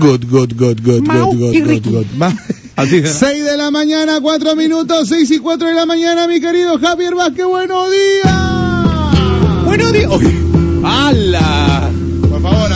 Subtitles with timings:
[0.00, 2.32] Good, good, good, good, Mau good, good, good, good.
[2.76, 3.10] Así es.
[3.18, 7.14] 6 de la mañana, 4 minutos, 6 y 4 de la mañana, mi querido Javier
[7.14, 9.64] Vázquez, buenos días.
[9.64, 10.10] Buenos días.
[10.82, 11.90] ¡Hala!
[12.30, 12.70] Por favor,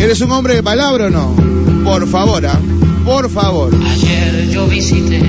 [0.00, 1.34] ¿eres un hombre de palabra o no?
[1.84, 2.60] Por favor, ¿ah?
[3.04, 3.72] por favor.
[3.86, 5.22] Ayer yo visité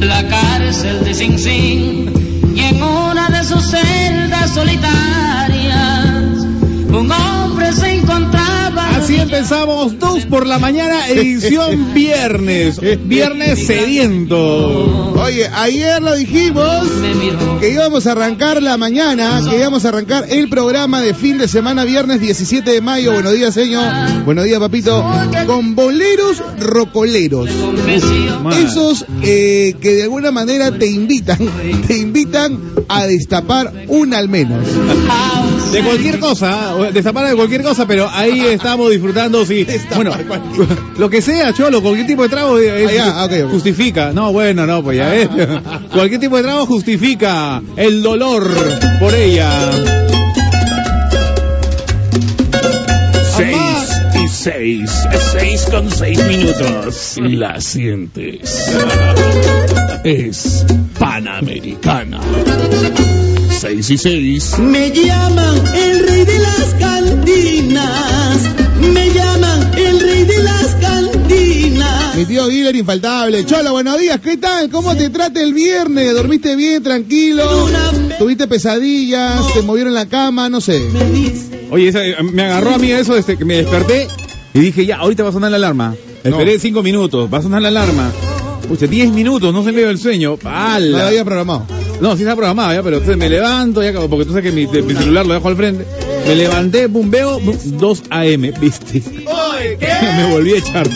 [0.00, 5.37] la cárcel de Sing Sing y en una de sus celdas solitarias
[9.28, 12.80] empezamos, dos por la mañana, edición viernes.
[13.04, 15.12] Viernes sediento.
[15.12, 16.88] Oye, ayer lo dijimos
[17.60, 21.46] que íbamos a arrancar la mañana, que íbamos a arrancar el programa de fin de
[21.46, 23.12] semana, viernes 17 de mayo.
[23.12, 23.92] Buenos días, señor.
[24.24, 25.04] Buenos días, papito.
[25.46, 27.50] Con boleros rocoleros.
[28.58, 31.38] Esos eh, que de alguna manera te invitan,
[31.86, 34.66] te invitan a destapar una al menos.
[35.72, 39.66] De cualquier cosa, destapar de cualquier cosa, pero ahí estamos disfrutando, sí.
[39.94, 40.12] Bueno,
[40.98, 44.12] lo que sea, cholo, cualquier tipo de trago eh, Ah, justifica.
[44.12, 45.28] No, bueno, no, pues ya ves.
[45.92, 48.50] cualquier tipo de trago justifica el dolor
[48.98, 49.50] por ella.
[53.36, 53.56] Seis
[54.24, 54.90] y seis.
[55.32, 57.16] Seis con seis minutos.
[57.20, 58.70] La sientes.
[60.02, 60.64] Es
[60.98, 62.20] Panamericana.
[63.60, 64.58] Seis y seis.
[64.58, 68.38] Me llaman el rey de las cantinas.
[68.80, 72.16] Me llaman el rey de las cantinas.
[72.16, 73.44] Mi tío Guiller infaltable.
[73.46, 74.70] Cholo, buenos días, ¿qué tal?
[74.70, 76.14] ¿Cómo te trata el viernes?
[76.14, 77.44] ¿Dormiste bien, tranquilo?
[78.18, 79.52] ¿Tuviste pesadillas?
[79.54, 80.48] ¿Te movieron la cama?
[80.48, 80.80] No sé.
[81.70, 84.08] Oye, esa- eh, me agarró a mí eso desde que me desperté
[84.54, 85.94] y dije, ya, ahorita va a sonar la alarma.
[86.24, 88.10] Esperé cinco minutos, va a sonar la alarma.
[88.68, 90.36] Pucha, 10 minutos, no se me dio el sueño.
[90.92, 91.66] No lo había programado.
[92.00, 94.66] No, sí está programado ya, pero entonces me levanto, ya, porque tú sabes que mi,
[94.66, 95.84] mi celular lo dejo al frente.
[96.26, 99.02] Me levanté, bombeo, 2 AM, ¿viste?
[100.16, 100.86] me volví a echar,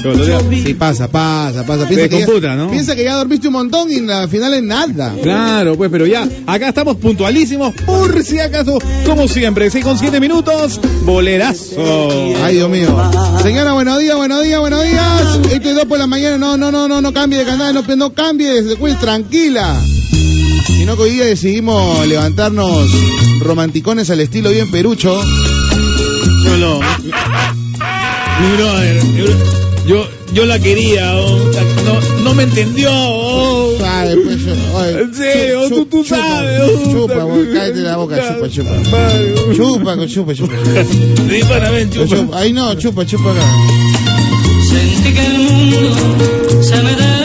[0.65, 1.89] Sí, pasa, pasa, pasa.
[1.89, 2.71] Se que ya, computa, ¿no?
[2.71, 5.15] piensa que ya dormiste un montón y al final es nada.
[5.23, 10.21] Claro, pues, pero ya, acá estamos puntualísimos, por si acaso, como siempre, 6 con 7
[10.21, 12.37] minutos, bolerazo.
[12.45, 12.95] Ay, Dios mío.
[13.43, 15.41] Señora, buenos días, buenos días, buenos días.
[15.51, 16.37] Esto es dos por la mañana.
[16.39, 19.81] No, no, no, no, no cambie de canal, no, no cambie, después tranquila.
[20.67, 22.91] Sino que hoy día decidimos levantarnos
[23.41, 25.21] romanticones al estilo bien perucho.
[26.45, 26.81] Cholo.
[28.41, 29.03] Mi brother,
[29.87, 31.39] Yo, yo la quería, oh.
[31.85, 32.91] no, no me entendió.
[32.93, 33.77] oh.
[33.79, 34.39] Sabe, pues,
[34.75, 36.93] oye, tú- tú chupa, sabes, oh.
[36.93, 38.79] Chupa, vos, cállate la boca, chupa, chupa.
[39.55, 40.55] Chupa, chupa, chupa.
[41.29, 41.41] Sí,
[41.91, 42.07] chupa.
[42.17, 42.39] Chupa.
[42.39, 43.45] Ahí no, chupa, chupa acá.
[44.69, 47.22] Sentí que el mundo se me derrumbaba.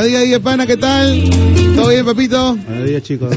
[0.00, 1.30] Buenos días, Pana, ¿qué tal?
[1.76, 2.56] ¿Todo bien, papito?
[2.56, 3.36] Buenos días, chicos.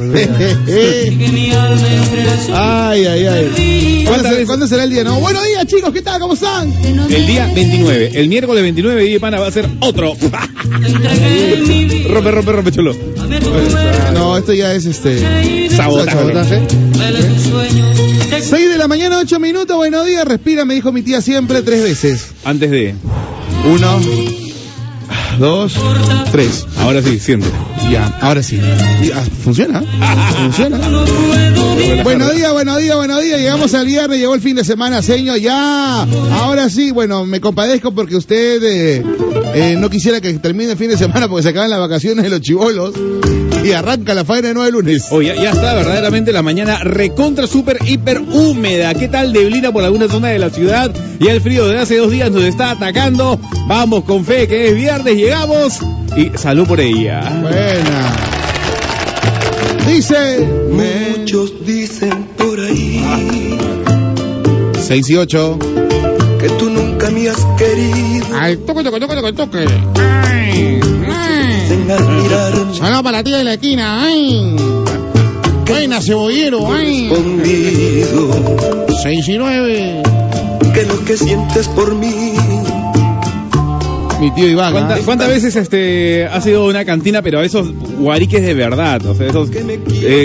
[2.54, 4.04] Ay, ay, ay.
[4.06, 4.46] ¿Cuándo, ¿Cuántas será- veces?
[4.46, 5.04] cuándo será el día?
[5.04, 6.18] No, buenos días, chicos, ¿qué tal?
[6.20, 6.72] ¿Cómo están?
[7.10, 10.14] El día 29, el miércoles 29, DJ Pana va a ser otro.
[12.08, 12.94] rompe, rompe, rompe, cuerpo.
[14.14, 15.68] No, esto ya es este.
[15.68, 16.16] Sabotaje.
[16.16, 16.62] sabotaje.
[16.98, 17.92] Vele tu sueño.
[18.30, 21.60] Te 6 de la mañana, 8 minutos, buenos días, respira, me dijo mi tía siempre
[21.60, 22.28] tres veces.
[22.42, 22.94] Antes de.
[23.70, 24.00] Uno,
[25.38, 25.74] dos,
[26.32, 26.66] tres.
[26.78, 27.48] Ahora sí, siente.
[27.90, 28.60] Ya, ahora sí.
[29.02, 29.82] Y, ah, ¿Funciona?
[30.36, 30.78] ¿Funciona?
[32.02, 33.40] Buenos días, buenos días, buenos días.
[33.40, 35.38] Llegamos al viernes, llegó el fin de semana, señor.
[35.38, 39.04] Ya, ahora sí, bueno, me compadezco porque usted eh,
[39.54, 42.30] eh, no quisiera que termine el fin de semana porque se acaban las vacaciones de
[42.30, 42.94] los chivolos
[43.64, 45.06] y arranca la faena de nueve lunes.
[45.10, 48.92] Hoy ya, ya está verdaderamente la mañana recontra super hiper húmeda.
[48.94, 50.90] ¿Qué tal neblina por alguna zona de la ciudad?
[51.18, 53.40] Y el frío de hace dos días nos está atacando.
[53.66, 55.80] Vamos con fe que es viernes, llegamos.
[56.16, 57.20] Y salud por ella.
[57.40, 58.34] Buena.
[59.86, 60.46] Dice.
[60.70, 63.58] Muchos dicen por ahí
[64.86, 65.58] 6 y 8.
[66.40, 68.03] que tú nunca me has querido.
[68.44, 69.64] Al toque, toque, toque, toque, toque.
[69.98, 70.78] Ay,
[71.08, 72.76] ay.
[72.78, 74.04] Saludos para la tía de la esquina.
[74.04, 74.54] Ay.
[75.66, 76.70] Buena, cebollero.
[76.70, 77.08] Ay.
[77.08, 80.02] conmigo 6 y 9.
[80.74, 82.12] que lo que sientes por mí
[84.20, 84.72] Mi tío Iván.
[84.72, 84.98] ¿Cuánta- ¿ah?
[85.04, 89.04] ¿Cuántas veces este ha sido una cantina, pero a esos guariques de verdad?
[89.06, 89.50] O sea, esos.
[89.50, 89.80] eh,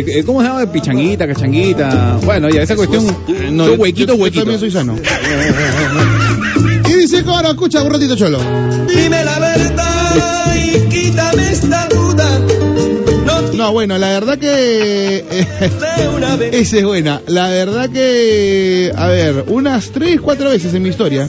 [0.07, 0.65] eh, ¿Cómo se llama?
[0.72, 2.18] Pichanguita, cachanguita.
[2.25, 3.06] Bueno, ya esa cuestión.
[3.51, 4.44] No, yo- huequitos, yo- yo huequitos.
[4.44, 4.95] también soy sano.
[7.27, 8.39] escucha un ratito, cholo.
[8.88, 12.39] dime la verdad y quítame esta duda
[13.25, 15.25] no No, bueno, la verdad que...
[15.30, 15.48] eh,
[16.54, 17.21] esa es buena.
[17.27, 18.92] La verdad que...
[18.95, 21.27] A ver, unas tres, cuatro veces en mi historia.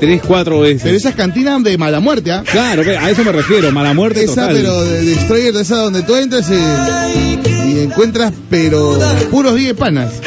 [0.00, 0.82] Tres, cuatro veces.
[0.82, 2.42] Pero esas cantinas de mala muerte, ¿ah?
[2.50, 4.56] Claro, que a eso me refiero, mala muerte Esa, total.
[4.56, 8.98] pero de Destroyer, de esa donde tú entras y, y encuentras, pero
[9.30, 10.10] puros 10 panas.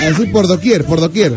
[0.00, 1.32] Así por doquier, por doquier.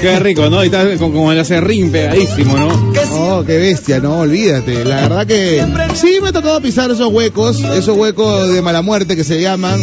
[0.00, 0.62] Qué rico, ¿no?
[0.62, 2.68] Y está con, con el acerrín pegadísimo, ¿no?
[3.12, 4.84] Oh, qué bestia, no, olvídate.
[4.84, 5.64] La verdad que
[5.94, 9.80] sí me ha tocado pisar esos huecos, esos huecos de mala muerte que se llaman,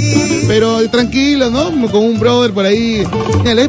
[0.47, 1.69] pero tranquilo, ¿no?
[1.91, 3.03] Con un brother por ahí.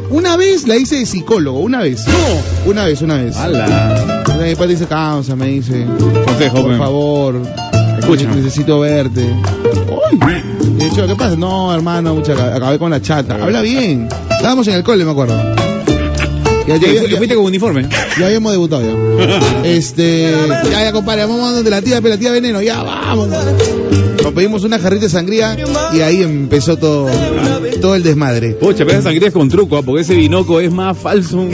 [0.09, 2.05] Una vez la hice de psicólogo, una vez.
[2.07, 3.35] No, una vez, una vez.
[3.37, 4.23] ¡Hala!
[4.39, 5.85] Después dice, causa, me dice,
[6.25, 7.41] Consejo, por favor,
[7.99, 8.25] Escucha.
[8.33, 9.21] necesito verte.
[9.21, 10.19] Uy,
[10.77, 11.35] de hecho, ¿qué pasa?
[11.35, 13.35] No, hermano, mucha, acabé con la chata.
[13.35, 14.07] Habla bien.
[14.31, 15.35] Estábamos en el cole, me acuerdo.
[16.69, 17.89] Ya, ya, ¿Qué, ya, fu- fuiste con uniforme?
[18.19, 19.67] ya habíamos debutado ya.
[19.67, 20.31] Este,
[20.71, 23.27] ya, ya, compadre, vamos donde la tía, la tía Veneno, ya vamos.
[24.21, 25.57] Nos pedimos una jarrita de sangría
[25.93, 27.09] y ahí empezó todo,
[27.81, 28.51] todo el desmadre.
[28.51, 29.81] Pucha, pero esa sangría es con truco, ¿ah?
[29.81, 31.47] porque ese vinoco es más falso.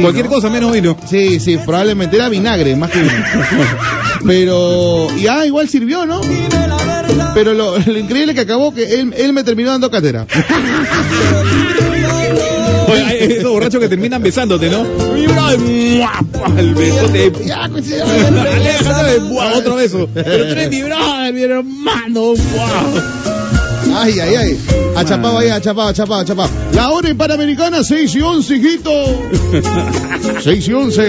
[0.00, 0.30] Cualquier ¿no?
[0.32, 0.96] cosa menos vino.
[1.08, 3.12] Sí, sí, probablemente era vinagre, más que vino.
[4.26, 6.20] Pero, y ah, igual sirvió, ¿no?
[7.34, 10.26] Pero lo, lo increíble que acabó que él, él me terminó dando cátedra.
[12.90, 14.84] Oye, esos borrachos que terminan besándote, ¿no?
[16.56, 17.32] El besote.
[19.56, 20.08] Otro beso.
[20.12, 22.34] Pero tú eres mi brother, mi hermano.
[23.94, 24.58] Ay, ay, ay.
[24.96, 26.50] Achapado ahí, achapado, achapado, achapado.
[26.72, 28.90] La hora en Panamericana, 6 y 11, hijito.
[30.42, 31.08] 6 y 11.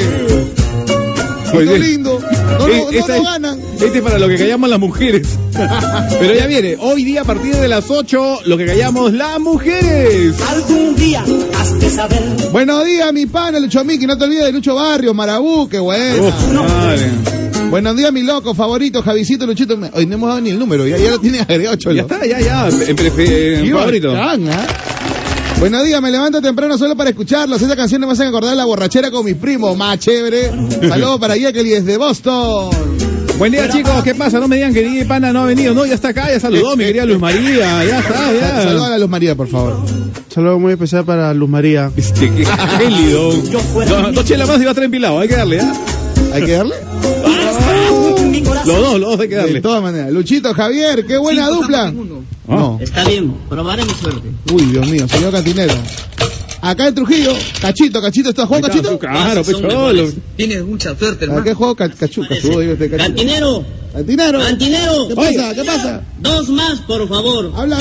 [1.57, 1.81] Bien.
[1.81, 2.19] lindo.
[2.19, 3.60] No, Eh, no, no, esta no es- ganan.
[3.80, 5.28] Este es para lo que callamos las mujeres.
[6.19, 10.36] Pero ya viene, hoy día a partir de las 8, lo que callamos las mujeres.
[10.50, 11.24] Algún día
[11.60, 14.06] has de saber Buenos días, mi pana, Lucho Miki.
[14.06, 16.31] No te olvides de Lucho Barrio, Marabú, qué bueno.
[17.69, 19.78] Buenos días, mi loco, favorito, Javicito, Luchito.
[19.94, 21.95] Hoy no hemos dado ni el número, ya, ya lo tienes agregado, cholo.
[21.95, 22.68] Ya está, ya, ya.
[22.68, 24.12] En, favorito.
[24.12, 24.68] bacán, ¿ah?
[25.59, 27.61] Buenos días, me levanto temprano solo para escucharlos.
[27.61, 30.51] Esa canción me hace acordar la borrachera con mis primos, más chévere.
[30.88, 32.69] Saludos para Jackie desde Boston.
[33.38, 34.01] Buen día, chicos.
[34.03, 34.39] ¿Qué pasa?
[34.39, 35.73] No me digan que DJ Pana no ha venido.
[35.73, 37.83] No, ya está acá, ya saludó, mi querida Luz María.
[37.83, 38.13] Ya está,
[38.63, 38.89] Saludos a ya.
[38.91, 39.77] la Luz María, por favor.
[40.29, 41.91] Saludo muy especial para Luz María.
[41.95, 42.45] Este, qué.
[43.11, 45.19] Dos dos chelas más y va a estar empilado.
[45.19, 45.73] Hay que darle, ¿ah?
[46.33, 46.75] ¿Hay que darle?
[48.65, 49.61] Los dos, los dos hay que De darle.
[49.61, 50.11] todas maneras.
[50.11, 51.94] Luchito, Javier, qué buena dupla.
[52.47, 52.77] No.
[52.81, 54.29] Está bien, probaré mi suerte.
[54.51, 55.73] Uy, Dios mío, señor cantinero.
[56.61, 59.00] Acá en Trujillo, Cachito, Cachito, ¿estás jugando Cachito?
[59.00, 60.11] Claro, pecholo.
[60.35, 61.44] Tienes mucha suerte, ¿A hermano.
[61.45, 62.27] qué juego Ca- Cachu?
[62.27, 62.89] Cachu, digo este.
[62.89, 63.63] Cantinero,
[63.94, 64.39] Cantinero.
[64.39, 65.07] cantinero.
[65.07, 65.53] ¿Qué pasa?
[65.56, 66.01] ¿Qué pasa?
[66.19, 67.53] Dos más, por favor.
[67.56, 67.77] Habla.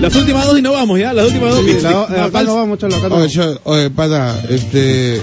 [0.00, 1.12] Las últimas dos y no vamos, ¿ya?
[1.12, 1.64] Las últimas dos.
[1.64, 2.52] Sí, la- no, acá falso.
[2.52, 5.20] no vamos, cholo, acá no Oye, yo, oye, pata, este.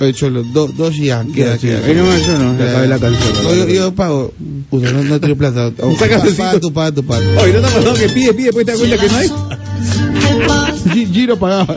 [0.00, 1.84] Oye, cholo, do- dos ya, queda, queda.
[1.84, 3.32] Ahí nomás yo no, Ya, ya acabé la canción.
[3.42, 4.32] No, yo, yo pago.
[4.70, 5.72] Puta, no, no tengo plata.
[5.82, 6.42] Oh, Saca pa- besito.
[6.42, 7.24] paga tu, paga tu, paga.
[7.42, 9.28] Oye, ¿no te ha pasado que pide, pide, después te das cuenta que no hay?
[10.94, 11.76] Gi- Giro pagaba.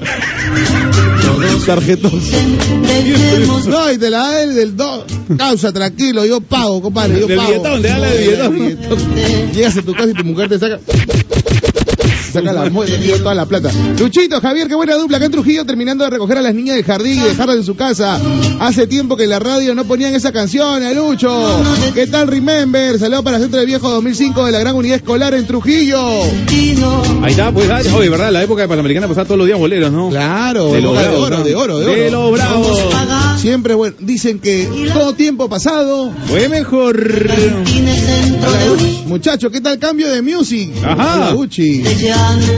[1.66, 2.12] Tarjetos.
[3.68, 5.06] No, y te la da el del dos.
[5.38, 7.48] Causa, tranquilo, yo pago, compadre, yo pago.
[7.50, 9.00] billetón, te da la del billetón.
[9.54, 10.80] Llegas a tu casa y tu mujer te saca.
[12.32, 13.72] Saca la dio toda la plata.
[14.00, 15.18] Luchito, Javier, qué buena dupla.
[15.18, 17.76] Acá en Trujillo terminando de recoger a las niñas del jardín y dejarlas en su
[17.76, 18.20] casa.
[18.60, 21.62] Hace tiempo que en la radio no ponían esa canción, a Lucho.
[21.94, 22.98] ¿Qué tal, Remember?
[22.98, 26.02] Saludos para Centro de Viejo 2005 de la Gran Unidad Escolar en Trujillo.
[27.22, 28.32] Ahí está, pues, ah, oye, ¿verdad?
[28.32, 30.10] La época de Panamericana pasaba todos los días boleros, ¿no?
[30.10, 31.44] Claro, De los de oro, ¿no?
[31.44, 31.96] de oro, de oro.
[31.96, 32.80] De los bravos.
[33.38, 36.12] Siempre, bueno, dicen que todo tiempo pasado.
[36.28, 36.96] Fue mejor.
[36.98, 39.04] Hola, Uchi.
[39.08, 40.72] Muchacho, ¿qué tal cambio de music?
[40.84, 41.16] Ajá.
[41.16, 41.84] Hola, Uchi.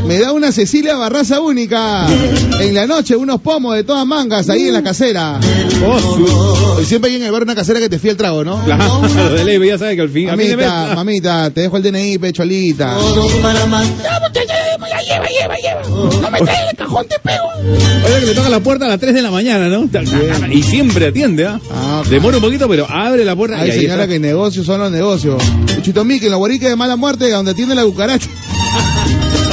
[0.06, 2.06] Me da una Cecilia Barraza única.
[2.60, 5.40] En la noche, unos pomos de todas mangas ahí en la casera.
[5.85, 8.64] Oh, Hoy siempre hay en el bar una casera que te fía el trago, ¿no?
[8.64, 9.02] Claro,
[9.35, 10.30] de ley, ya sabes que al fin.
[10.30, 12.97] a fin de mes- Mamita, mamita, te dejo el DNI, pecholita.
[18.06, 19.90] Oye, que le toca la puerta a las 3 de la mañana, ¿no?
[20.52, 21.59] Y siempre atiende, ¿ah?
[21.71, 24.14] Ah, Demora un poquito, pero abre la puerta y Ay, ahí señora, está.
[24.14, 25.42] que negocios son los negocios.
[25.76, 28.28] Luchito Miki, en la guarica de mala muerte, donde tiene la cucaracha.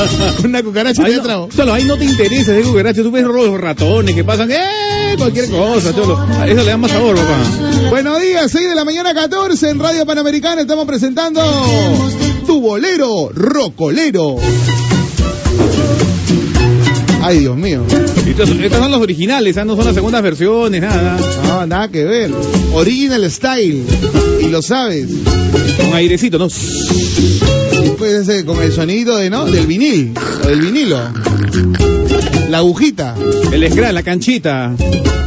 [0.45, 1.49] una cucaracha Ahí te no, trago.
[1.55, 5.15] Cholo, ahí no te interesa ese cucaracho, tú ves los ratones que pasan, ¡eh!
[5.19, 6.17] Cualquier cosa, cholo.
[6.19, 7.91] A Eso le da más sabor, papá.
[7.91, 11.43] Buenos días, 6 de la mañana 14 en Radio Panamericana estamos presentando
[12.47, 14.37] Tu Bolero Rocolero.
[17.23, 17.85] Ay, Dios mío.
[18.27, 19.65] Estos, estas son los originales, ¿ah?
[19.65, 21.19] no son las segundas versiones, nada.
[21.47, 22.31] No, nada que ver.
[22.73, 23.85] Original Style.
[24.41, 25.09] Y lo sabes.
[25.77, 26.49] Con airecito, ¿no?
[27.83, 29.47] Después ese con el sonido de, ¿no?
[29.47, 30.15] Del vinil.
[30.45, 30.99] O del vinilo.
[32.49, 33.15] La agujita.
[33.53, 34.75] El scratch, la canchita.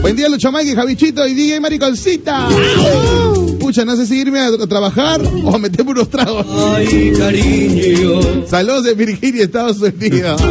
[0.01, 2.49] Buen día, Lucho Mike, Javichito y DJ Mariconcita.
[3.59, 6.45] Pucha, no sé si irme a, trabajar o a meter unos tragos.
[6.75, 8.45] Ay, cariño.
[8.47, 10.41] Saludos de Virginia, Estados Unidos.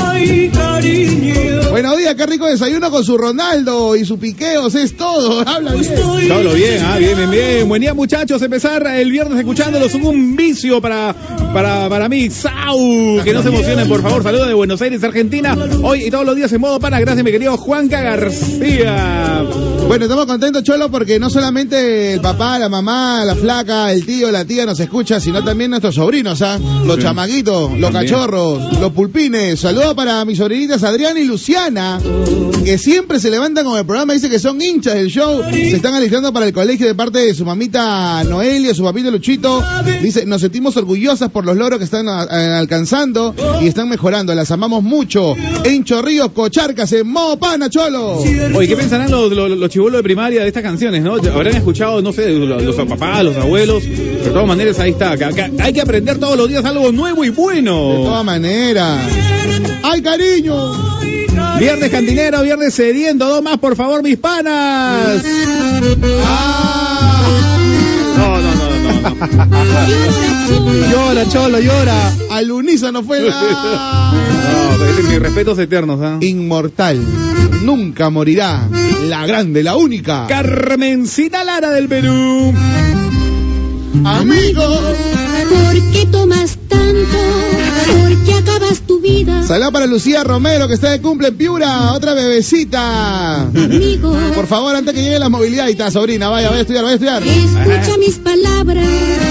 [0.00, 1.51] Ay, cariño.
[1.72, 5.40] Buenos días, qué rico desayuno con su Ronaldo y su piqueos, es todo.
[5.48, 5.94] Habla bien.
[5.94, 7.66] Todo bien, ah, bien, bien, bien.
[7.66, 8.42] Buen día, muchachos.
[8.42, 9.94] Empezar el viernes escuchándolos.
[9.94, 11.14] Un vicio para,
[11.54, 12.28] para, para mí.
[12.28, 13.24] ¡Sau!
[13.24, 14.22] Que no se emocionen, por favor.
[14.22, 15.56] Saludos de Buenos Aires, Argentina.
[15.82, 17.00] Hoy y todos los días en modo pana.
[17.00, 19.42] Gracias, mi querido Juanca García.
[19.88, 24.30] Bueno, estamos contentos, Cholo, porque no solamente el papá, la mamá, la flaca, el tío,
[24.30, 26.58] la tía nos escucha, sino también nuestros sobrinos, ¿ah?
[26.86, 27.02] Los Sí.
[27.02, 28.04] chamaguitos, los También.
[28.14, 29.60] cachorros, los pulpines.
[29.60, 31.98] Saludos para mis sobrinitas Adriana y Luciana,
[32.64, 35.94] que siempre se levantan con el programa, dice que son hinchas del show, se están
[35.94, 39.62] alistando para el colegio de parte de su mamita Noelia, su papito Luchito.
[40.00, 44.34] Dice, nos sentimos orgullosas por los logros que están a- a- alcanzando y están mejorando,
[44.34, 45.34] las amamos mucho.
[45.64, 48.16] En Chorrillos, Cocharcas, en modo pana, Cholo.
[48.54, 51.14] Oye, ¿qué pensarán los, los, los chibolos de primaria de estas canciones, no?
[51.14, 53.82] Habrán escuchado, no sé, los, los papás, los abuelos.
[53.82, 55.16] De todas maneras, ahí está.
[55.60, 57.72] Hay que aprender todos los días algo nuevo y De bueno.
[58.04, 59.00] todas maneras.
[59.82, 60.72] ¡Ay, cariño!
[61.58, 63.26] Viernes cantinero, viernes sediento.
[63.26, 65.22] Dos más, por favor, mis panas.
[66.26, 67.28] ¡Ah!
[68.18, 69.46] No, no, no, no.
[69.46, 70.90] no.
[70.90, 72.12] Llora, cholo, llora.
[72.30, 74.12] Al unísono fue la...
[74.52, 76.18] No, mis respetos eternos, ¿ah?
[76.20, 77.00] Inmortal.
[77.62, 78.68] Nunca morirá.
[79.08, 80.26] La grande, la única.
[80.28, 82.52] Carmencita Lara del Perú.
[84.04, 84.62] Amigo.
[85.48, 87.51] ¿Por qué tomas tanto?
[88.52, 89.42] ¿Por qué acabas tu vida?
[89.46, 91.92] Saludos para Lucía Romero, que está de cumple en Piura.
[91.92, 93.42] Otra bebecita.
[93.42, 95.68] Amigo, Por favor, antes que llegue la movilidad.
[95.68, 96.28] Está, sobrina.
[96.28, 97.22] Vaya, vaya a estudiar, vaya a estudiar.
[97.22, 98.86] escucha mis palabras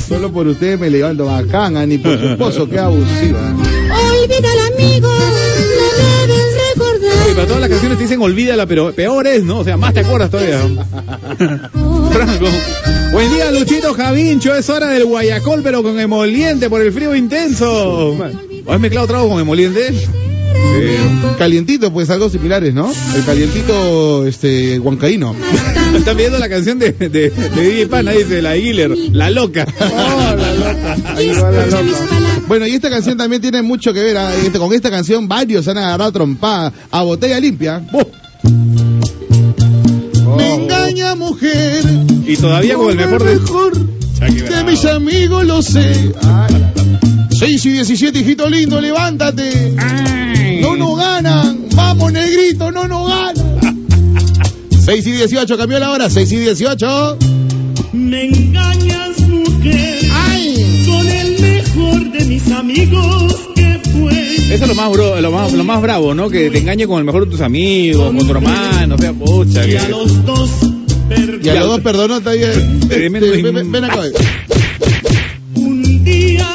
[0.09, 3.41] Solo por ustedes me levanto bacana, ni por su esposo, qué abusiva.
[4.23, 7.35] olvidar, amigo, no debes Oye, recordar.
[7.35, 9.59] para todas las canciones te dicen olvídala, pero peor es, ¿no?
[9.59, 10.61] O sea, más te acuerdas todavía.
[12.13, 12.47] Franco.
[13.13, 14.55] Buen día, Luchito Javincho.
[14.55, 18.17] Es hora del guayacol, pero con emoliente por el frío intenso.
[18.67, 19.95] ¿O has mezclado trago con emoliente?
[21.39, 22.93] Calientito, pues algo similares, ¿no?
[23.15, 25.35] El calientito, este, huancaíno.
[25.97, 29.67] Están viendo la canción de, de, de DJ Pana, dice la Aguiler, la loca.
[29.81, 30.97] Oh, la loca.
[31.17, 32.07] Ahí va la Escucha mis loca.
[32.07, 32.49] palabras.
[32.49, 34.17] Bueno, y esta canción también tiene mucho que ver.
[34.19, 37.83] ah, este- con esta canción varios han agarrado trompada a botella limpia.
[40.37, 41.85] Me engaña, mujer.
[42.27, 43.35] Y todavía con el mejor de...
[43.37, 46.13] mejor de mis amigos, lo sé.
[47.39, 49.75] 6 y 17, hijito lindo, levántate.
[50.61, 51.67] No nos ganan.
[51.75, 53.87] Vamos, negrito, no nos ganan.
[54.85, 56.11] 6 y 18, cambió la hora.
[56.11, 57.19] 6 y 18.
[57.93, 60.85] Me engañas, mujer, ¡Ay!
[60.87, 64.35] con el mejor de mis amigos que fue.
[64.55, 66.29] Eso es lo más, bro, lo, más, lo más bravo, ¿no?
[66.31, 69.65] Que te engañe con el mejor de tus amigos, con tu hermano, o sea, pucha.
[69.67, 70.51] Y que- a los dos
[71.09, 71.47] perdí.
[71.47, 72.81] Y a los dos perdonó, está bien.
[72.91, 73.09] Este,
[73.43, 74.01] ven- ven acá.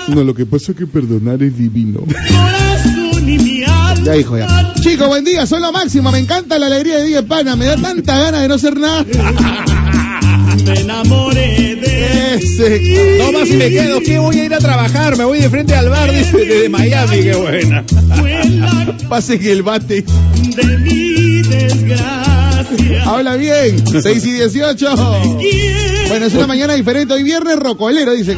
[0.08, 2.02] No, lo que pasa es que perdonar es divino.
[4.04, 4.74] Ya, hijo, ya.
[4.82, 6.12] Chicos, buen día, son lo máximo.
[6.12, 7.56] Me encanta la alegría de Día Pana.
[7.56, 9.06] Me da tanta ganas de no ser nada.
[10.66, 13.18] Me enamoré de Ese.
[13.18, 15.74] No más si me quedo, que voy a ir a trabajar, me voy de frente
[15.76, 17.84] al bar, dice, desde Miami, qué buena.
[19.10, 20.04] Pase que el bate.
[20.04, 23.04] de mi desgracia.
[23.04, 23.84] Habla bien.
[23.88, 24.96] 6 y 18.
[25.40, 27.14] Quiero Bueno, es una mañana diferente.
[27.14, 28.38] Hoy viernes rocolero, dice.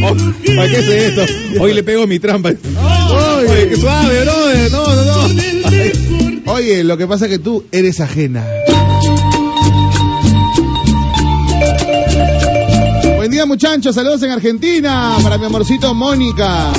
[0.00, 0.14] Oh,
[0.56, 1.24] ¿Para qué es esto?
[1.60, 2.50] Hoy le pego mi trampa.
[2.50, 3.68] Oye.
[3.68, 6.52] Qué suave, brother, no, no, no.
[6.52, 8.44] Oye, lo que pasa es que tú eres ajena.
[13.16, 13.94] Buen día, muchachos.
[13.94, 15.16] Saludos en Argentina.
[15.22, 16.70] Para mi amorcito Mónica.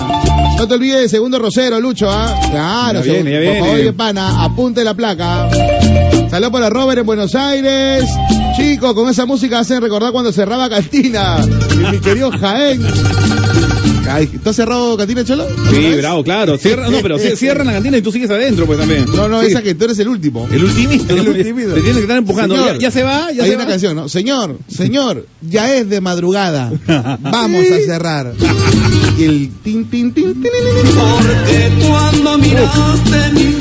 [0.57, 2.35] No te olvides de segundo Rosero, Lucho, ¿ah?
[2.49, 3.77] Claro, Ya viene, ya Por viene.
[3.83, 5.49] favor, pana, apunte la placa.
[6.29, 8.05] Saludos para Robert en Buenos Aires.
[8.59, 11.37] Chicos, con esa música hacen recordar cuando cerraba Cantina.
[11.73, 12.81] Y mi querido Jaén.
[14.09, 15.45] Ay, ¿Tú has cerrado Cantina, Cholo?
[15.69, 16.57] Sí, bravo, claro.
[16.57, 19.05] Cierra, no, pero ci- cierran la cantina y tú sigues adentro, pues también.
[19.15, 19.47] No, no, Sí.
[19.47, 20.47] esa que tú eres el último.
[20.51, 21.15] El ultimito.
[21.15, 21.31] El ¿no?
[21.31, 21.69] ultimito.
[21.73, 22.55] Te tienen que estar empujando.
[22.55, 23.31] Señor, ¿Ya, ya se va?
[23.31, 23.69] ¿Ya Hay se una va?
[23.69, 24.09] canción, ¿no?
[24.09, 26.71] Señor, señor, ya es de madrugada.
[27.21, 28.33] Vamos a cerrar.
[29.19, 30.91] Y el tin, tin, tin, tin, tin, tin.
[30.95, 33.55] Porque cuando miraste mis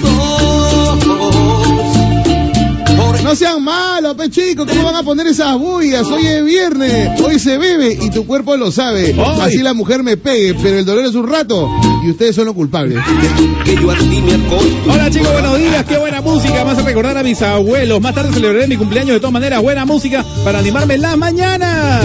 [3.28, 6.06] No sean malos, pe chicos, ¿cómo van a poner esas bullas?
[6.06, 9.14] Hoy es viernes, hoy se bebe y tu cuerpo lo sabe.
[9.42, 11.68] Así la mujer me pegue, pero el dolor es un rato
[12.06, 12.96] y ustedes son los culpables.
[12.96, 14.90] a.
[14.90, 18.00] Hola chicos, buenos días, qué buena música, me hace recordar a mis abuelos.
[18.00, 22.02] Más tarde celebraré mi cumpleaños de todas maneras, buena música para animarme en las mañanas.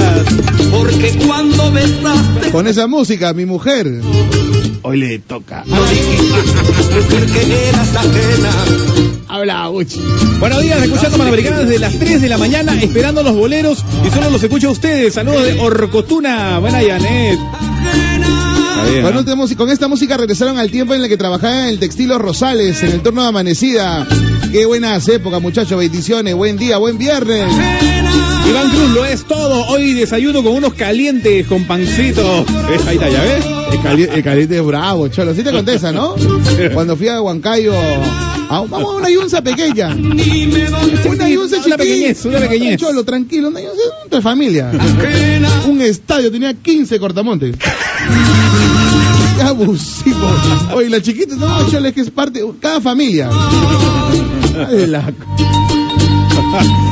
[0.73, 3.87] Porque cuando besaste Con esa música, mi mujer.
[4.81, 5.63] Hoy le toca.
[5.65, 8.49] no que eras ajena.
[9.27, 9.99] Habla, Uchi.
[10.39, 14.29] Buenos días, escuchando Panamericanas desde las 3 de la mañana, esperando los boleros y solo
[14.29, 15.13] los escucho a ustedes.
[15.13, 16.59] Saludos de Orcotuna.
[16.59, 17.39] Buena Janet.
[17.39, 19.19] Está bien, Con, ¿no?
[19.19, 22.09] esta música- con esta música regresaron al tiempo en el que trabajaba en el textil
[22.09, 24.07] Los Rosales, en el turno de amanecida.
[24.51, 25.77] Qué buenas épocas, muchachos.
[25.77, 27.45] Bendiciones, buen día, buen viernes.
[28.49, 29.65] Iván Cruz lo es todo.
[29.67, 32.21] Hoy desayuno con unos calientes con pancito.
[32.41, 33.45] Eh, Ahí está, ¿ya ves?
[33.71, 35.33] El, cali- el caliente es bravo, cholo.
[35.33, 36.15] Sí te contesta, ¿no?
[36.73, 39.95] Cuando fui a Huancayo, a- vamos a una yunza pequeña.
[39.95, 41.77] Una yunza Una chiquita.
[41.77, 42.79] pequeñez, una pequeñez.
[42.79, 44.71] Cholo, tranquilo, una yunza entre familia.
[45.67, 47.55] Un estadio, tenía 15 cortamontes.
[49.47, 50.27] Abusivo.
[50.75, 53.29] Oye, la chiquita, no, cholo, es que es parte, cada familia.
[54.87, 55.11] La-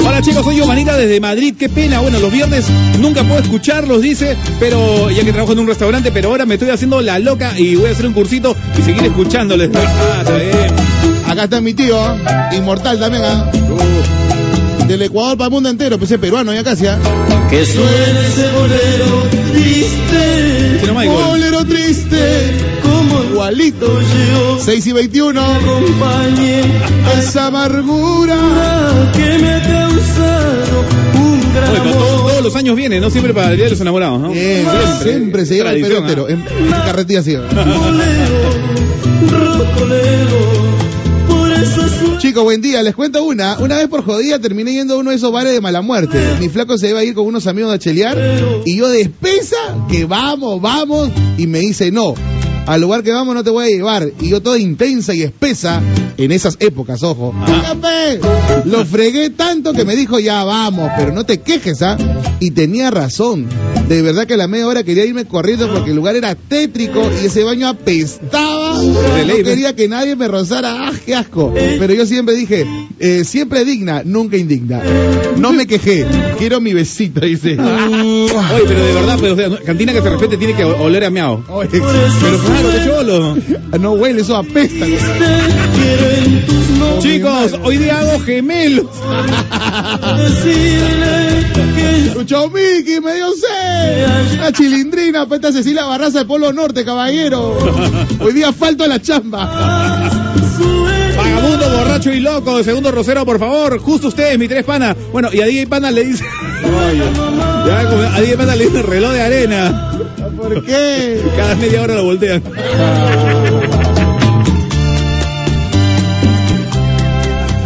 [0.05, 1.53] Hola chicos, soy Yomanita desde Madrid.
[1.57, 1.99] Qué pena.
[1.99, 2.65] Bueno, los viernes
[2.99, 6.69] nunca puedo escucharlos, dice, pero ya que trabajo en un restaurante, pero ahora me estoy
[6.69, 9.69] haciendo la loca y voy a hacer un cursito y seguir escuchándoles.
[9.75, 10.73] Ah, está bien.
[11.27, 11.95] Acá está mi tío,
[12.53, 13.51] inmortal también, ¿ah?
[14.87, 16.97] Del Ecuador para el mundo entero, pues es peruano ya casi, ¿ah?
[17.49, 19.23] Que suene ese bolero
[19.53, 20.79] triste.
[20.81, 21.07] Sí.
[21.07, 22.51] Bolero triste,
[22.83, 23.87] Como igualito.
[23.87, 26.61] yo 6 y 21, acompañé
[27.17, 28.35] esa amargura.
[29.13, 30.83] que me ha causado
[31.15, 32.29] un gran Oye, todos, amor.
[32.31, 33.09] todos los años viene, ¿no?
[33.09, 34.29] Siempre para el Día de los Enamorados, ¿no?
[34.31, 34.65] Bien,
[35.01, 36.25] siempre, se lleva el Perú entero.
[36.27, 36.31] ¿ah?
[36.31, 37.35] En, en carretilla así.
[37.35, 37.41] ¿ah?
[37.55, 38.41] Bolero,
[39.57, 40.39] rocolero,
[42.21, 42.83] Chicos, buen día.
[42.83, 43.57] Les cuento una.
[43.57, 46.19] Una vez por jodida terminé yendo a uno de esos bares de mala muerte.
[46.39, 48.15] Mi flaco se iba a ir con unos amigos a chelear
[48.63, 49.57] y yo despesa
[49.89, 51.09] que vamos, vamos
[51.39, 52.13] y me dice no.
[52.67, 54.07] Al lugar que vamos no te voy a llevar.
[54.19, 55.81] Y yo toda intensa y espesa
[56.25, 57.33] en esas épocas, ojo.
[57.47, 58.19] Escape.
[58.65, 61.97] Lo fregué tanto que me dijo ya vamos, pero no te quejes, ¿ah?
[62.39, 63.47] Y tenía razón.
[63.87, 67.01] De verdad que a la media hora quería irme corriendo porque el lugar era tétrico
[67.21, 68.81] y ese baño apestaba.
[68.81, 70.87] No quería que nadie me rozara.
[70.87, 71.53] ¡Ah, qué asco!
[71.53, 72.65] Pero yo siempre dije,
[72.99, 74.81] eh, siempre digna, nunca indigna.
[75.37, 76.05] No me quejé.
[76.37, 77.57] Quiero mi besito, dice.
[77.59, 81.09] Oye, pero de verdad, pero, o sea, cantina que se respete tiene que oler a
[81.09, 81.43] miau.
[81.49, 83.37] Oye, Pero claro, qué cholo.
[83.79, 84.85] no huele, eso apesta.
[86.99, 88.87] Chicos, hoy día hago gemelos.
[92.15, 94.39] Lucho Miki, me dio sed.
[94.39, 97.57] La chilindrina, peta Cecilia Barraza del Polo Norte, caballero.
[98.19, 99.45] Hoy día falto a la chamba.
[101.17, 103.79] Vagabundo, borracho y loco, de segundo rosero, por favor.
[103.79, 104.95] Justo ustedes, mi tres panas.
[105.11, 106.25] Bueno, y a DJ Pana le dice.
[107.67, 107.79] Ya,
[108.15, 109.91] a DJ Pana le dice reloj de arena.
[110.37, 111.21] ¿Por qué?
[111.35, 112.43] Cada media hora lo voltean.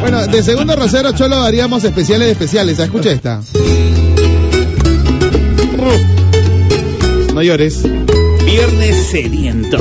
[0.05, 2.77] Bueno, de segundo rosero, Cholo, haríamos especiales de especiales.
[2.77, 3.41] Escucha esta.
[7.33, 7.81] No llores.
[8.45, 9.79] Viernes sediento.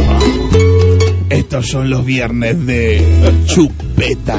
[1.29, 3.07] Estos son los viernes de
[3.45, 4.39] chupeta.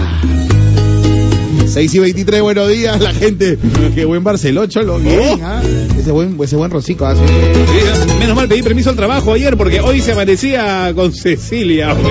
[1.67, 3.60] 6 y 23, buenos días, la gente.
[3.93, 4.98] Qué buen Barceló, Cholo.
[4.98, 5.39] Bien, Oh.
[5.43, 5.62] ¿ah?
[6.00, 7.06] Ese buen, ese buen rosico.
[7.06, 7.13] ¿ah?
[7.13, 7.21] Sí.
[7.28, 11.95] Sí, menos mal pedí permiso al trabajo ayer porque hoy se amanecía con Cecilia.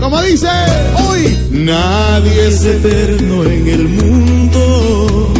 [0.00, 0.46] Como dice
[1.08, 5.32] hoy, nadie es eterno en el mundo,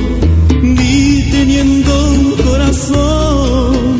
[0.63, 3.99] ni teniendo un corazón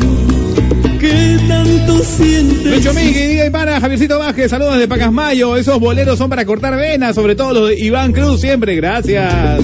[0.99, 3.36] que tanto siente.
[3.57, 5.57] Pana, Javiercito Vázquez, saludos de Pacasmayo.
[5.57, 8.75] Esos boleros son para cortar venas, sobre todo los de Iván Cruz, siempre.
[8.75, 9.63] Gracias.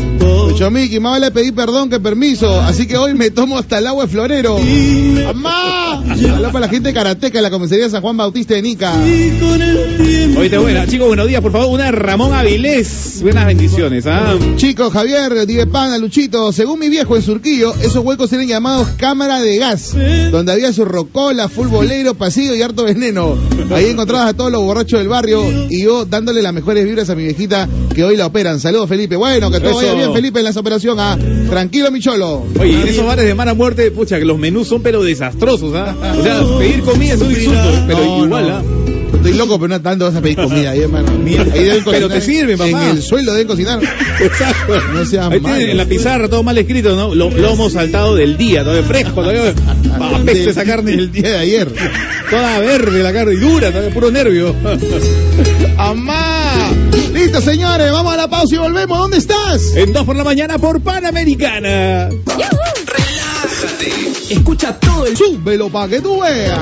[0.54, 3.88] Lucho Miki, más vale pedir perdón que permiso, así que hoy me tomo hasta el
[3.88, 4.58] agua de florero.
[5.28, 6.04] ¡Amá!
[6.08, 8.94] Habla para la gente de Karateca, la comisaría San Juan Bautista de Nica.
[10.38, 10.88] Oíste, buena.
[10.88, 11.68] Chicos, buenos días, por favor.
[11.70, 13.20] Una Ramón Avilés.
[13.22, 14.36] Buenas bendiciones, ¿ah?
[14.56, 19.40] Chicos, Javier, Dive Pana, Luchito, según mi viejo en Surquillo, esos huecos eran llamados cámara
[19.40, 19.96] de gas,
[20.32, 23.36] donde había su rocola, full bolero, pasillo y harto veneno.
[23.72, 27.16] Ahí encontrabas a todos los borrachos del barrio y yo dándole las mejores vibras a
[27.16, 28.60] mi viejita que hoy la operan.
[28.60, 29.16] Saludos, Felipe.
[29.16, 29.78] Bueno, que todo Eso.
[29.80, 31.00] vaya bien, Felipe, en la operación.
[31.00, 31.18] Ah.
[31.50, 32.44] Tranquilo, mi cholo.
[32.60, 35.96] Oye, en esos bares de mala muerte, pucha, que los menús son pero desastrosos, ¿ah?
[36.18, 38.56] O sea, pedir comida es un insulto, pero No, igual, no.
[38.56, 38.64] ¿ah?
[39.14, 41.12] Estoy loco, pero no tanto vas a pedir comida ahí, hermano.
[41.12, 42.10] Ahí deben Pero cocinar.
[42.10, 42.90] te sirve, papá.
[42.90, 43.80] En el suelo deben cocinar.
[44.20, 44.82] Exacto.
[44.94, 47.16] No sean Ahí tienen en la pizarra todo mal escrito, ¿no?
[47.16, 49.54] Lo, lomo saltado del día, todavía fresco, todavía
[50.32, 50.94] esa carne.
[50.94, 51.74] El día de ayer.
[52.30, 54.56] Toda verde la carne y dura, todavía puro nervio.
[55.78, 56.72] ¡Amá!
[57.14, 58.98] Listo, señores, vamos a la pausa y volvemos.
[58.98, 59.76] ¿Dónde estás?
[59.76, 62.10] En dos por la mañana por Panamericana.
[64.30, 66.60] Escucha todo el Súbelo pa' que tú veas.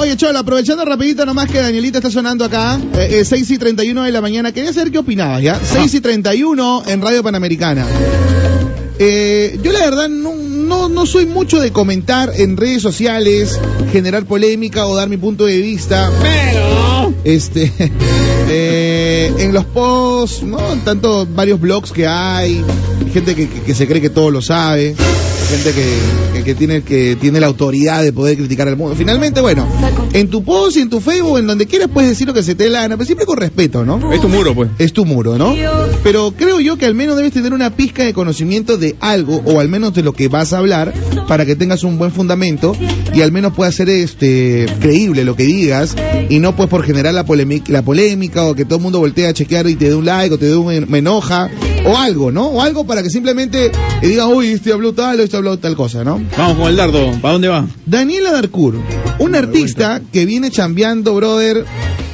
[0.00, 4.04] Oye, Cholo, aprovechando rapidito nomás que Danielita está sonando acá, eh, eh, 6 y 31
[4.04, 5.60] de la mañana, quería saber qué opinabas, ¿ya?
[5.62, 7.84] 6 y 31 en Radio Panamericana.
[8.98, 13.58] Eh, yo la verdad no, no, no soy mucho de comentar en redes sociales,
[13.92, 16.10] generar polémica o dar mi punto de vista.
[16.22, 17.12] Pero.
[17.24, 17.70] Este,
[18.48, 20.58] eh, en los posts, ¿no?
[20.84, 22.62] Tanto varios blogs que hay,
[23.12, 24.94] gente que, que- que se cree que todo lo sabe,
[25.50, 25.84] gente que,
[26.38, 28.94] que- que tiene, que tiene la autoridad de poder criticar al mundo.
[28.96, 29.66] Finalmente, bueno,
[30.14, 32.54] en tu post y en tu Facebook, en donde quieras, puedes decir lo que se
[32.54, 34.12] te dé la gana, pero siempre con respeto, ¿no?
[34.12, 34.70] Es tu muro, pues.
[34.78, 35.54] Es tu muro, ¿no?
[36.02, 39.60] Pero creo yo que al menos debes tener una pizca de conocimiento de algo, o
[39.60, 40.94] al menos de lo que vas a hablar,
[41.28, 42.74] para que tengas un buen fundamento
[43.14, 45.94] y al menos pueda ser este creíble lo que digas,
[46.28, 49.26] y no pues por generar la, polemi- la polémica, o que todo el mundo voltee
[49.26, 51.50] a chequear y te dé un like, o te dé un me enoja,
[51.84, 52.46] o algo, ¿no?
[52.48, 53.70] O algo para que simplemente
[54.02, 56.20] digan, uy, este habló tal, o este tal cosa, ¿no?
[56.36, 57.12] Vamos con el dardo.
[57.20, 57.66] ¿Para dónde va?
[57.86, 58.78] Daniela Darcourt,
[59.18, 61.64] un artista que viene chambeando, brother,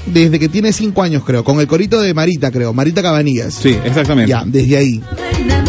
[0.06, 3.54] desde que tiene cinco años, creo, con el corito de Marita, creo, Marita Cabanillas.
[3.54, 4.30] Sí, exactamente.
[4.30, 5.02] Ya, desde ahí.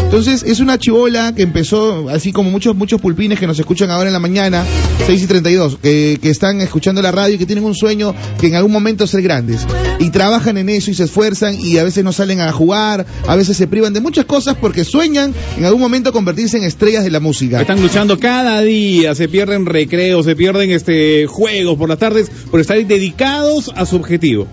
[0.08, 4.08] Entonces, es una chivola que empezó, así como muchos muchos pulpines que nos escuchan ahora
[4.08, 4.64] en la mañana,
[5.06, 8.46] 6 y 32, que, que están escuchando la radio y que tienen un sueño que
[8.46, 9.66] en algún momento ser grandes.
[9.98, 13.36] Y trabajan en eso y se esfuerzan y a veces no salen a jugar, a
[13.36, 17.10] veces se privan de muchas cosas porque sueñan en algún momento convertirse en estrellas de
[17.10, 17.60] la música.
[17.60, 22.60] Están luchando cada día, se pierden recreos, se pierden este juegos por las tardes por
[22.60, 24.46] estar dedicados a su objetivo.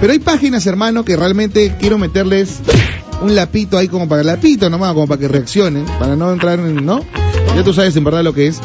[0.00, 2.60] Pero hay páginas, hermano, que realmente quiero meterles
[3.20, 6.84] un lapito ahí como para lapito nomás, como para que reaccionen, para no entrar en,
[6.84, 7.00] ¿no?
[7.54, 8.60] Ya tú sabes en verdad lo que es.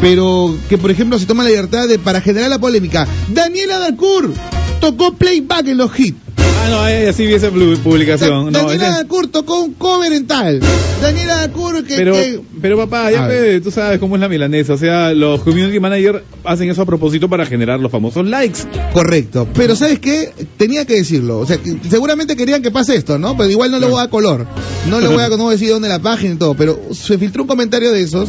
[0.00, 4.34] Pero que, por ejemplo, se toma la libertad de, para generar la polémica, Daniela Darcourt
[4.80, 6.25] tocó playback en los hits.
[6.58, 8.52] Ah, no, así vi esa pu- publicación.
[8.52, 10.60] Da- No, Daniela Darcourt tocó un cover en tal.
[11.00, 11.94] Daniela Darcourt que...
[11.96, 13.28] pero, que- pero papá, ya
[13.62, 14.72] tú sabes cómo es la milanesa.
[14.74, 18.60] O sea, los community managers hacen eso a propósito para generar los famosos likes.
[18.92, 19.46] Correcto.
[19.54, 20.32] Pero ¿sabes qué?
[20.56, 21.38] Tenía que decirlo.
[21.38, 23.36] O sea, que seguramente querían que pase esto, ¿no?
[23.36, 24.46] Pero igual no le voy a dar color.
[24.88, 26.54] No le voy a, no voy a decir dónde la página y todo.
[26.54, 28.28] Pero se filtró un comentario de esos.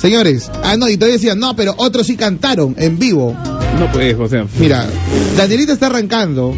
[0.00, 3.36] Señores, ah, no, y todavía decían, no, pero otros sí cantaron en vivo.
[3.78, 4.46] No pues, o sea.
[4.58, 4.86] Mira,
[5.36, 6.56] Danielita está arrancando.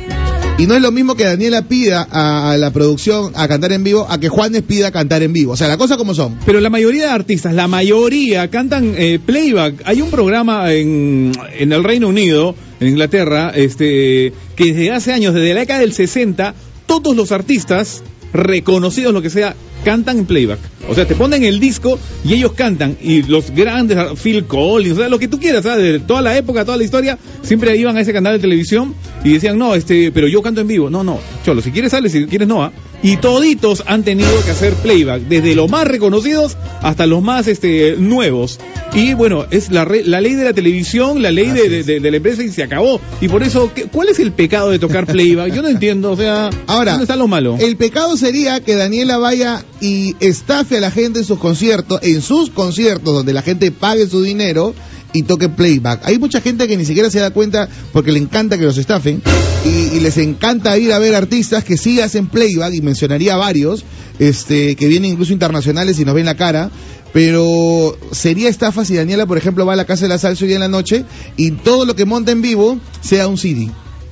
[0.61, 4.07] Y no es lo mismo que Daniela pida a, la producción a cantar en vivo
[4.11, 5.53] a que Juanes pida cantar en vivo.
[5.53, 6.39] O sea, la cosa como son.
[6.45, 9.81] Pero la mayoría de artistas, la mayoría cantan eh, playback.
[9.87, 15.33] Hay un programa en, en el Reino Unido, en Inglaterra, este, que desde hace años,
[15.33, 20.59] desde la década del 60, todos los artistas reconocidos, lo que sea, cantan en playback.
[20.89, 22.97] O sea, te ponen el disco y ellos cantan.
[23.01, 25.93] Y los grandes, Phil Collins, o sea, lo que tú quieras, ¿sabes?
[25.93, 29.33] De toda la época, toda la historia, siempre iban a ese canal de televisión y
[29.33, 30.91] decían, no, este, pero yo canto en vivo.
[30.91, 32.63] No, no, cholo, si quieres sale, si quieres no.
[32.63, 32.73] ¿ah?
[33.03, 37.97] Y toditos han tenido que hacer playback, desde los más reconocidos hasta los más este,
[37.99, 38.59] nuevos.
[38.93, 42.01] Y bueno, es la, re- la ley de la televisión, la ley de, de- de-
[42.01, 43.01] de la empresa y se acabó.
[43.23, 45.55] Y por eso, ¿qué- ¿cuál es el pecado de tocar playback?
[45.55, 47.57] Yo no entiendo, o sea, Ahora, ¿dónde está lo malo?
[47.59, 52.21] El pecado sería que Daniela vaya y estafe a la gente en sus conciertos, en
[52.21, 54.75] sus conciertos donde la gente pague su dinero
[55.13, 56.01] y toque playback.
[56.05, 59.23] Hay mucha gente que ni siquiera se da cuenta porque le encanta que los estafen
[59.65, 63.85] y, les encanta ir a ver artistas que sí hacen playback y mencionaría varios,
[64.19, 66.71] este, que vienen incluso internacionales y nos ven la cara.
[67.13, 70.53] Pero sería estafa si Daniela, por ejemplo, va a la casa de la salsa hoy
[70.53, 71.05] en la noche
[71.37, 73.69] y todo lo que monta en vivo sea un CD.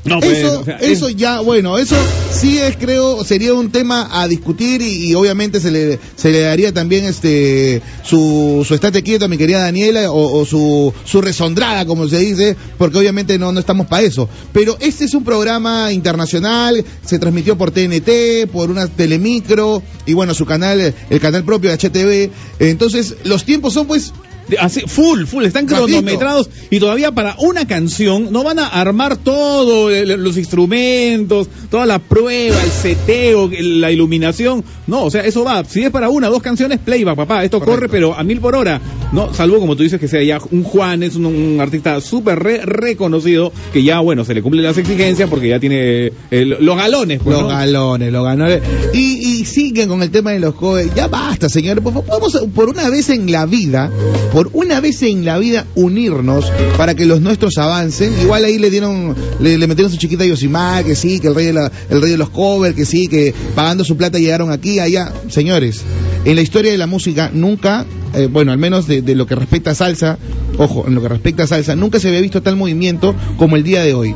[0.09, 1.97] No, pues, eso, o sea, eso es- ya, bueno, eso
[2.33, 6.41] sí es, creo, sería un tema a discutir y, y obviamente se le, se le
[6.41, 11.21] daría también este su, su estate quieto a mi querida Daniela o, o su, su
[11.21, 14.29] resondrada, como se dice, porque obviamente no, no estamos para eso.
[14.53, 20.35] Pero este es un programa internacional, se transmitió por TNT, por una telemicro y bueno,
[20.35, 22.31] su canal, el canal propio de HTV.
[22.61, 24.13] Entonces, los tiempos son pues
[24.61, 29.91] Así, full, full, están cronometrados y todavía para una canción no van a armar todo,
[29.91, 34.65] el- los instrumentos, toda la prueba, el seteo, la iluminación.
[34.87, 35.65] No, o sea, eso va.
[35.65, 37.45] Si es para una, dos canciones, playback, papá.
[37.45, 37.75] Esto Correcto.
[37.81, 38.81] corre, pero a mil por hora.
[39.13, 42.39] No, salvo como tú dices que sea ya un Juan, es un, un artista súper
[42.43, 46.77] re- reconocido, que ya, bueno, se le cumplen las exigencias porque ya tiene eh, los
[46.77, 47.21] galones.
[47.23, 47.49] pues, Los ¿no?
[47.49, 48.63] galones, los galones.
[48.93, 48.99] Y,
[49.41, 50.95] y siguen con el tema de los jóvenes.
[50.95, 51.83] Ya basta, señores.
[51.83, 52.05] Por,
[52.53, 53.91] por una vez en la vida,
[54.39, 58.13] por una vez en la vida, unirnos para que los nuestros avancen.
[58.23, 61.71] Igual ahí le dieron, le, metieron su chiquita Yosimar, que sí, que el rey, de
[61.91, 65.13] el rey de los covers, que sí, que pagando su plata llegaron aquí, allá.
[65.27, 65.83] Señores,
[66.25, 69.35] en la historia de la música nunca, eh, bueno, al menos de, de lo que
[69.35, 70.19] respecta a salsa,
[70.57, 73.65] ojo, en lo que respecta a salsa, nunca se había visto tal movimiento como el
[73.65, 74.15] día de hoy.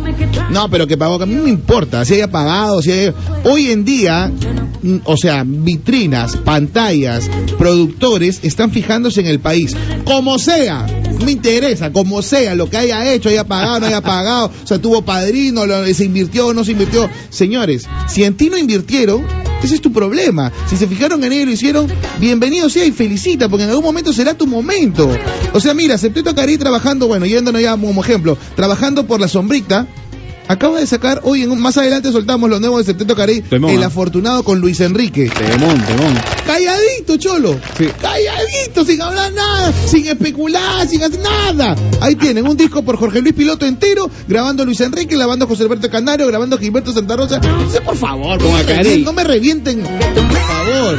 [0.51, 3.15] No, pero que pagó, que a mí no me importa, si haya pagado, si haya...
[3.45, 4.31] Hoy en día,
[4.83, 9.75] mm, o sea, vitrinas, pantallas, productores están fijándose en el país.
[10.13, 10.87] Como sea,
[11.25, 14.79] me interesa, como sea, lo que haya hecho, haya pagado, no haya pagado, o sea,
[14.79, 15.63] tuvo padrino,
[15.95, 17.09] se invirtió, no se invirtió.
[17.31, 19.27] Señores, si en ti no invirtieron,
[19.63, 20.53] ese es tu problema.
[20.69, 21.89] Si se fijaron en él y lo hicieron,
[22.21, 25.09] bienvenido sea y felicita, porque en algún momento será tu momento.
[25.55, 29.87] O sea, mira, Septeto Cari trabajando, bueno, yéndonos ya como ejemplo, trabajando por la sombrita,
[30.49, 33.15] acaba de sacar, hoy en más adelante soltamos los nuevos de Septeto
[33.49, 33.87] Temón, el ¿ah?
[33.87, 35.31] afortunado con Luis Enrique.
[35.31, 36.15] Temón, temón.
[36.47, 37.59] Calladito, cholo.
[37.79, 37.87] Sí.
[38.01, 41.77] Calladito, sin hablar nada, sin especular, sin hacer nada.
[42.01, 45.89] Ahí tienen un disco por Jorge Luis Piloto entero, grabando Luis Enrique, grabando José Alberto
[45.91, 47.37] Canario, grabando Gilberto Santa Rosa.
[47.37, 49.81] Entonces, por favor, no me, revienten, no me revienten.
[49.83, 50.99] Por favor.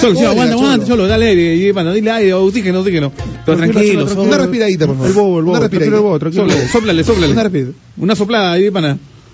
[0.00, 3.12] Solo, sí, aguanta, aguanta, Cholo, dale aire, bueno, dile aire, oxígeno, oxígeno.
[3.44, 5.08] Pero tranquilo, Una respiradita, por favor.
[5.08, 5.96] El bobo, el bobo, Una tranquilo, respiradita.
[5.96, 6.68] el bobo, tranquilo.
[6.70, 7.32] Sóplale, sóplale.
[7.32, 7.74] Una.
[7.96, 8.63] Una soplada ahí,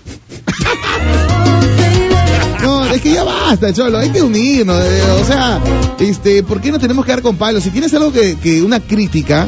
[2.61, 5.59] No, es que ya basta, Cholo, hay que unirnos, eh, o sea,
[5.99, 7.63] este, ¿por qué no tenemos que dar con palos?
[7.63, 9.47] Si tienes algo que, que una crítica,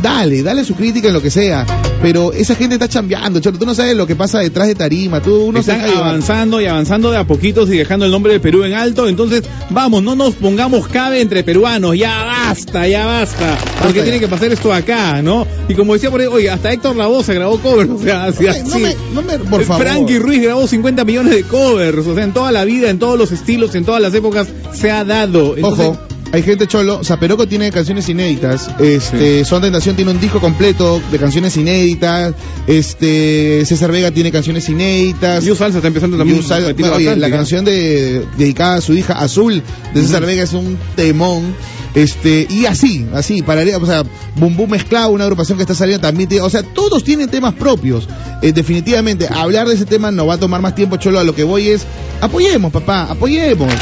[0.00, 1.66] dale, dale su crítica en lo que sea,
[2.02, 5.20] pero esa gente está chambeando, Cholo, tú no sabes lo que pasa detrás de tarima,
[5.20, 6.04] tú uno se Están llevar.
[6.08, 9.08] avanzando y avanzando de a poquitos y dejando el nombre de Perú en alto.
[9.08, 11.96] Entonces, vamos, no nos pongamos cabe entre peruanos.
[11.96, 13.58] Ya basta, ya basta.
[13.82, 14.04] Porque ya.
[14.04, 15.46] tiene que pasar esto acá, ¿no?
[15.68, 17.90] Y como decía por ahí, oye, hasta Héctor Lavoe se grabó covers.
[17.90, 18.96] O sea, así, No me- así.
[19.12, 19.86] no me, no me, por favor.
[19.86, 22.06] Frankie Ruiz grabó 50 millones de covers.
[22.06, 24.90] O sea, en toda la vida, en todos los estilos, en todas las épocas, se
[24.90, 25.56] ha dado.
[25.56, 25.98] Entonces, Ojo,
[26.32, 31.18] hay gente cholo, Zaperoco tiene canciones inéditas, este, Son Tentación tiene un disco completo de
[31.18, 32.34] canciones inéditas,
[32.66, 35.44] este, César Vega tiene canciones inéditas.
[35.44, 36.40] Yu Salsa está empezando también.
[36.40, 37.36] Yu Sal- a meter oye, bastante, la ¿no?
[37.36, 39.62] canción de, dedicada a su hija Azul
[39.94, 41.54] de César Vega es un temón.
[41.94, 44.04] Este, y así, así, paralela, o sea,
[44.36, 47.54] Boom Boom Mezclado, una agrupación que está saliendo también, tiene- o sea, todos tienen temas
[47.54, 48.06] propios.
[48.42, 51.34] Eh, definitivamente, hablar de ese tema no va a tomar más tiempo, Cholo, a lo
[51.34, 51.86] que voy es,
[52.20, 53.72] apoyemos, papá, apoyemos.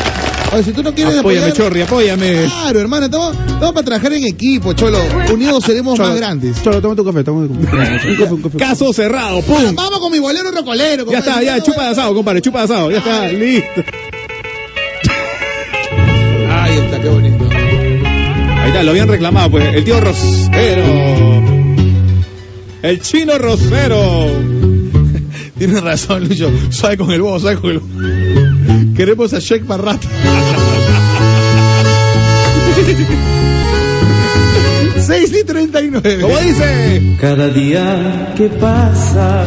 [0.52, 2.44] Oye, si tú no quieres Apóyame, apoyar, Chorri, apóyame.
[2.44, 4.98] Claro, hermano, estamos, estamos para trabajar en equipo, Cholo.
[5.32, 6.62] Unidos seremos Cholo, más grandes.
[6.62, 7.76] Cholo, toma tu café, toma tu café.
[8.08, 8.58] Un café, un café.
[8.58, 9.74] Caso cerrado, ¡pum!
[9.74, 11.04] Vamos con mi bolero rocolero.
[11.10, 13.82] Ya está, ya, chupa de asado, compadre, chupa de asado, ya está, listo.
[16.50, 17.44] Ay, está, qué bonito.
[17.50, 20.84] Ahí está, lo habían reclamado, pues, el tío Rosero.
[22.82, 24.26] El chino Rosero.
[25.58, 26.50] Tienes razón, Lucho.
[26.70, 28.15] Suave con el bobo, suave con el bobo.
[28.96, 30.02] Queremos a Sheikh Barrat.
[34.98, 36.18] Seis y treinta y nueve.
[36.20, 37.16] ¿Cómo dice?
[37.20, 39.44] Cada día que pasa,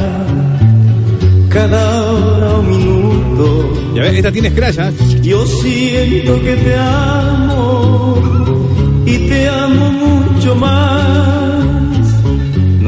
[1.50, 4.92] cada hora o minuto, Ya ves, esta tiene scratch, ¿ah?
[5.22, 8.39] yo siento que te amo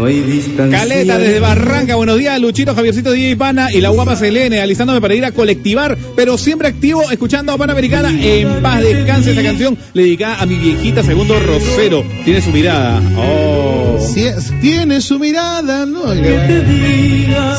[0.02, 0.80] No hay distancia.
[0.80, 5.14] Caleta desde Barranca, buenos días, Luchito, Javiercito, DJ Pana y la guapa Selene, alistándome para
[5.14, 8.10] ir a colectivar, pero siempre activo, escuchando a Panamericana.
[8.20, 12.04] En paz descanse esta canción, dedicada a mi viejita segundo Rosero.
[12.26, 13.00] Tiene su mirada.
[13.16, 14.00] Oh.
[14.00, 16.02] Si es- tiene su mirada, ¿no?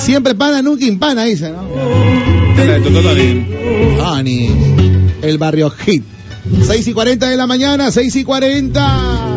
[0.01, 1.63] Siempre pana, nunca impana, dice, ¿no?
[4.05, 4.51] Honey,
[5.23, 6.03] el barrio hit.
[6.67, 9.32] 6 y 40 de la mañana, 6 y 40.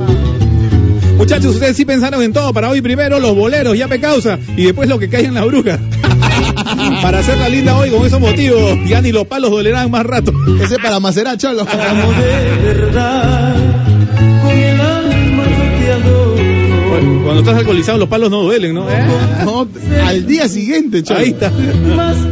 [1.18, 2.54] Muchachos, ustedes sí pensaron en todo.
[2.54, 5.80] Para hoy primero los boleros, ya causa y después lo que caigan las brujas.
[7.02, 10.34] para hacerla linda hoy con esos motivos, ya ni los palos dolerán más rato.
[10.62, 11.62] Ese es para Macerá, cholo.
[11.62, 13.56] amo de verdad,
[14.42, 16.36] con el alma yo te adoro.
[17.24, 18.90] Cuando estás alcoholizado los palos no duelen, ¿no?
[18.90, 19.06] ¿Eh?
[19.46, 19.68] No,
[20.06, 21.20] al día siguiente, cholo.
[21.22, 21.52] Ahí está.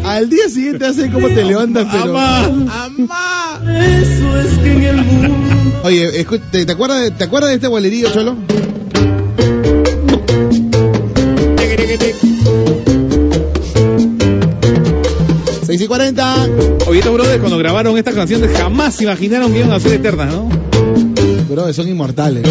[0.03, 2.17] Al día siguiente hace como te levantas, pero.
[2.17, 2.45] Amá.
[2.45, 3.61] Amá.
[3.65, 7.67] eso es que en el mundo Oye, ¿te, te acuerdas de, ¿te acuerdas de este
[7.67, 8.37] bolerillo, Cholo?
[15.73, 16.49] Seis y 40.
[16.85, 20.31] Oye, estos brothers cuando grabaron estas canciones jamás se imaginaron que iban a ser eternas,
[20.31, 20.47] ¿no?
[21.49, 22.47] Bro, son inmortales.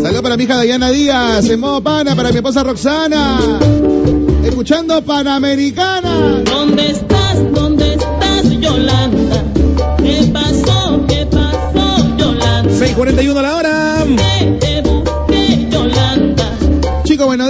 [0.00, 3.58] Saludos para mi hija Diana Díaz, en modo pana, para mi esposa Roxana.
[4.44, 6.44] Escuchando Panamericana.
[6.44, 7.52] ¿Dónde estás?
[7.52, 9.44] ¿Dónde estás, Yolanda?
[9.96, 11.04] ¿Qué pasó?
[11.08, 12.70] ¿Qué pasó, Yolanda?
[12.70, 14.06] 6.41 la hora.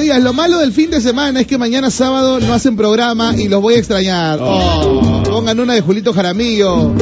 [0.00, 0.22] Días.
[0.22, 3.60] Lo malo del fin de semana es que mañana sábado no hacen programa y los
[3.60, 4.38] voy a extrañar.
[4.42, 6.92] Oh, pongan una de Julito Jaramillo.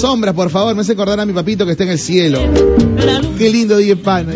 [0.00, 0.74] Sombras, por favor.
[0.74, 2.40] Me hace acordar a mi papito que está en el cielo.
[3.38, 4.32] Qué lindo día pana.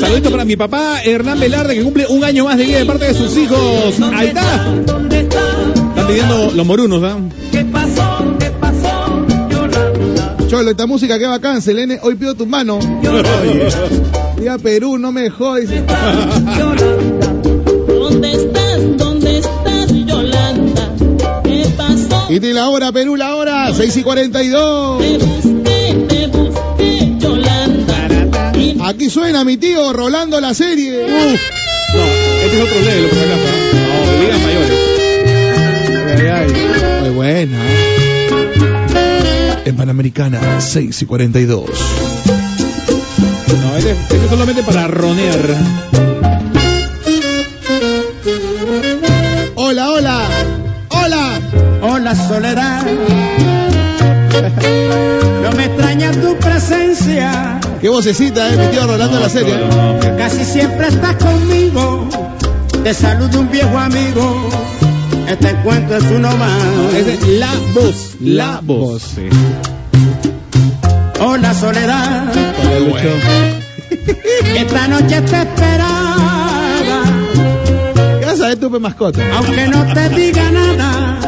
[0.00, 3.06] Saludito para mi papá Hernán Velarde que cumple un año más de vida de parte
[3.06, 4.00] de sus hijos.
[4.12, 4.66] Ahí está.
[4.78, 7.18] Están pidiendo los morunos, ¿ah?
[7.50, 8.36] ¿Qué pasó?
[8.38, 9.24] ¿Qué pasó?
[10.48, 11.98] Cholo, esta música que bacán, Selene.
[12.02, 12.78] Hoy pido tu mano.
[14.38, 15.70] Día Perú, no me jodes.
[17.86, 18.96] ¿Dónde estás?
[18.96, 20.90] ¿Dónde estás, Yolanda?
[21.44, 22.26] ¿Qué pasó?
[22.30, 23.72] Y la hora, Perú, la hora.
[23.72, 24.98] 6 y 42.
[24.98, 28.52] Te busqué, te busqué, Yolanda.
[28.86, 31.06] Aquí suena mi tío Rolando la serie.
[31.08, 32.02] No,
[32.44, 33.44] este es otro level, por acaso.
[33.46, 33.56] ¿ah?
[33.72, 34.70] No, ligas mayores.
[36.18, 36.48] Ay, ay.
[37.02, 37.58] Muy buena.
[39.64, 41.70] En Panamericana, 6 y 42.
[43.62, 45.40] No, este, este es solamente para ronear.
[49.54, 50.20] Hola, hola.
[50.90, 51.40] Hola.
[51.86, 52.82] Hola soledad,
[55.42, 59.54] no me extraña tu presencia, Qué vocecita, eh, mi tío Rolando la serie.
[60.16, 62.08] casi siempre estás conmigo,
[62.82, 64.48] te saludo un viejo amigo,
[65.28, 66.94] este encuentro es uno más.
[66.94, 68.16] Es de la voz.
[68.20, 69.02] La voz.
[69.02, 69.28] Sí.
[71.20, 72.24] Hola soledad,
[74.56, 77.02] esta noche te esperaba,
[78.18, 79.22] ¿Qué vas a ver tú, pe mascota?
[79.36, 81.18] aunque no te diga nada,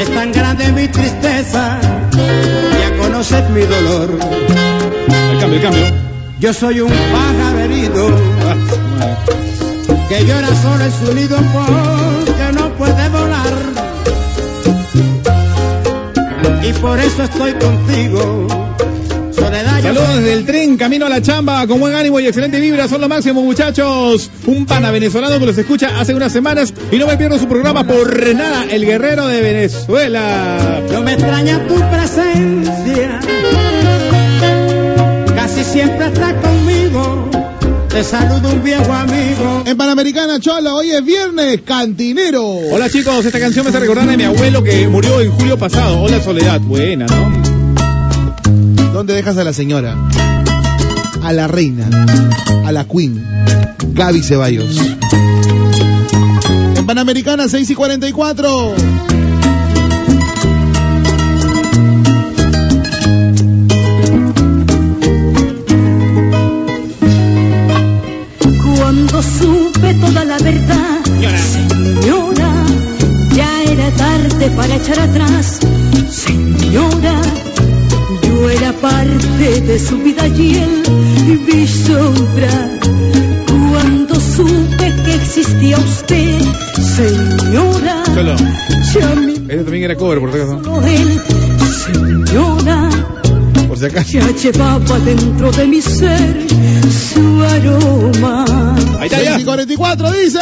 [0.00, 1.78] es tan grande mi tristeza,
[2.12, 4.18] ya conoces mi dolor.
[5.32, 5.84] El cambio, el cambio.
[6.40, 8.08] Yo soy un pájaro herido
[10.08, 13.54] que llora solo en su nido porque no puede volar.
[16.62, 18.67] Y por eso estoy contigo.
[19.88, 23.00] Saludos desde el tren, camino a la chamba, con buen ánimo y excelente vibra, son
[23.00, 24.30] lo máximo muchachos.
[24.44, 27.84] Un pana venezolano que los escucha hace unas semanas y no me pierdo su programa
[27.84, 30.82] por nada, El Guerrero de Venezuela.
[30.92, 33.20] no me extraña tu presencia.
[35.34, 37.30] Casi siempre estás conmigo.
[37.88, 39.62] Te saludo un viejo amigo.
[39.64, 42.44] En Panamericana, Cholo, hoy es viernes, cantinero.
[42.44, 46.02] Hola chicos, esta canción me hace recordar a mi abuelo que murió en julio pasado.
[46.02, 47.47] Hola Soledad, buena, ¿no?
[49.08, 49.96] ¿Dónde dejas a la señora?
[51.22, 51.88] A la reina,
[52.66, 53.26] a la queen,
[53.94, 54.76] Gaby Ceballos.
[56.76, 58.74] En Panamericana, 6 y 44.
[68.76, 70.98] Cuando supe toda la verdad,
[71.50, 72.52] señora,
[73.34, 75.60] ya era tarde para echar atrás.
[76.10, 77.22] Señora,
[78.48, 80.82] yo era parte de su vida y él
[81.46, 82.78] mi sombra.
[83.70, 86.40] Cuando supe que existía usted,
[86.96, 88.04] señora,
[89.16, 90.64] mi Este también era cover, por si acaso.
[90.64, 91.20] solo él,
[91.84, 92.90] señora.
[93.68, 94.12] Por si acaso.
[94.12, 96.46] Ya llevaba dentro de mi ser
[97.12, 98.44] su aroma.
[98.98, 99.40] Ahí está 6 ya.
[99.40, 100.38] y 44 dice.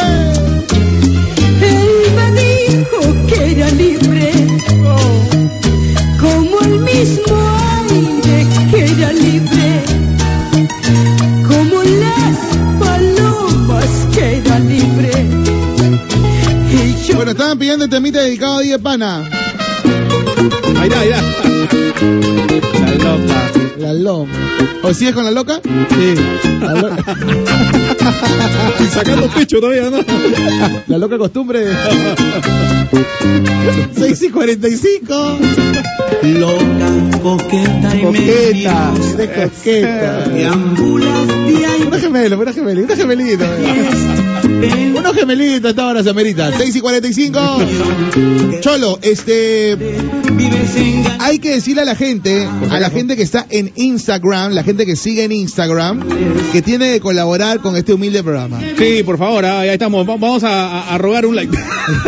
[1.61, 4.31] Él me dijo que era libre,
[6.19, 7.46] como el mismo
[17.57, 19.23] Estaban pidiendo el temita dedicado a Díaz Pana.
[20.79, 21.23] Ahí está, ahí está.
[22.85, 23.51] La loca.
[23.79, 24.31] La loma.
[24.83, 25.59] ¿O sigues con la loca?
[25.63, 26.13] Sí.
[26.61, 26.89] La, lo-
[28.79, 29.97] Y sacando pecho todavía, ¿no?
[30.85, 31.65] la loca costumbre.
[33.95, 35.37] 6 y 45.
[36.23, 38.91] Loca, coqueta y Coqueta.
[39.17, 40.27] De coqueta.
[40.29, 43.47] Deambulas de ahí Una gemelo, una gemelita, una gemelita.
[44.95, 46.51] Unos gemelitos, esta hora se amerita.
[46.57, 47.39] 6 y 45.
[48.61, 49.77] Cholo, este.
[51.19, 54.85] Hay que decirle a la gente, a la gente que está en Instagram, la gente
[54.85, 56.03] que sigue en Instagram,
[56.51, 58.59] que tiene que colaborar con este humilde programa.
[58.77, 60.07] Sí, por favor, ah, ahí estamos.
[60.07, 61.55] Va- Vamos a, a- a rogar un like.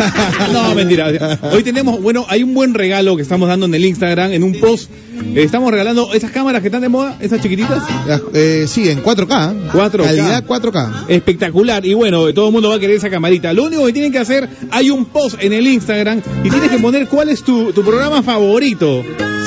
[0.52, 1.38] no, mentira.
[1.52, 4.54] Hoy tenemos, bueno, hay un buen regalo que estamos dando en el Instagram, en un
[4.54, 4.90] post.
[5.34, 7.82] Estamos regalando esas cámaras que están de moda, esas chiquititas.
[8.06, 9.70] Las- eh, sí, en 4K.
[9.72, 10.04] 4K.
[10.04, 11.04] Calidad 4K.
[11.08, 11.84] Espectacular.
[11.86, 13.52] Y bueno, todo el mundo va a querer esa camarita.
[13.52, 16.78] Lo único que tienen que hacer, hay un post en el Instagram y tienes que
[16.78, 19.04] poner cuál es tu, tu programa favorito.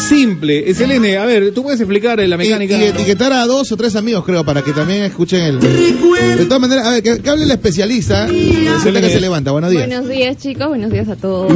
[0.08, 0.74] Simple.
[0.74, 2.78] Selene, a ver, tú puedes explicar eh, la mecánica.
[2.78, 5.60] y etiquetar a dos o tres amigos, creo, para que también escuchen el.
[5.60, 8.26] De todas maneras, a ver, que, que hable el especialista.
[8.28, 9.52] Resulta que se levanta.
[9.52, 9.88] Buenos días.
[9.88, 11.52] Buenos días chicos, buenos días a todos.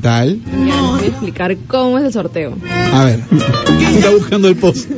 [0.00, 0.38] Tal.
[0.44, 2.56] Ya les voy a explicar cómo es el sorteo.
[2.92, 3.20] A ver.
[3.94, 4.88] Está buscando el post.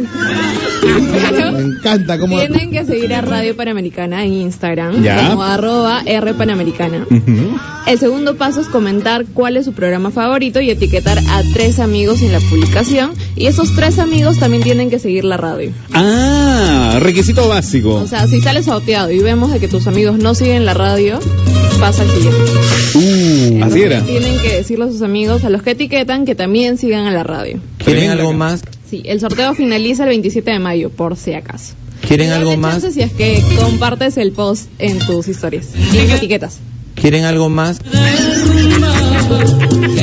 [0.85, 2.39] Me encanta cómo...
[2.39, 5.29] Tienen que seguir a Radio Panamericana en Instagram Ya.
[5.31, 7.07] como arroba R Panamericana.
[7.87, 12.23] El segundo paso es comentar cuál es su programa favorito y etiquetar a tres amigos
[12.23, 13.13] en la publicación.
[13.37, 15.71] Y esos tres amigos también tienen que seguir la radio.
[15.93, 17.95] Ah, requisito básico.
[17.95, 21.21] O sea, si sales sorteado y vemos de que tus amigos no siguen la radio,
[21.81, 22.39] pasa al siguiente.
[22.95, 24.01] Uh, así era.
[24.03, 27.23] Tienen que decirle a sus amigos, a los que etiquetan, que también sigan a la
[27.23, 27.59] radio.
[27.85, 28.63] ¿Quieren algo más?
[28.95, 31.75] Sí, el sorteo finaliza el 27 de mayo, por si acaso.
[32.07, 32.75] ¿Quieren algo más?
[32.75, 36.61] chance si es que compartes el post en tus historias y etiquetas.
[36.95, 37.81] ¿Quieren algo más?
[37.81, 37.87] Y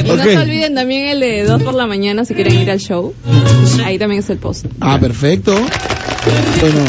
[0.04, 3.14] no se olviden también el de 2 por la mañana si quieren ir al show.
[3.86, 4.66] Ahí también es el post.
[4.82, 5.54] Ah, perfecto.
[5.54, 6.84] Bueno,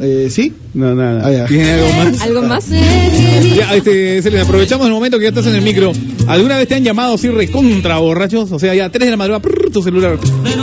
[0.00, 0.52] eh, ¿sí?
[0.74, 1.22] No, nada.
[1.44, 1.46] Ah.
[1.48, 2.20] ¿Tiene algo más?
[2.22, 2.66] ¿Algo más?
[2.68, 5.92] Ya, este, Selena, aprovechamos el momento que ya estás en el micro.
[6.26, 8.52] ¿Alguna vez te han llamado así recontra borrachos?
[8.52, 10.18] O sea, ya 3 de la madrugada, prrr, tu celular.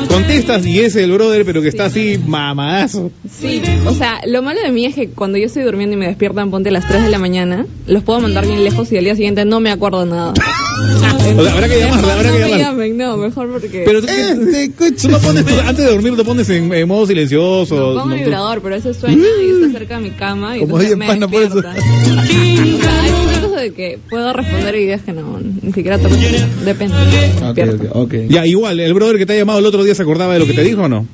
[0.07, 3.11] Contestas y es el brother, pero que está así mamadazo.
[3.29, 6.07] Sí, o sea, lo malo de mí es que cuando yo estoy durmiendo y me
[6.07, 9.03] despiertan, ponte a las 3 de la mañana, los puedo mandar bien lejos y al
[9.03, 10.33] día siguiente no me acuerdo nada.
[10.36, 10.99] O
[11.43, 12.59] sea, habrá que llamarla, habrá que no me llamar.
[12.59, 13.83] llamen, no, mejor porque...
[13.86, 17.07] Pero tú, Este tú no pones, tú- antes de dormir, te pones en, en modo
[17.07, 17.75] silencioso.
[17.75, 20.57] No, pongo no, el tú- vibrador, pero ese suena y está cerca de mi cama
[20.57, 21.61] y Como entonces oye, me pana, por eso.
[21.67, 25.97] hay momentos de que puedo responder y días que no, ni siquiera.
[25.97, 26.95] Depende.
[27.43, 27.86] Ok, despierto.
[27.91, 28.13] ok, ok.
[28.30, 30.45] Ya, igual, el brother que te ha llamado el otro día se acordaba de lo
[30.45, 31.05] que te dijo o no?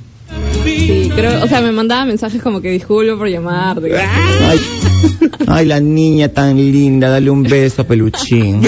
[0.64, 3.80] Sí, creo, o sea, me mandaba mensajes como que disculpo por llamar.
[3.84, 4.60] Ay,
[5.48, 8.62] ay, la niña tan linda, dale un beso a Peluchín.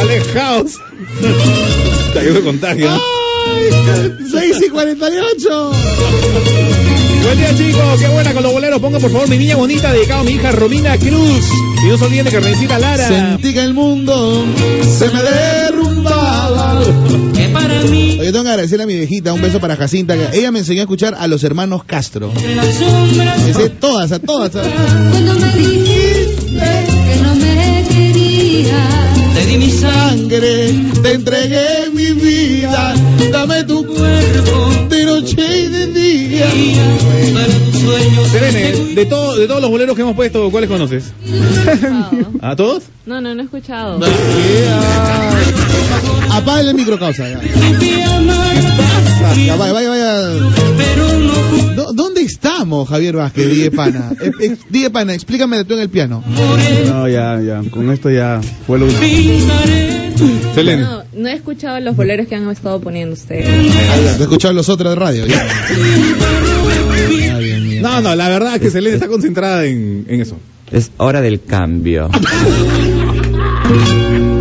[0.00, 0.78] Alejaos.
[2.24, 2.90] Yo me contagio.
[3.46, 4.30] ¿No?
[4.30, 5.72] 6 y 48.
[7.22, 8.80] Buen día chicos, qué buena con los boleros.
[8.80, 11.44] Ponga por favor mi niña bonita dedicado a mi hija Romina Cruz.
[11.84, 13.08] Y no se olviden de Carmencita Lara.
[13.08, 14.44] Sentí que el mundo
[14.98, 16.80] se me derrumbaba.
[17.34, 20.38] Que para mí Oye, tengo que agradecerle a mi viejita, un beso para Jacinta, que
[20.38, 22.32] ella me enseñó a escuchar a los hermanos Castro.
[22.34, 24.50] Me sé todas, a todas.
[24.52, 30.72] Cuando me dijiste que no me querías, te di mi sangre,
[31.02, 32.94] te entregué mi vida,
[33.30, 37.71] dame tu cuerpo de noche y de día.
[38.30, 41.12] Selene, de, todo, de todos los boleros que hemos puesto, ¿cuáles conoces?
[42.40, 42.84] ¿A todos?
[43.06, 44.00] No, no, no he escuchado.
[46.30, 47.28] Apaga el micro, causa.
[47.28, 47.38] Ya,
[49.56, 50.28] vaya, vaya, vaya.
[50.76, 54.12] pero no pude ¿Dó- ¿Dónde estamos, Javier Vázquez, DJ Pana?
[54.70, 56.22] DJ Pana, explícame tú en el piano.
[56.86, 57.62] No, ya, ya.
[57.70, 58.86] Con esto ya fue lo
[60.54, 60.82] Selene.
[60.82, 63.46] No, no he escuchado los boleros que han estado poniendo ustedes.
[63.46, 65.26] Te he escuchado los otros de radio.
[65.26, 65.46] Ya.
[67.34, 67.71] Ay, Dios mío.
[67.82, 70.38] No, no, la verdad es que Selene está concentrada en, en eso.
[70.70, 72.08] Es hora del cambio.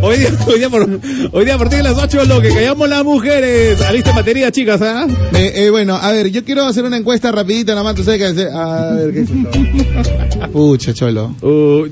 [0.00, 1.00] Hoy día, hoy día, por-
[1.32, 3.80] hoy día a partir de las 8 lo que callamos las mujeres.
[3.82, 5.06] Alista batería, chicas, ¿ah?
[5.34, 8.20] Eh, eh, bueno, a ver, yo quiero hacer una encuesta rapidita, nada más, tú sabes
[8.34, 10.48] que A ver, ¿qué es esto?
[10.52, 11.34] Pucha, cholo.
[11.42, 11.86] Uh,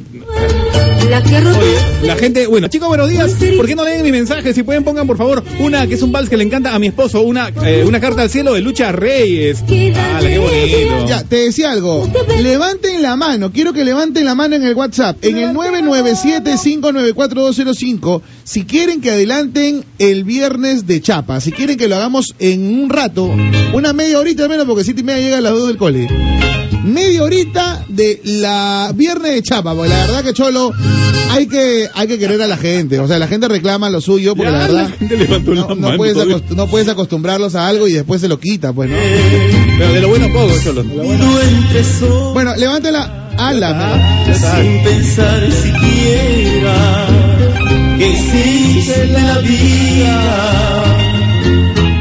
[1.11, 3.35] la Oye, gente, bueno, chicos, buenos días.
[3.57, 4.55] ¿Por qué no leen mi mensaje?
[4.55, 6.87] Si pueden, pongan por favor una que es un vals que le encanta a mi
[6.87, 9.59] esposo, una, eh, una carta al cielo de Lucha Reyes.
[9.97, 11.09] Ah, qué bonito.
[11.09, 12.09] Ya, te decía algo.
[12.41, 13.51] Levanten la mano.
[13.53, 15.17] Quiero que levanten la mano en el WhatsApp.
[15.23, 15.53] En el
[17.81, 18.23] 997-594-205.
[18.45, 21.41] Si quieren que adelanten el viernes de Chapa.
[21.41, 23.31] Si quieren que lo hagamos en un rato.
[23.73, 26.09] Una media horita al menos, porque siete y media llega a las dos del cole.
[26.85, 29.75] Media horita de la viernes de Chapa.
[29.75, 30.73] Porque la verdad que Cholo,
[31.31, 32.99] hay que, hay que querer a la gente.
[33.01, 34.35] O sea, la gente reclama lo suyo.
[34.35, 34.83] Porque Ya, la verdad.
[34.91, 36.37] la gente levantó la No, no mano puedes todavía.
[36.37, 38.97] acost- no puedes acostumbrarlos a algo y después se lo quita, pues, ¿no?
[39.79, 40.83] Pero de lo bueno poco, cholo.
[42.33, 43.17] Bueno, levántela.
[43.37, 47.07] Ala, sin pensar siquiera
[47.99, 48.11] que
[48.93, 50.85] de la vida,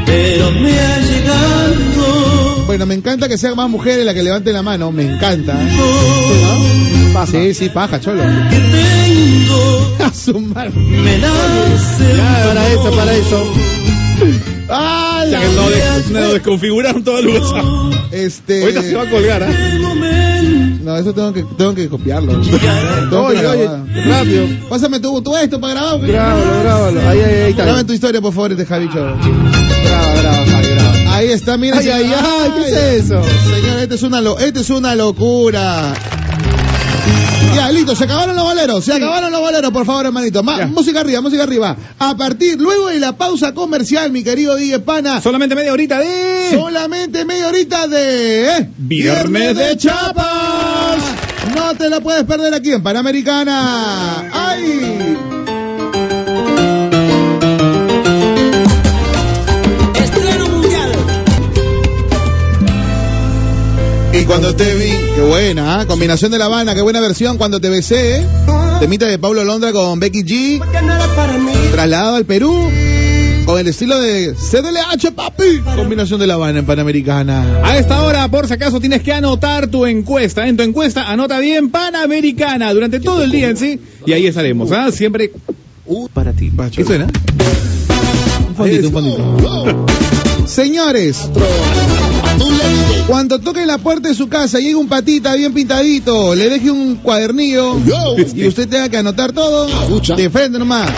[0.04, 2.09] pero me ha llegado.
[2.70, 5.56] Bueno, me encanta que sean más mujeres las que levanten la mano, me encanta.
[7.28, 8.22] Sí, sí, paja, cholo.
[8.48, 10.70] Que tengo, A su madre.
[10.70, 13.52] me nace Ya, para eso, para eso.
[14.68, 17.64] Ya que no, des- no desconfiguraron todo el WhatsApp.
[18.12, 18.62] Este.
[18.62, 19.48] Ahorita se va a colgar, ¿ah?
[19.80, 20.20] momento.
[20.80, 22.40] No, eso tengo que, tengo que copiarlo.
[22.40, 22.58] Tengo
[23.28, 23.68] que Oye, oye,
[24.06, 24.46] rápido.
[24.68, 26.00] Pásame tú esto para grabar.
[26.00, 27.00] Grábalo, grábalo.
[27.08, 27.66] Ahí, ahí, ahí está.
[27.66, 29.14] Dame tu historia, por favor, este Javi Cholo.
[29.84, 30.69] Graba, graba, Javi.
[31.20, 31.76] Ahí está, mira.
[31.78, 33.22] Ay, ay, ay, ¿qué es eso?
[33.22, 35.92] Señor, esto es una, lo, esto es una locura.
[37.54, 40.42] Ya, listo, se acabaron los boleros, se acabaron los boleros, por favor, hermanito.
[40.42, 40.66] Ma- Ya.
[40.66, 41.76] música arriba, música arriba.
[41.98, 46.52] A partir, luego de la pausa comercial, mi querido Digue Pana, Solamente media horita de...
[46.52, 48.56] solamente media horita de...
[48.56, 48.70] ¿eh?
[48.78, 50.96] Viernes de Chapas.
[51.54, 54.30] No te la puedes perder aquí en Panamericana.
[54.32, 55.16] ¡Ay!
[64.20, 65.86] Y cuando te vi, qué buena, ¿ah?
[65.86, 68.26] combinación de La Habana, qué buena versión, cuando te besé, ¿eh?
[68.78, 72.70] temita de Pablo Londra con Becky G, trasladado al Perú,
[73.46, 77.62] con el estilo de CDLH, papi, combinación de La Habana en Panamericana.
[77.64, 80.46] A esta hora, por si acaso, tienes que anotar tu encuesta.
[80.46, 83.80] En tu encuesta, anota bien Panamericana durante todo el día en sí.
[84.04, 84.92] Y ahí estaremos, ¿ah?
[84.92, 85.32] Siempre
[86.12, 86.52] para ti.
[86.74, 87.06] ¿Qué suena?
[88.48, 89.86] Un fondito, un fondito.
[90.46, 91.30] Señores,
[93.10, 96.94] cuando toque la puerta de su casa, llega un patita bien pintadito, le deje un
[96.94, 97.76] cuadernillo
[98.36, 99.66] y usted tenga que anotar todo,
[100.14, 100.88] de frente nomás.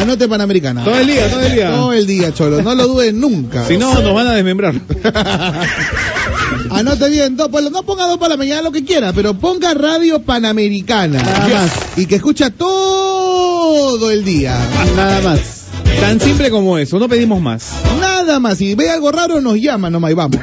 [0.00, 0.82] Anote Panamericana.
[0.82, 1.70] Todo el día, todo el día.
[1.70, 2.60] Todo el día, cholo.
[2.60, 3.68] No lo dude nunca.
[3.68, 4.74] Si no, nos van a desmembrar.
[6.70, 10.22] Anote bien, dos, no ponga dos para la mañana lo que quiera, pero ponga Radio
[10.22, 11.22] Panamericana.
[11.22, 11.72] Nada más.
[11.96, 14.58] Y que escucha todo el día.
[14.96, 15.60] Nada más.
[16.00, 17.70] Tan simple como eso, no pedimos más.
[18.00, 18.58] Nada más.
[18.58, 20.40] Si ve algo raro, nos llama nomás y vamos.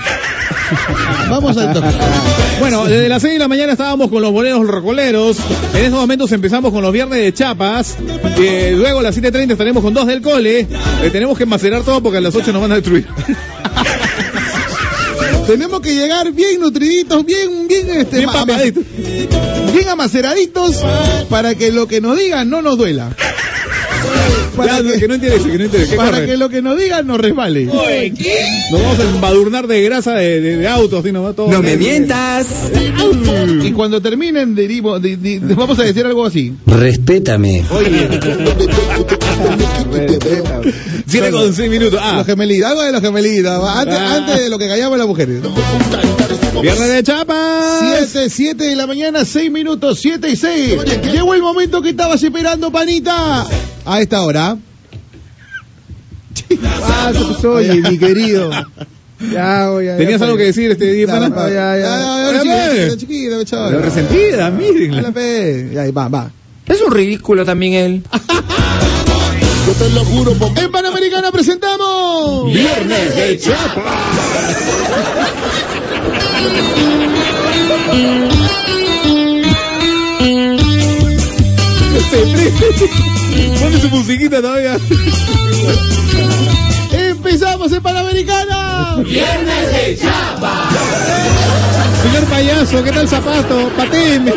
[1.30, 1.88] vamos al toque.
[2.60, 5.38] Bueno, desde las 6 de la mañana estábamos con los boleros rocoleros.
[5.74, 7.96] En estos momentos empezamos con los viernes de chapas.
[8.38, 10.62] Eh, luego a las 7.30 estaremos con dos del cole.
[10.62, 13.08] Eh, tenemos que macerar todo porque a las 8 nos van a destruir.
[15.48, 18.86] Tenemos que llegar bien nutriditos, bien, bien, este, Bien
[19.74, 20.84] bien amaceraditos
[21.30, 23.16] para que lo que nos digan no nos duela.
[24.58, 25.92] Para Ya, que, que no interese, que no interese.
[25.92, 26.26] ¿Qué para corre?
[26.26, 27.66] que lo que nos digan nos resbale.
[27.66, 31.50] Nos vamos a embadurnar de grasa de, de- de autos, nomás todo.
[31.52, 32.48] No me mientas.
[33.64, 36.54] Y cuando terminen, derivo, di- di- vamos a decir algo así.
[36.66, 37.64] Respétame.
[41.08, 42.00] Siete con 6 minutos.
[42.04, 44.16] Ah, Los gemelitos, algo de los gemelitos, antes, Ah.
[44.18, 45.42] antes de lo que callamos las mujeres.
[46.62, 48.08] Viernes de chapas.
[48.12, 50.78] 7, 7 de la mañana, 6 minutos, 7 y 6.
[51.12, 53.46] Llegó el momento que estabas esperando, panita.
[53.86, 54.58] A esta hora.
[56.80, 57.12] Ah.
[57.44, 58.52] Oye, mi querido.
[59.32, 59.98] Ya, voy a.
[59.98, 61.30] ¿Tenías ya, algo que decir este día, pana?
[61.30, 62.98] Ya, ya, ya.
[62.98, 63.82] chiquita, Pero chaval.
[63.84, 65.12] resentida, mírenla.
[65.74, 66.32] Ya, ahí va, va.
[66.68, 68.04] Es un ridículo también él.
[70.56, 72.54] En Panamericana presentamos.
[72.54, 73.38] Viernes de
[83.60, 84.78] Ponte su musiquita todavía.
[86.92, 88.98] Empezamos en Panamericana.
[92.02, 93.70] Señor payaso, ¿qué tal zapato?
[93.76, 94.34] Pateme.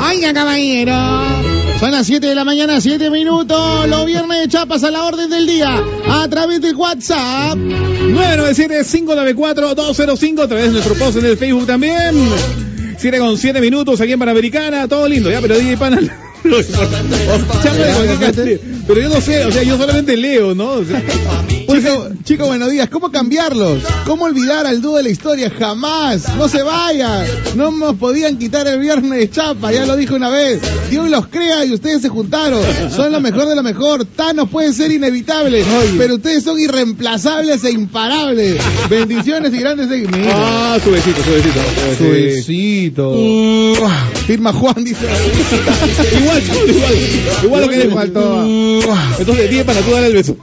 [0.00, 1.51] Oiga, caballero.
[1.82, 3.88] Son las 7 de la mañana, 7 minutos.
[3.88, 5.82] Los viernes de chapas a la orden del día.
[6.08, 7.56] A través de WhatsApp.
[7.56, 12.14] 997-594-205 a través de nuestro post en el Facebook también.
[12.98, 15.98] 7 con 7 minutos aquí en Panamericana, todo lindo, ya, pero DJ Pana.
[18.86, 20.72] Pero yo no sé, o sea, yo solamente leo, ¿no?
[20.72, 21.02] O sea,
[21.72, 22.88] Chico, chico, buenos días.
[22.90, 23.82] ¿Cómo cambiarlos?
[24.04, 25.50] ¿Cómo olvidar al dúo de la historia?
[25.50, 26.36] Jamás.
[26.36, 27.26] No se vayan.
[27.56, 29.72] No nos podían quitar el viernes de chapa.
[29.72, 30.60] Ya lo dije una vez.
[30.90, 32.60] Dios los crea y ustedes se juntaron.
[32.94, 34.04] Son lo mejor de lo mejor.
[34.04, 35.64] Thanos puede ser inevitable.
[35.96, 38.58] Pero ustedes son irreemplazables e imparables.
[38.90, 40.32] Bendiciones y grandes seguimientos.
[40.36, 41.60] ah, su besito, su besito.
[41.96, 43.12] Su besito.
[44.26, 45.06] Firma Juan, dice.
[46.20, 46.94] Igual, igual.
[47.44, 48.44] Igual lo que Igual todo.
[49.18, 50.36] Entonces, DJ Pana, tú dale el beso.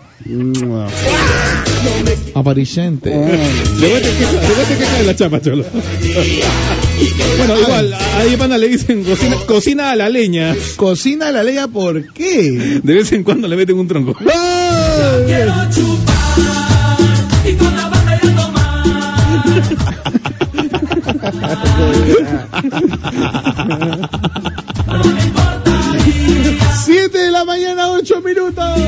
[2.36, 3.10] Aparicente.
[3.80, 5.66] Luego te quejas de la chapa, cholo.
[7.38, 10.56] Bueno, igual, a DJ Pana le dicen cocina, cocina a la leña.
[10.76, 12.82] Cocina la leña, ¿por qué?
[12.84, 14.16] De vez en cuando le meten un tronco.
[26.86, 28.80] Siete de la mañana, ocho minutos.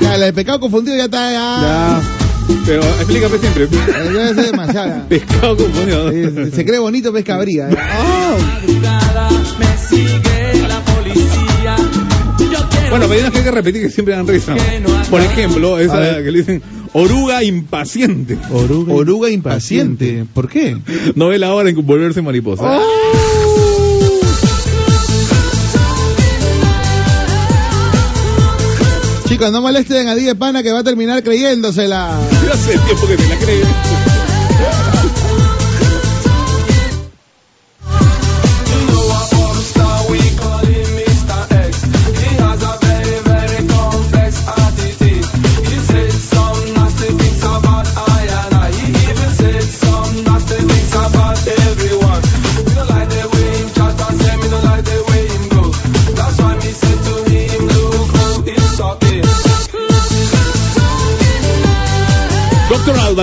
[0.00, 1.38] Ya, el pecado confundido ya está ya.
[1.38, 2.25] Ya.
[2.66, 3.66] Pero explícame siempre.
[3.66, 5.02] Debe ser demasiado.
[5.08, 6.10] Pescado confundido.
[6.10, 7.68] Eh, Se cree bonito pescabría.
[7.70, 7.76] eh.
[12.88, 14.54] Bueno, pero hay unas que hay que repetir que siempre dan risa.
[15.10, 18.38] Por ejemplo, esa que le dicen oruga impaciente.
[18.50, 20.24] Oruga, Oruga impaciente.
[20.32, 20.76] ¿Por qué?
[21.14, 22.78] No ve la hora en volverse mariposa.
[29.36, 32.08] Chicos, no molesten a Die Pana que va a terminar creyéndosela.
[32.50, 34.05] Hace tiempo que te la crees.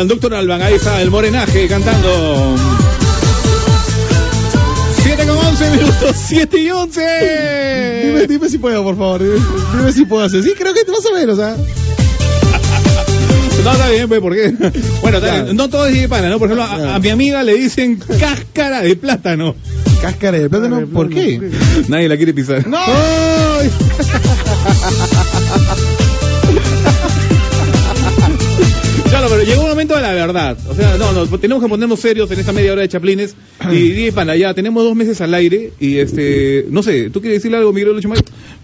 [0.04, 2.56] Alban, Doctor Alban, ahí está el morenaje cantando.
[5.02, 7.02] 7 con 11 minutos, 7 y 11.
[8.06, 9.24] Dime, dime si puedo, por favor.
[9.24, 9.40] Dime,
[9.78, 10.44] dime si puedo hacer.
[10.44, 11.56] Sí, creo que más o menos, ¿ah?
[13.64, 14.54] No, está bien, pues, ¿por qué?
[15.02, 16.38] Bueno, bien, no todo es de pana, ¿no?
[16.38, 19.56] Por ejemplo, a, a mi amiga le dicen cáscara de plátano.
[20.02, 21.40] Cáscara de plátano, ¿por qué?
[21.88, 22.68] Nadie la quiere pisar.
[22.68, 22.78] ¡No!
[29.44, 30.58] llegó un momento de la verdad.
[30.70, 33.36] O sea, no, no, tenemos que ponernos serios en esta media hora de chaplines.
[33.72, 35.72] Y dije, pana, ya tenemos dos meses al aire.
[35.80, 38.10] Y este, no sé, ¿tú quieres decirle algo, Miguel Lucho?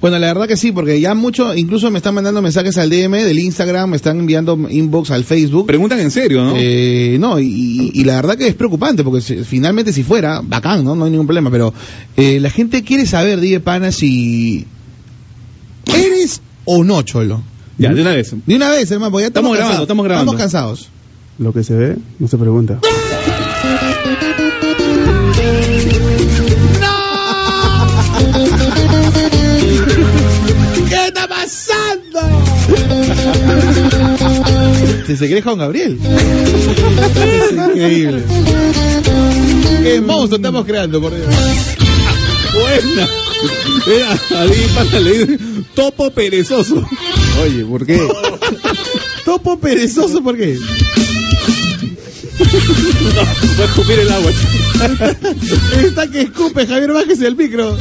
[0.01, 3.11] Bueno, la verdad que sí, porque ya mucho, incluso me están mandando mensajes al DM
[3.23, 5.67] del Instagram, me están enviando inbox al Facebook.
[5.67, 6.53] Preguntan en serio, ¿no?
[6.57, 10.85] Eh, no, y, y la verdad que es preocupante, porque si- finalmente si fuera, bacán,
[10.85, 10.95] ¿no?
[10.95, 11.73] No hay ningún problema, pero
[12.15, 14.65] eh, la gente quiere saber, Die Pana, si
[15.85, 17.41] eres o no cholo.
[17.79, 18.35] Ya, de una vez.
[18.45, 20.31] De una vez, hermano, porque ya estamos, Estamos grabando, estamos grabando.
[20.33, 20.89] Estamos cansados.
[21.37, 22.79] Lo que se ve, no se pregunta.
[30.89, 32.19] ¿Qué está pasando?
[35.07, 35.97] Se se cree Juan Gabriel.
[36.03, 38.23] Es increíble.
[39.83, 41.27] Qué monstruo estamos creando, por Dios.
[42.53, 43.07] Buena.
[43.87, 46.85] Era, a Di Pana le dicen topo perezoso.
[47.41, 48.07] Oye, ¿por qué?
[49.25, 50.57] Topo perezoso, ¿por qué?
[52.39, 54.31] No, va a escupir el agua.
[55.83, 57.77] Está que escupe, Javier, bájese el micro.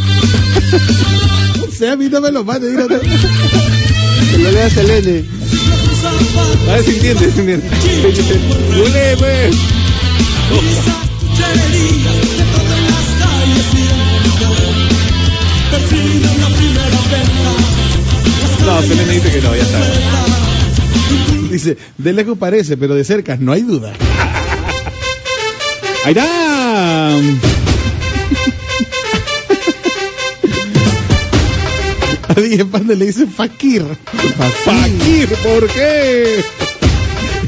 [1.67, 2.89] O sea, a mí no me lo mande, dilo.
[2.89, 5.25] Que lo leas el N.
[6.69, 7.39] A ver si entiendes.
[7.39, 7.63] entiendes.
[8.77, 9.55] Ule, pues.
[18.69, 19.79] No, Selena dice que no, ya está.
[21.51, 23.95] Dice, de lejos parece, pero de cerca no hay duda.
[26.05, 27.17] Ahí está.
[32.29, 33.85] A Dije Panda le dice Fakir.
[34.65, 36.45] Fakir, ¿por qué?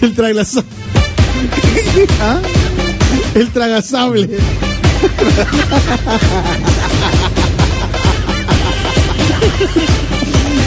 [0.01, 0.65] El traglasa-
[2.21, 2.41] ¿Ah?
[3.35, 4.31] El tragasable.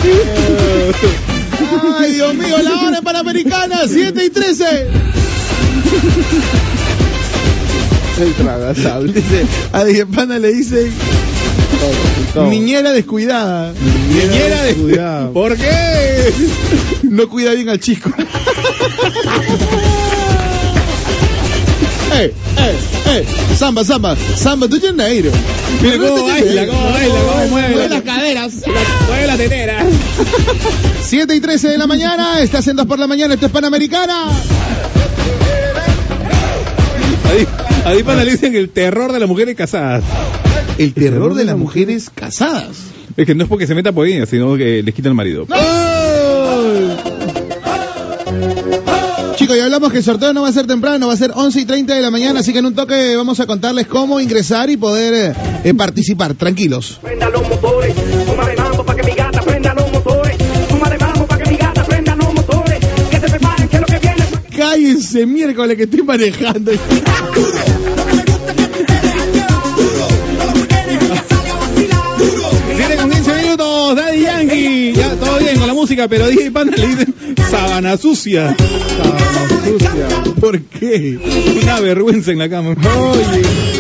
[1.99, 4.88] Ay, Dios mío, la hora Panamericana, 7 y 13.
[8.22, 9.14] El tragasable.
[9.14, 10.91] Dice, a Dije Panda le dice
[12.49, 13.74] niñera descuidada.
[14.10, 15.34] Niñera de Cuidado.
[15.34, 16.34] ¿Por qué?
[17.04, 18.12] No cuida bien al chico.
[22.16, 22.76] ¡Eh, eh,
[23.08, 23.26] eh!
[23.56, 25.30] Samba, samba, samba, tú tienes aire.
[25.82, 28.54] Mira cómo baila, cómo baila, cómo mueve Mueve la- las caderas.
[29.08, 29.86] Mueve la tetera.
[31.01, 34.28] 7 y 13 de la mañana, estás en 2 por la mañana, esto es Panamericana.
[37.86, 40.04] A Di Pana le dicen el terror de las mujeres casadas.
[40.78, 42.78] El terror de las mujeres casadas.
[43.18, 45.45] Es que no es porque se meta por ella, sino que les quita el marido.
[49.44, 51.60] Chicos, ya hablamos que el sorteo no va a ser temprano, va a ser 11
[51.60, 54.70] y 30 de la mañana, así que en un toque vamos a contarles cómo ingresar
[54.70, 55.34] y poder eh,
[55.66, 56.34] eh, participar.
[56.36, 57.00] Tranquilos.
[57.02, 57.94] Prenda los motores,
[58.26, 60.38] súmale mambo pa' que mi gata prenda los motores,
[60.70, 62.80] súmale mambo pa' que mi gata prenda los motores,
[63.12, 64.24] que se preparen que lo que viene
[64.56, 66.72] Cállense miércoles que estoy manejando.
[72.78, 74.94] 7 con 15 minutos, Daddy Yankee.
[74.94, 77.14] Ya, todo bien con la música, pero DJ Panda le dicen
[77.50, 78.56] sabana sucia.
[80.40, 81.18] ¿Por qué?
[81.62, 82.76] Una vergüenza en la cama.
[83.12, 83.72] Oye.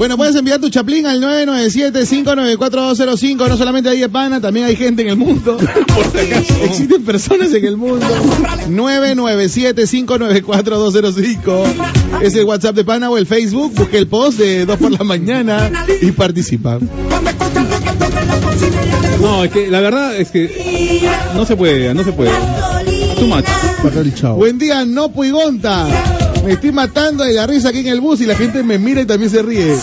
[0.00, 3.48] Bueno, puedes enviar tu chaplín al 997-594-205.
[3.50, 5.58] No solamente hay de pana, también hay gente en el mundo.
[5.58, 6.54] Por si acaso.
[6.64, 8.06] Existen personas en el mundo.
[8.70, 11.64] 997-594-205.
[12.22, 13.74] Es el WhatsApp de pana o el Facebook.
[13.74, 15.70] Busque el post de 2 por la mañana
[16.00, 16.78] y participa.
[19.20, 22.30] No, es que la verdad es que no se puede, no se puede.
[23.18, 23.44] Too much.
[24.34, 26.19] Buen día, no Puigonta.
[26.44, 29.02] Me estoy matando de la risa aquí en el bus y la gente me mira
[29.02, 29.76] y también se ríe.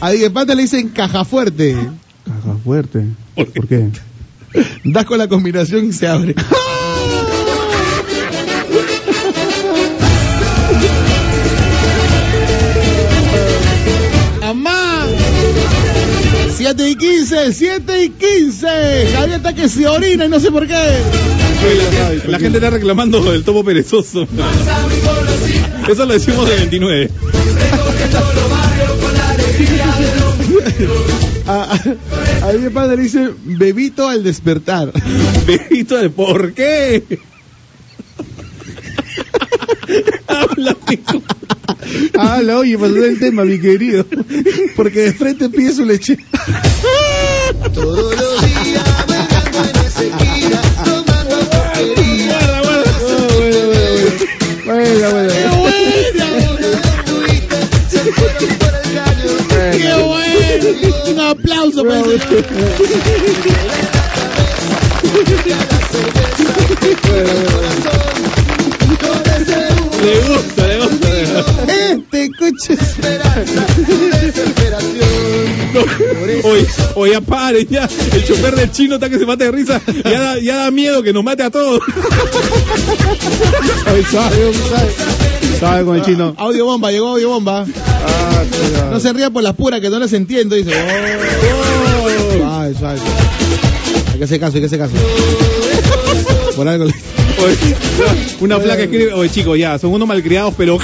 [0.00, 1.76] A Diego Pata le dicen caja fuerte.
[2.24, 3.04] Caja fuerte.
[3.34, 3.90] ¿Por qué?
[4.84, 6.34] Das con la combinación y se abre.
[14.42, 15.06] ¡Amá!
[16.56, 18.66] 7 y 15, 7 y 15.
[19.12, 20.74] Javier está que se orina y no sé por qué.
[20.74, 24.26] La, la gente está reclamando el topo perezoso.
[25.88, 27.10] Eso lo decimos de 29.
[31.46, 31.78] A,
[32.42, 34.92] a, a mi padre le dice bebito al despertar.
[35.46, 37.02] Bebito de por qué.
[40.26, 40.76] Habla.
[42.18, 44.06] Habla, oye, pasó el tema, mi querido.
[44.76, 46.16] Porque de frente pide su leche.
[47.74, 48.83] Todos los días
[61.06, 62.26] Un aplauso para gusta,
[70.02, 70.66] le gusta.
[70.66, 71.04] le gusta.
[71.72, 72.76] Este coche.
[76.94, 77.88] Oye, ya paren, ya.
[78.12, 79.80] El chofer del chino está que se mata de risa.
[80.04, 81.80] Ya da, ya da miedo que nos mate a todos.
[83.86, 84.94] Ay, sabe, sabe.
[85.58, 86.34] Sabe con el chino.
[86.36, 87.66] Audio bomba, llegó audio bomba.
[87.66, 88.44] Ah.
[88.90, 90.54] No se ría por las puras que no las entiendo.
[90.54, 93.00] Dice, oh, suave, suave.
[94.12, 94.94] Hay que hacer caso, hay que hacer caso.
[96.54, 96.84] Por algo.
[96.84, 97.56] Oye,
[98.40, 100.78] una flaca escribe, oye chicos, ya, son unos malcriados, pero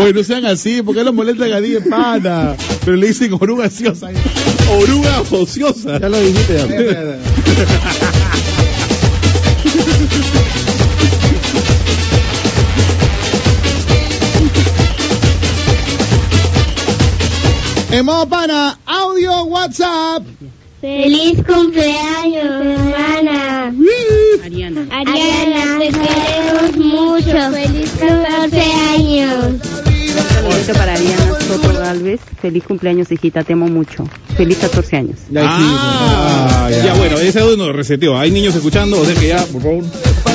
[0.00, 2.56] Oye, no sean así, porque los molestan a de pana.
[2.84, 4.08] Pero le dicen oruga ansiosa.
[4.70, 6.00] oruga ociosa.
[6.00, 6.66] Ya lo dijiste, ya.
[17.92, 20.22] En modo pana, audio WhatsApp.
[20.80, 23.74] Feliz cumpleaños, hermana.
[24.44, 24.86] Ariana.
[24.90, 27.50] Ariana, te queremos mucho.
[27.52, 28.62] Feliz 14
[28.94, 29.59] años.
[30.28, 32.20] Saludito para Ariana Soto Galvez.
[32.40, 34.04] Feliz cumpleaños, hijita, te amo mucho.
[34.36, 35.16] Feliz 14 años.
[35.36, 36.94] Ah, ya.
[36.94, 38.18] bueno, ese audio nos reseteó.
[38.18, 39.84] Hay niños escuchando, o sea que ya, por favor,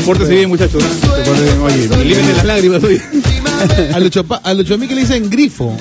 [0.06, 0.84] pórtese bien, muchachos.
[0.84, 1.70] ¿no?
[1.70, 3.02] Eliminen las lágrimas hoy.
[3.94, 5.76] A Pa- a Mí que le dicen grifo.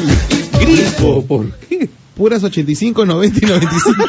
[0.61, 1.89] Grifo, ¿por qué?
[2.17, 4.05] Puras 85, 90 y 95.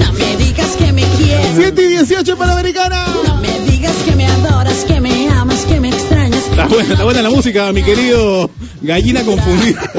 [0.00, 1.46] No me digas que me quieres.
[1.56, 3.06] 7 y 18 Panamericana.
[3.06, 3.15] No me digas
[4.06, 6.46] que me adoras, que me amas, que me extrañas.
[6.46, 8.50] Está buena, está buena la música, mi querido
[8.82, 9.90] gallina confundida.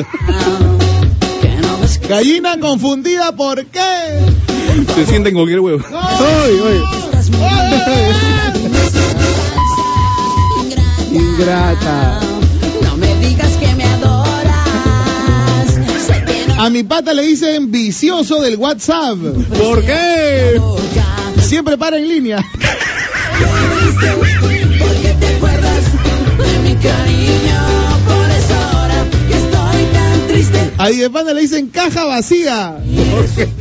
[2.08, 4.20] Gallina confundida, ¿por qué?
[4.95, 5.84] Se siente en cualquier huevo.
[5.91, 6.82] Ay, ay.
[11.12, 12.20] Ingrata.
[12.84, 14.58] No me digas que me adoras.
[16.60, 19.18] A mi pata le dicen vicioso del WhatsApp.
[19.58, 20.62] ¿Por qué?
[21.41, 22.45] Siempre para en línea.
[24.79, 25.83] Porque te acuerdas
[26.38, 27.59] de mi cariño.
[28.05, 30.71] Por eso ahora que estoy tan triste.
[30.77, 32.77] A de pana le dicen caja vacía.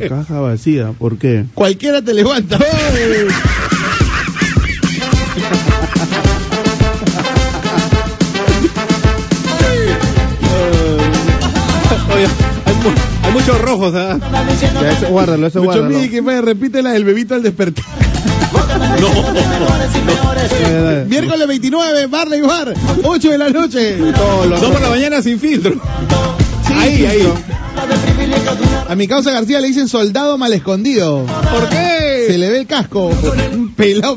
[0.09, 1.45] Caja vacía, ¿por qué?
[1.55, 2.59] Cualquiera te levanta.
[12.15, 12.27] Oye,
[12.65, 14.19] hay, mu- hay muchos rojos, ¿ah?
[14.81, 15.99] Ya, eso guárdalo, eso guárdalo.
[16.11, 17.85] Que me repite la del bebito al despertar.
[19.01, 21.05] No, Dale, dale.
[21.07, 22.73] Miércoles 29, Barley Bar,
[23.05, 23.97] 8 de la noche.
[24.15, 25.75] Todos los- Dos por la mañana sin filtro.
[26.75, 27.33] Ahí, ahí.
[28.89, 31.25] A mi causa García le dicen soldado mal escondido.
[31.53, 32.25] ¿Por qué?
[32.29, 33.11] Se le ve el casco.
[33.53, 34.17] Un pelado,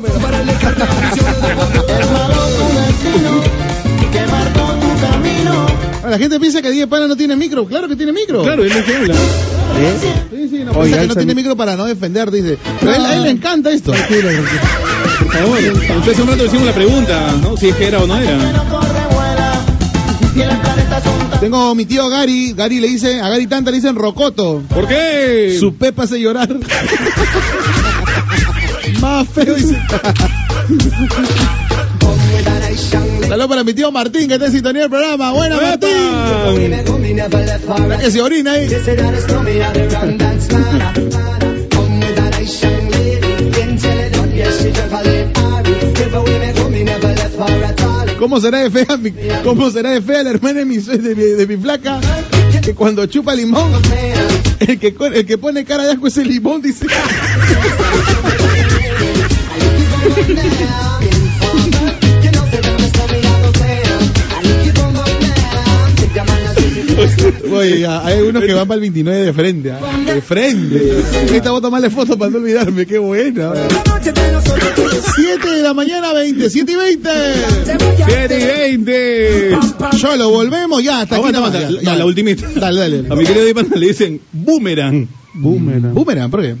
[6.10, 7.64] La gente piensa que Diez Pana no tiene micro.
[7.66, 8.42] Claro que tiene micro.
[8.42, 9.14] Claro, él es que habla.
[9.14, 12.58] Sí, sí, no, Oye, piensa que no tiene micro para no defender, dice.
[12.80, 13.92] Pero a él, a él le encanta esto.
[13.92, 17.56] Por favor, ustedes hace un rato le hicimos la pregunta, ¿no?
[17.56, 18.36] Si es que era o no era.
[21.38, 24.64] Tengo mi tío Gary, Gary le dice, a Gary Tanta le dicen Rocoto.
[24.68, 25.56] ¿Por qué?
[25.60, 26.48] Su pepa hace llorar.
[29.00, 29.80] Más feo dice.
[33.30, 35.30] Saludos para mi tío Martín, que está en sintonía del programa.
[35.30, 35.88] Buena, Martín.
[38.00, 38.68] Que se orina ahí.
[48.18, 49.12] ¿Cómo será de fea mi,
[49.44, 52.00] cómo será de fea la hermana de mi, de mi, de mi flaca?
[52.64, 53.70] Que cuando chupa limón,
[54.58, 56.84] el que, el que pone cara de asco es el limón, dice.
[67.52, 69.80] Oye, hay unos que van para el 29 de frente, ¿ah?
[70.06, 71.02] de frente.
[71.34, 73.52] Esta voy a tomarle foto para no olvidarme, qué buena.
[74.02, 77.10] 7 de la mañana, 20, 7 y 20.
[78.06, 79.58] 7 y 20.
[79.98, 81.90] Yo lo volvemos ya, hasta aquí Aguanta, nomás, aguanta.
[81.90, 82.48] No, la ultimita.
[82.54, 83.04] Dale, dale.
[83.10, 85.08] A mi querido Iván le dicen boomerang.
[85.34, 85.94] Boomerang.
[85.94, 86.56] Boomerang, ¿por qué?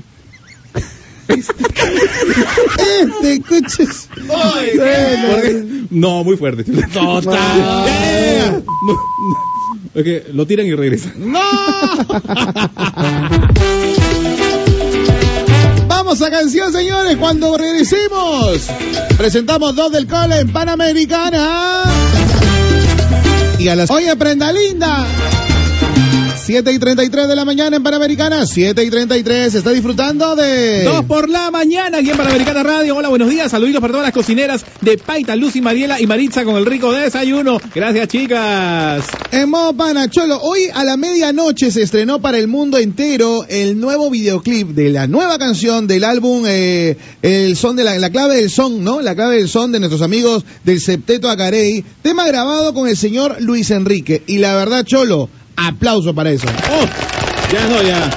[3.00, 4.08] Este, coches.
[5.90, 6.64] No, muy fuerte.
[6.64, 7.38] Total.
[7.38, 8.60] Ah.
[9.94, 11.12] Es que lo tiran y regresan.
[11.16, 11.40] ¡No!
[15.88, 18.68] Vamos a canción, señores, cuando regresemos.
[19.16, 21.82] Presentamos dos del cole en Panamericana.
[23.58, 23.90] Y a las...
[23.90, 25.06] Oye, prenda linda.
[26.50, 28.44] 7 y 33 de la mañana en Panamericana.
[28.44, 29.54] 7 y 33.
[29.54, 30.82] Está disfrutando de...
[30.82, 32.96] Dos por la mañana aquí en Panamericana Radio.
[32.96, 33.52] Hola, buenos días.
[33.52, 37.60] Saluditos para todas las cocineras de Paita, Lucy, Mariela y Maritza con el rico desayuno.
[37.72, 39.04] Gracias, chicas.
[39.30, 44.10] En modo Panacholo, hoy a la medianoche se estrenó para el mundo entero el nuevo
[44.10, 48.50] videoclip de la nueva canción del álbum eh, El Son de la, la clave del
[48.50, 49.00] son, ¿no?
[49.02, 53.36] La clave del son de nuestros amigos del Septeto Acarey, tema grabado con el señor
[53.38, 54.24] Luis Enrique.
[54.26, 55.30] Y la verdad, Cholo,
[55.68, 56.46] aplauso para eso.
[56.70, 56.86] Oh,
[57.52, 58.10] ya no, ya.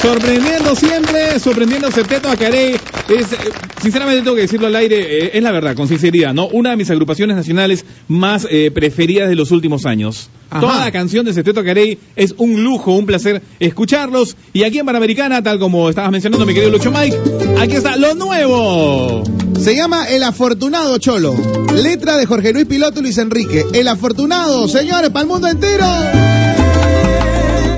[0.00, 2.74] Sorprendiendo siempre, sorprendiendo Septeto a Carey.
[3.08, 3.36] Es, eh,
[3.80, 6.48] sinceramente tengo que decirlo al aire, eh, es la verdad, con sinceridad, ¿no?
[6.48, 10.28] Una de mis agrupaciones nacionales más eh, preferidas de los últimos años.
[10.50, 10.60] Ajá.
[10.60, 14.36] Toda la canción de Septeto a Carey es un lujo, un placer escucharlos.
[14.52, 17.16] Y aquí en Panamericana, tal como estabas mencionando, mi querido Lucho Mike,
[17.58, 19.24] aquí está lo nuevo.
[19.58, 21.34] Se llama El Afortunado Cholo.
[21.74, 23.64] Letra de Jorge Luis Piloto y Luis Enrique.
[23.72, 25.86] El Afortunado, señores, para el mundo entero.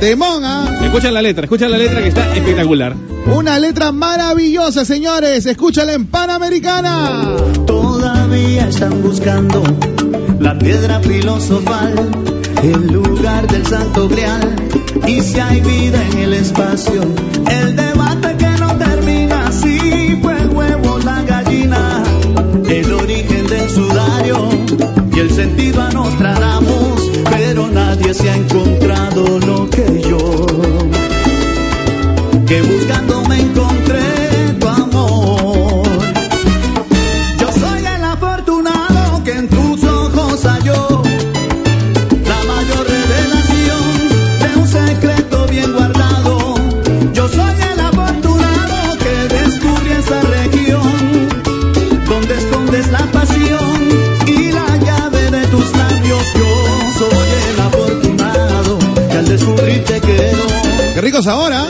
[0.00, 0.80] Temón, ¿ah?
[0.84, 2.94] Escucha la letra, escucha la letra que está espectacular.
[3.34, 5.44] Una letra maravillosa, señores.
[5.44, 7.36] Escúchala en Panamericana.
[7.66, 9.62] Todavía están buscando
[10.38, 11.94] la piedra filosofal,
[12.62, 14.56] el lugar del santo grial.
[15.06, 17.02] Y si hay vida en el espacio,
[17.50, 17.97] el debate
[61.26, 61.66] Ahora.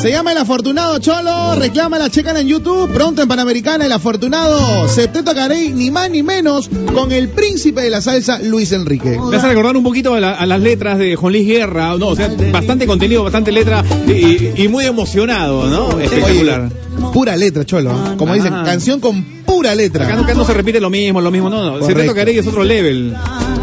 [0.00, 1.56] Se llama El Afortunado Cholo.
[1.56, 2.90] Reclama la checan en YouTube.
[2.90, 7.90] Pronto en Panamericana, El Afortunado Septeto Carey, ni más ni menos, con el príncipe de
[7.90, 9.18] la salsa, Luis Enrique.
[9.30, 12.08] Me hace recordar un poquito a, la- a las letras de Juan Luis Guerra, no,
[12.08, 16.00] o sea, bastante contenido, bastante letra y, y muy emocionado, ¿no?
[16.00, 16.62] Espectacular.
[16.96, 17.90] Oye, pura letra, Cholo.
[17.90, 18.16] ¿eh?
[18.16, 18.62] Como dicen, Ah.
[18.64, 20.06] canción con pura letra.
[20.18, 21.70] Acá no se repite lo mismo, lo mismo, no, no.
[21.72, 21.86] Correcto.
[21.88, 23.14] Secreto Carey es otro level.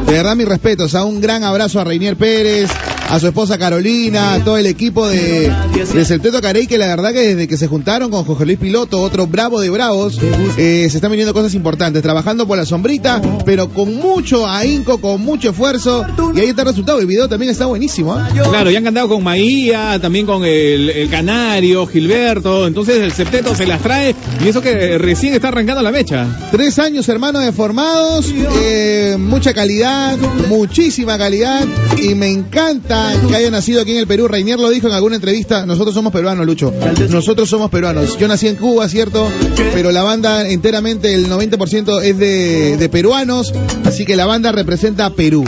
[0.08, 0.96] De verdad, mis respetos.
[0.96, 2.70] A un gran abrazo a Reinier Pérez,
[3.10, 5.52] a su esposa Carolina, a todo el equipo de,
[5.94, 9.02] de Septeto Carey, que la verdad que desde que se juntaron con Jorge Luis Piloto,
[9.02, 10.20] otro bravo de bravos,
[10.58, 15.22] eh, se están viniendo cosas importantes, trabajando por la sombrita, pero con mucho ahínco, con
[15.22, 16.06] mucho esfuerzo,
[16.36, 17.00] y ahí está el resultado.
[17.00, 18.14] El video también está buenísimo.
[18.14, 18.28] ¿ah?
[18.50, 23.56] Claro, ya han cantado con Maía, también con el, el Canario, Gilberto, entonces el septeto
[23.56, 26.28] se las trae y eso que recién está arrancando la mecha.
[26.52, 30.18] Tres años, hermanos, de formados, eh, mucha calidad,
[30.50, 31.66] muchísima calidad,
[32.02, 32.97] y me encanta
[33.28, 34.28] que haya nacido aquí en el Perú.
[34.28, 36.74] Reinier lo dijo en alguna entrevista, nosotros somos peruanos, Lucho.
[37.10, 38.18] Nosotros somos peruanos.
[38.18, 39.28] Yo nací en Cuba, ¿cierto?
[39.74, 43.54] Pero la banda enteramente, el 90% es de, de peruanos,
[43.86, 45.46] así que la banda representa a Perú.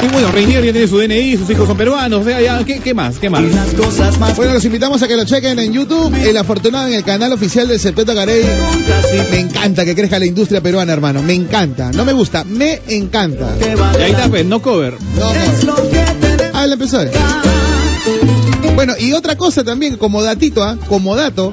[0.00, 2.94] Y bueno, Reinier ya tiene su DNI, sus hijos son peruanos, sea, ya, ¿qué, qué
[2.94, 3.18] más?
[3.18, 3.42] ¿Qué más?
[4.36, 7.66] Bueno, los invitamos a que lo chequen en YouTube, el afortunado en el canal oficial
[7.66, 8.44] del Septeto Carey.
[9.32, 11.22] Me encanta que crezca la industria peruana, hermano.
[11.22, 11.90] Me encanta.
[11.90, 13.56] No me gusta, me encanta.
[13.98, 14.94] Y ahí está, pues, no cover.
[15.20, 16.27] Ah, él
[16.64, 17.02] empezó.
[17.02, 17.10] eh.
[18.74, 20.76] Bueno, y otra cosa también, como datito, ¿ah?
[20.88, 21.52] Como dato.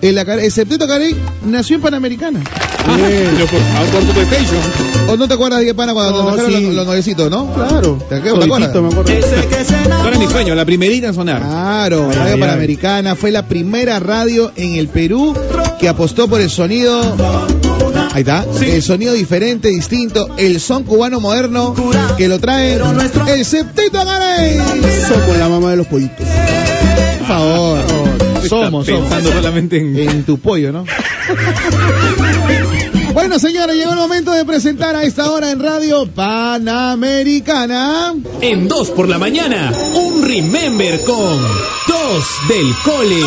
[0.00, 2.40] El, el Septeto Carey nació en Panamericana.
[2.84, 4.60] Por por PlayStation.
[5.08, 6.66] ¿O no te acuerdas de Pana cuando No, te trajeron sí.
[6.66, 7.52] los, los nuevecitos, no?
[7.54, 7.98] Claro.
[8.08, 8.38] ¿Te, acuerdas?
[8.40, 8.72] ¿Te acuerdas?
[8.72, 9.98] Toditito, me acuerdo.
[10.02, 11.40] No era mi sueño, la primerita en sonar.
[11.42, 15.36] Claro, Ay, Radio ay, Panamericana fue la primera radio en el Perú
[15.78, 17.14] que apostó por el sonido.
[18.14, 21.74] Ahí está, el sonido diferente, distinto, el son cubano moderno
[22.18, 22.78] que lo trae
[23.28, 24.58] el Septeto Garay.
[25.08, 26.26] Somos la mamá de los pollitos.
[27.18, 28.88] Por favor, Está somos, somos.
[29.02, 29.96] pensando solamente en...
[29.96, 30.84] En tu pollo, ¿no?
[33.14, 38.14] Bueno, señores, llegó el momento de presentar a esta hora en Radio Panamericana.
[38.40, 41.48] En 2 por la mañana, un Remember con 2
[42.48, 43.14] del Cole.
[43.16, 43.24] Del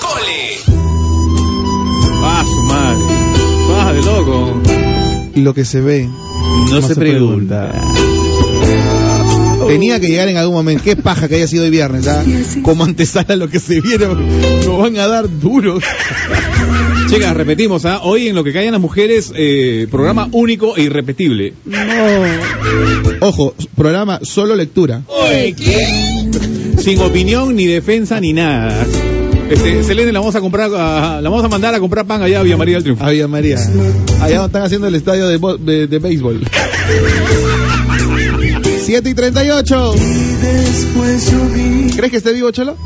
[0.00, 0.58] Cole.
[2.24, 3.01] Ah, su madre.
[4.04, 4.62] Loco.
[5.34, 6.08] Lo que se ve.
[6.70, 7.72] No, se, pregunta.
[9.66, 10.82] Tenía que llegar en algún momento.
[10.84, 12.22] Qué paja que haya sido hoy viernes, ¿ah?
[12.62, 14.06] Como antesala lo que se viene.
[14.06, 15.82] Nos van a dar duros.
[17.08, 18.00] Chicas, repetimos, ¿ah?
[18.02, 21.52] hoy en lo que callan las mujeres, eh, programa único e irrepetible.
[23.20, 25.02] Ojo, programa solo lectura.
[26.78, 28.86] Sin opinión, ni defensa, ni nada.
[29.52, 32.40] Este, Selene la vamos a comprar, a- la vamos a mandar a comprar pan allá
[32.40, 33.04] a Villa María del Triunfo.
[33.04, 33.58] A Villa María.
[34.20, 36.40] Allá donde están haciendo el estadio de, de, de béisbol.
[38.84, 39.94] 7 y 38.
[41.96, 42.76] ¿Crees que esté vivo, Cholo?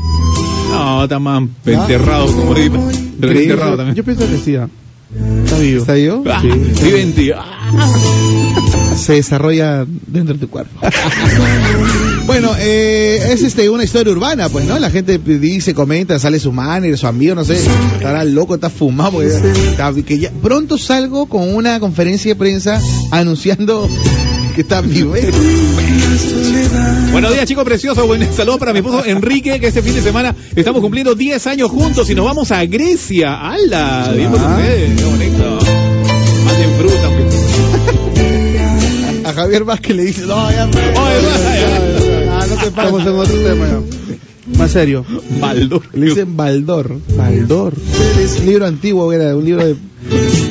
[0.71, 2.77] No, está más enterrado como ahorita.
[3.21, 3.95] Enterrado también.
[3.95, 4.55] Yo pienso que sí.
[4.55, 4.67] ah.
[5.45, 5.81] Está vivo.
[5.81, 6.23] ¿Está vivo?
[6.27, 7.31] Ah, vive en ti.
[7.31, 7.45] Ah.
[8.97, 10.79] Se desarrolla dentro de tu cuerpo.
[12.25, 14.77] bueno, eh, es este una historia urbana, pues, ¿no?
[14.79, 17.57] La gente dice, comenta, sale su manager, su amigo, no sé,
[17.95, 22.81] estará loco, está fumado, porque está- que ya- pronto salgo con una conferencia de prensa
[23.11, 23.87] anunciando
[24.55, 25.15] que está vivo.
[25.15, 25.29] ¿eh?
[27.11, 28.05] Buenos días, chicos preciosos.
[28.07, 31.69] Buen saludo para mi esposo Enrique, que este fin de semana estamos cumpliendo 10 años
[31.69, 33.35] juntos y nos vamos a Grecia.
[33.35, 34.11] ¡Hala!
[34.15, 34.57] Bien por Ah.
[34.57, 35.59] ustedes, qué bonito.
[36.45, 37.76] Manden fruta,
[39.27, 41.67] A Javier Vázquez le dice, no, ya, Oye, vaya.
[42.31, 44.57] Ah, no te Estamos en otro tema ya.
[44.57, 45.05] Más serio.
[45.41, 45.83] Baldur.
[45.91, 46.97] Le dicen Baldor.
[47.17, 47.73] Baldor.
[48.39, 49.75] Un libro antiguo, era un libro de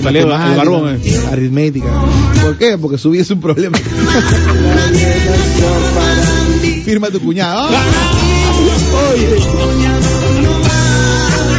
[0.05, 1.21] el barbón, eh.
[1.33, 1.87] aritmética.
[2.43, 2.77] ¿Por qué?
[2.77, 3.79] Porque su vida es un problema.
[6.85, 7.71] Firma tu cuñado.
[7.73, 7.83] ¡Ah!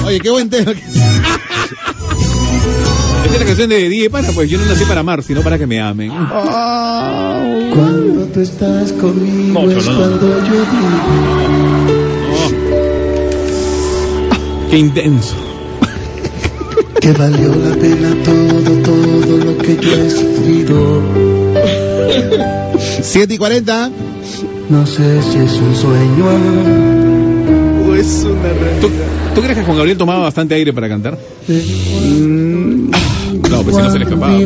[0.05, 0.71] Oye, qué buen tema.
[3.27, 5.57] Esta es la canción de DJ Pana, pues yo no nací para amar, sino para
[5.57, 6.09] que me amen.
[7.73, 9.97] Cuando tú estás conmigo No, es no.
[9.97, 10.65] cuando yo digo
[12.39, 12.51] Oh.
[14.71, 15.35] Qué intenso.
[17.01, 21.01] que valió la pena todo, todo lo que yo he sufrido.
[23.01, 23.91] 7 y 40.
[24.69, 26.25] No sé si es un sueño
[27.89, 28.49] o es una
[28.81, 28.89] ¿Tú,
[29.35, 31.17] tú crees que Juan Gabriel tomaba bastante aire para cantar?
[33.49, 34.37] No, pues si no se le escapaba.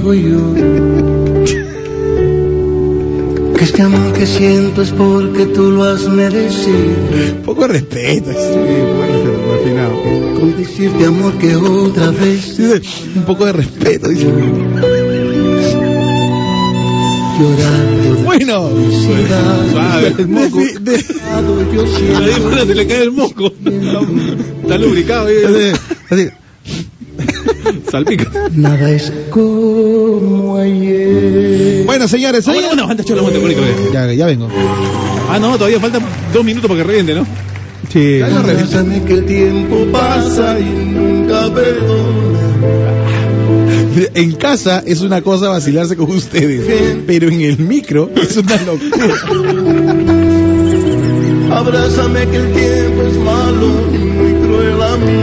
[3.58, 6.96] Que este amor que siento es porque tú lo has merecido.
[7.46, 8.32] Poco respeto.
[10.40, 12.58] Con decirte amor que otra vez
[13.16, 14.10] Un poco de respeto.
[14.10, 14.26] dice.
[17.40, 18.70] llorando Bueno.
[19.72, 20.16] Suave.
[22.66, 23.52] Se le cae el moco.
[24.64, 25.28] Está lubricado.
[25.30, 25.74] eh.
[27.90, 28.30] Salpica.
[28.54, 31.84] nada es como ayer.
[31.86, 33.90] Bueno, señores, hoy- bueno, bueno, eh.
[33.94, 34.48] Ya, ya vengo.
[35.30, 36.04] Ah, no, todavía faltan
[36.34, 37.26] dos minutos para que reviente, ¿no?
[37.92, 38.20] Sí.
[38.20, 38.44] Ya lo
[39.06, 42.40] que el tiempo pasa y nunca perdona.
[44.14, 49.16] En casa es una cosa vacilarse con ustedes, pero en el micro es una locura.
[51.52, 55.22] Abrázame que el tiempo es malo y muy cruel a mí.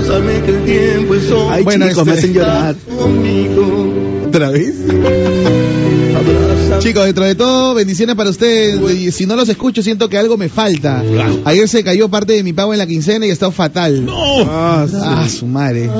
[0.00, 2.74] Abrázame que el tiempo es Ay, Bueno, chicos, me este- hacen llorar.
[2.98, 3.92] conmigo.
[4.28, 4.74] ¿Otra vez?
[4.88, 6.59] Abrázame.
[6.80, 8.80] Chicos, dentro de todo, bendiciones para ustedes.
[8.98, 11.02] Y Si no los escucho, siento que algo me falta.
[11.44, 14.06] Ayer se cayó parte de mi pago en la quincena y he estado fatal.
[14.08, 14.96] Ah, sí.
[14.98, 15.90] Ah, su madre.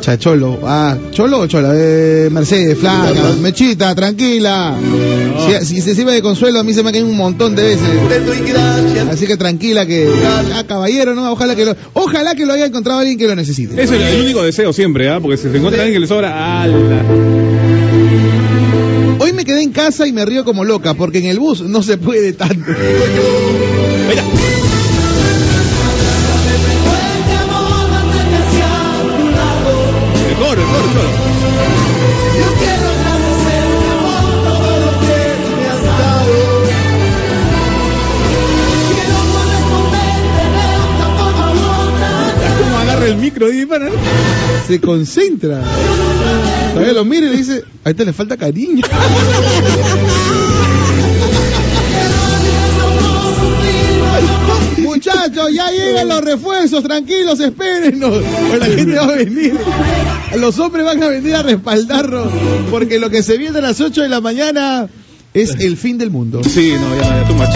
[0.00, 0.58] Chacholo.
[0.64, 1.72] Ah, ¿cholo o chola?
[1.74, 3.12] Eh, Mercedes, flaca.
[3.40, 4.74] Mechita, tranquila.
[5.60, 7.88] Si, si se sirve de consuelo, a mí se me caen un montón de veces.
[9.10, 10.08] Así que tranquila que.
[10.54, 11.30] Ah, caballero, ¿no?
[11.30, 13.80] Ojalá que lo, ojalá que lo haya encontrado alguien que lo necesite.
[13.82, 15.20] Eso es el único deseo siempre, ¿ah?
[15.20, 17.04] Porque si se encuentra alguien que le sobra, ¡ala!
[19.60, 22.70] En casa y me río como loca, porque en el bus no se puede tanto.
[22.70, 24.18] El
[43.30, 43.90] micro ahí para?
[44.66, 45.62] Se concentra.
[46.72, 48.82] Todavía lo mira y le dice, a este le falta cariño.
[54.78, 58.22] Muchachos, ya llegan los refuerzos, tranquilos, espérennos.
[58.48, 59.56] Pues la gente va a venir.
[60.36, 62.28] Los hombres van a venir a respaldarnos.
[62.70, 64.88] Porque lo que se viene a las 8 de la mañana
[65.32, 66.42] es el fin del mundo.
[66.42, 67.48] Sí, no, ya, ya, too much.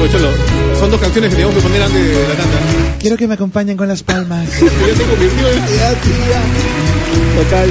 [0.00, 2.58] Oye, Cholo, son dos canciones que tenemos que poner antes de la tanda.
[2.98, 4.48] Quiero que me acompañen con las palmas.
[4.48, 5.64] Ya se convirtió en...
[7.36, 7.70] Total.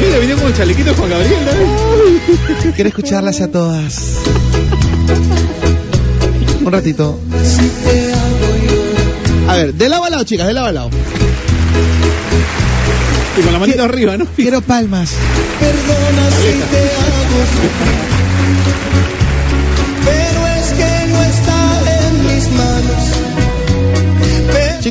[0.00, 2.72] Mira, venía con el chalequito Juan Gabriel, ¿no?
[2.74, 4.14] Quiero escucharlas a todas.
[6.64, 7.18] Un ratito.
[9.48, 10.90] A ver, de lado a lado, chicas, de lado a lado.
[13.36, 14.26] Y con la manita arriba, ¿no?
[14.36, 15.10] Quiero palmas.
[15.58, 18.21] Perdona si te hago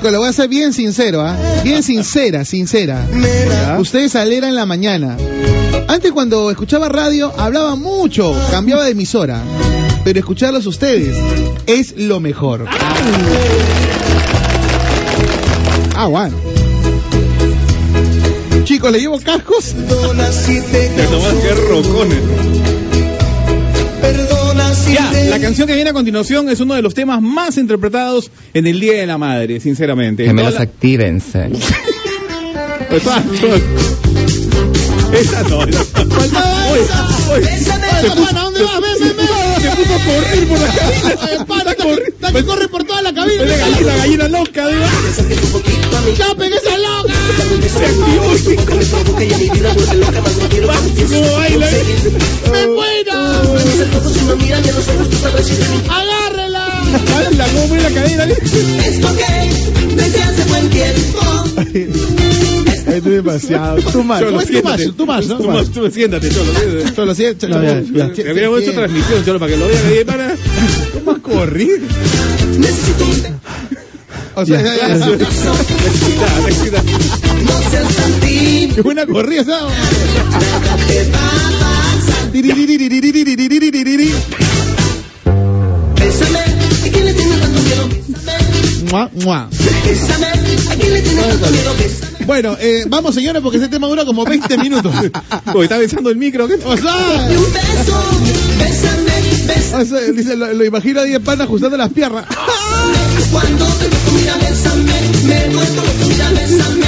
[0.02, 1.38] Chicos, le voy a ser bien sincero, ¿ah?
[1.64, 3.06] Bien sincera, sincera.
[3.78, 5.16] Ustedes alegran la mañana.
[5.88, 9.44] Antes cuando escuchaba radio hablaba mucho, cambiaba de emisora.
[10.04, 11.16] Pero escucharlos ustedes
[11.68, 12.66] es lo mejor.
[15.96, 16.36] Ah, bueno.
[18.64, 19.76] Chicos, ¿le llevo cascos?
[19.88, 22.22] Perdona si te No más que rocones.
[24.02, 24.41] Perdona si
[24.94, 28.68] Ya, la canción que viene a continuación es uno de los temas más interpretados en
[28.68, 30.26] el Día de la Madre, sinceramente.
[30.26, 31.50] Gemelas, Toda actívense.
[31.50, 33.48] la- Exacto.
[35.14, 35.82] Esa no, esa
[36.72, 37.08] Oye, esa.
[37.32, 37.88] oye, Bésame,
[38.26, 38.82] pana, ¿dónde vas?
[38.82, 38.98] Ven.
[38.98, 41.14] Se puso a correr por la cabina.
[42.08, 43.44] Está que- corre por toda la cabina.
[43.44, 44.86] La gallina, gallina loca, digo.
[46.18, 47.14] ¡Chapen esa loca!
[47.78, 48.28] Se activó.
[51.10, 51.68] ¿Cómo baila?
[52.52, 53.18] ¡Me muero!
[55.90, 56.82] ¡Agárrela!
[57.14, 58.24] Baila, cómo mueve la cadera.
[58.26, 61.20] Esto que desde hace buen tiempo.
[62.92, 63.78] Es demasiado.
[63.92, 64.20] Tú más.
[64.22, 64.92] Cholo, siéntate.
[64.92, 65.70] Tú más, tú más.
[65.70, 66.52] Tú más, siéntate, Cholo.
[66.96, 67.48] Cholo, siéntate.
[68.24, 70.36] Le habíamos hecho transmisión, Cholo, para que lo vean ahí para...
[70.94, 71.80] ¿Cómo correr?
[72.58, 73.40] Necesito un...
[74.36, 75.18] o sea, ya, ya.
[78.76, 79.74] Qué buena corrida, ¿sabes?
[88.92, 89.50] Mua, mua.
[89.86, 91.74] Bésame, ¿a quién le tienes tanto miedo?
[91.78, 92.11] Bésame.
[92.26, 94.94] Bueno, eh, vamos señores porque este tema dura como 20 minutos.
[95.54, 96.48] Oye, está besando el micro.
[96.48, 96.56] ¿qué?
[96.64, 97.36] O sea, Y
[99.74, 102.26] o sea, dice, lo, lo imagino a 10 panas ajustando las piernas.
[103.32, 105.02] Cuando te toco, mira, bésame.
[105.24, 105.48] Me
[106.10, 106.86] mira, bésame.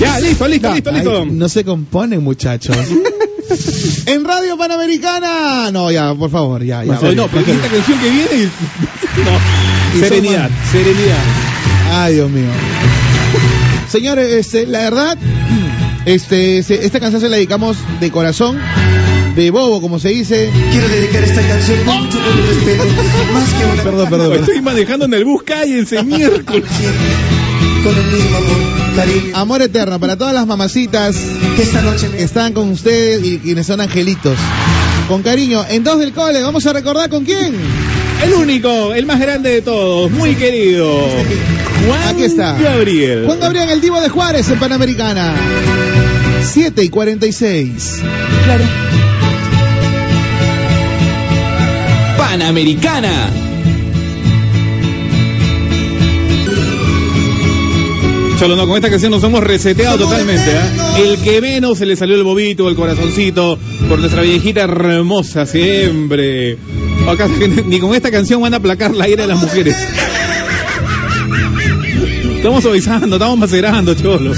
[0.00, 1.22] Ya, listo, listo, listo, listo.
[1.22, 2.76] Ay, no se componen, muchachos.
[4.06, 5.70] en Radio Panamericana.
[5.72, 6.98] No, ya, por favor, ya, ya.
[7.00, 8.30] Oye, no, pero esta canción que viene.
[8.34, 8.42] y-
[9.20, 10.00] Y No.
[10.00, 11.22] Serenidad, serenidad.
[11.90, 12.46] Ay, Dios mío.
[13.92, 15.18] Señores, este, la verdad,
[16.06, 18.58] este, esta canción se la dedicamos de corazón,
[19.36, 20.48] de bobo, como se dice.
[20.70, 22.84] Quiero dedicar esta canción con mucho respeto,
[23.34, 24.30] más que una Perdón, perdón.
[24.30, 24.44] perdón.
[24.44, 26.64] Estoy manejando en el bus, cállense, miércoles.
[27.84, 31.14] con el mismo amor, cariño, Amor eterno para todas las mamacitas
[31.54, 34.38] que esta noche me que están con ustedes y quienes son angelitos.
[35.06, 37.54] Con cariño, en dos del cole, vamos a recordar con quién.
[38.24, 40.98] El único, el más grande de todos, muy querido.
[41.86, 42.56] Juan Aquí está.
[42.58, 43.24] Gabriel.
[43.26, 45.34] Juan Gabriel, el divo de Juárez en Panamericana.
[46.42, 48.02] 7 y 46.
[52.16, 53.30] Panamericana.
[58.38, 60.50] Cholo, no, con esta canción nos hemos reseteado totalmente.
[60.56, 60.98] ¿ah?
[60.98, 63.56] El que menos se le salió el bobito, el corazoncito,
[63.88, 66.58] por nuestra viejita hermosa siempre.
[67.08, 67.28] Acá,
[67.66, 69.76] ni con esta canción van a aplacar la ira de las mujeres.
[72.42, 74.34] Estamos avisando, estamos macerando, cholo.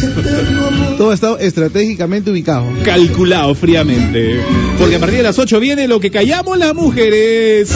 [0.99, 2.67] Todo está estratégicamente ubicado.
[2.85, 4.43] Calculado fríamente.
[4.79, 7.71] Porque a partir de las 8 viene lo que callamos las mujeres.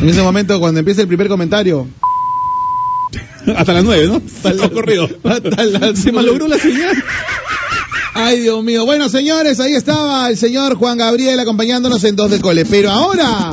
[0.00, 1.88] En ese momento, cuando empieza el primer comentario,
[3.56, 4.22] Hasta las 9, ¿no?
[4.48, 5.08] Hasta corrido.
[5.24, 6.94] Hasta las Se malogró la señal.
[8.14, 8.84] Ay, Dios mío.
[8.84, 12.64] Bueno, señores, ahí estaba el señor Juan Gabriel acompañándonos en dos del cole.
[12.66, 13.50] Pero ahora,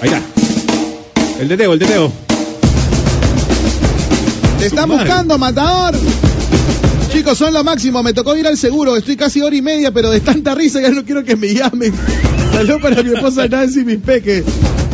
[0.00, 0.22] Ahí está.
[1.40, 2.27] El teteo, el teteo.
[4.68, 5.04] Está Madre.
[5.04, 5.94] buscando, matador.
[7.12, 8.02] Chicos, son lo máximo.
[8.02, 8.96] Me tocó ir al seguro.
[8.96, 11.92] Estoy casi hora y media, pero de tanta risa ya no quiero que me llamen.
[12.52, 14.44] Saludos para mi esposa Nancy y mis peques.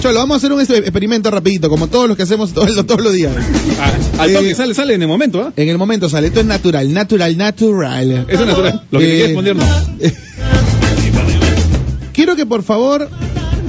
[0.00, 3.12] Cholo, vamos a hacer un experimento rapidito, como todos los que hacemos todos, todos los
[3.14, 3.32] días.
[3.80, 5.52] Ah, al toque, Eh, sale, sale en el momento, ¿ah?
[5.56, 6.26] En el momento sale.
[6.28, 8.26] Esto es natural, natural, natural.
[8.28, 8.82] Eso es natural.
[8.90, 9.64] Lo que Eh, quieres poner, no.
[12.12, 13.08] Quiero que por favor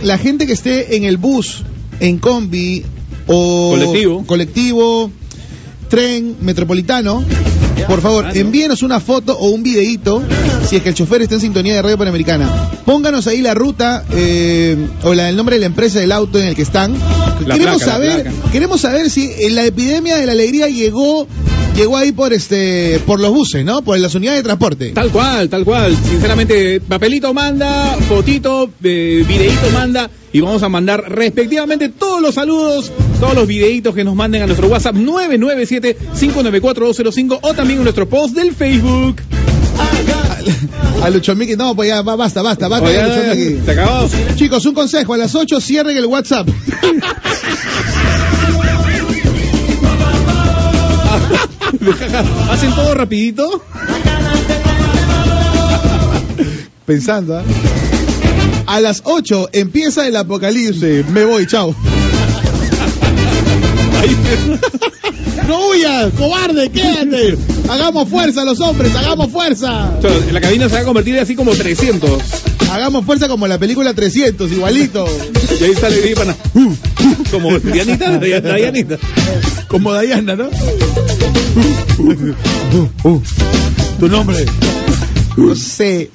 [0.04, 1.64] la gente que esté en el bus,
[2.00, 2.84] en combi
[3.28, 4.24] o Colectivo.
[4.28, 5.12] colectivo,
[5.88, 7.24] tren, metropolitano,
[7.88, 10.22] por favor, envíenos una foto o un videíto
[10.68, 12.50] si es que el chofer está en sintonía de Radio Panamericana.
[12.86, 16.48] Pónganos ahí la ruta eh, o la, el nombre de la empresa del auto en
[16.48, 16.94] el que están.
[17.46, 21.28] La queremos placa, saber, queremos saber si eh, la epidemia de la alegría llegó
[21.76, 23.82] llegó ahí por este por los buses, ¿no?
[23.82, 24.92] Por las unidades de transporte.
[24.92, 25.96] Tal cual, tal cual.
[25.96, 32.92] Sinceramente, papelito manda, fotito, eh, videíto manda y vamos a mandar respectivamente todos los saludos,
[33.20, 38.36] todos los videitos que nos manden a nuestro WhatsApp 997-594-205 o también en nuestro post
[38.36, 39.22] del Facebook.
[41.04, 42.88] A Lucho Miki, no, pues ya basta, basta, basta.
[42.88, 43.60] Oye, ya, Lucho Miki.
[43.66, 44.10] se acabó.
[44.36, 46.48] Chicos, un consejo, a las 8 cierren el WhatsApp.
[52.50, 53.48] ¿Hacen todo rapidito?
[56.86, 57.44] Pensando, ¿ah?
[58.68, 61.08] A las 8 empieza el apocalipsis.
[61.10, 61.76] Me voy, chao.
[65.48, 67.38] No huyas, cobarde, quédate.
[67.70, 69.92] Hagamos fuerza los hombres, hagamos fuerza.
[70.32, 72.10] La cabina se va a convertir así como 300.
[72.72, 75.06] Hagamos fuerza como la película 300, igualito.
[75.60, 76.36] Y ahí sale Diana Pana.
[76.56, 76.76] Uh, uh,
[77.32, 78.98] como Dianita, Diana- Dianita.
[79.68, 80.50] Como Dayana, ¿no?
[84.00, 84.46] Tu nombre.
[85.38, 86.10] No sé.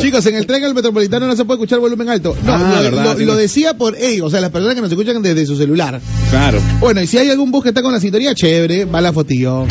[0.00, 2.36] Chicos, en el tren al metropolitano no se puede escuchar volumen alto.
[2.44, 3.24] No, Ah, lo, verdad, lo- sí.
[3.24, 6.00] lo decía por ellos, o sea, las personas que nos escuchan desde su celular.
[6.30, 6.60] Claro.
[6.80, 9.66] Bueno, y si hay algún bus que está con la sintonía, chévere, va la fotillo.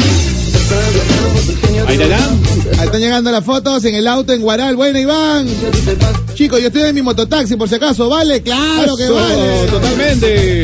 [1.88, 1.98] Ahí.
[1.99, 4.76] Ahí están llegando las fotos en el auto en Guaral.
[4.76, 5.48] Bueno, Iván.
[6.36, 8.41] Chicos, yo estoy en mi mototaxi, por si acaso, ¿vale?
[8.41, 9.68] Claro que vale.
[9.72, 10.64] Totalmente.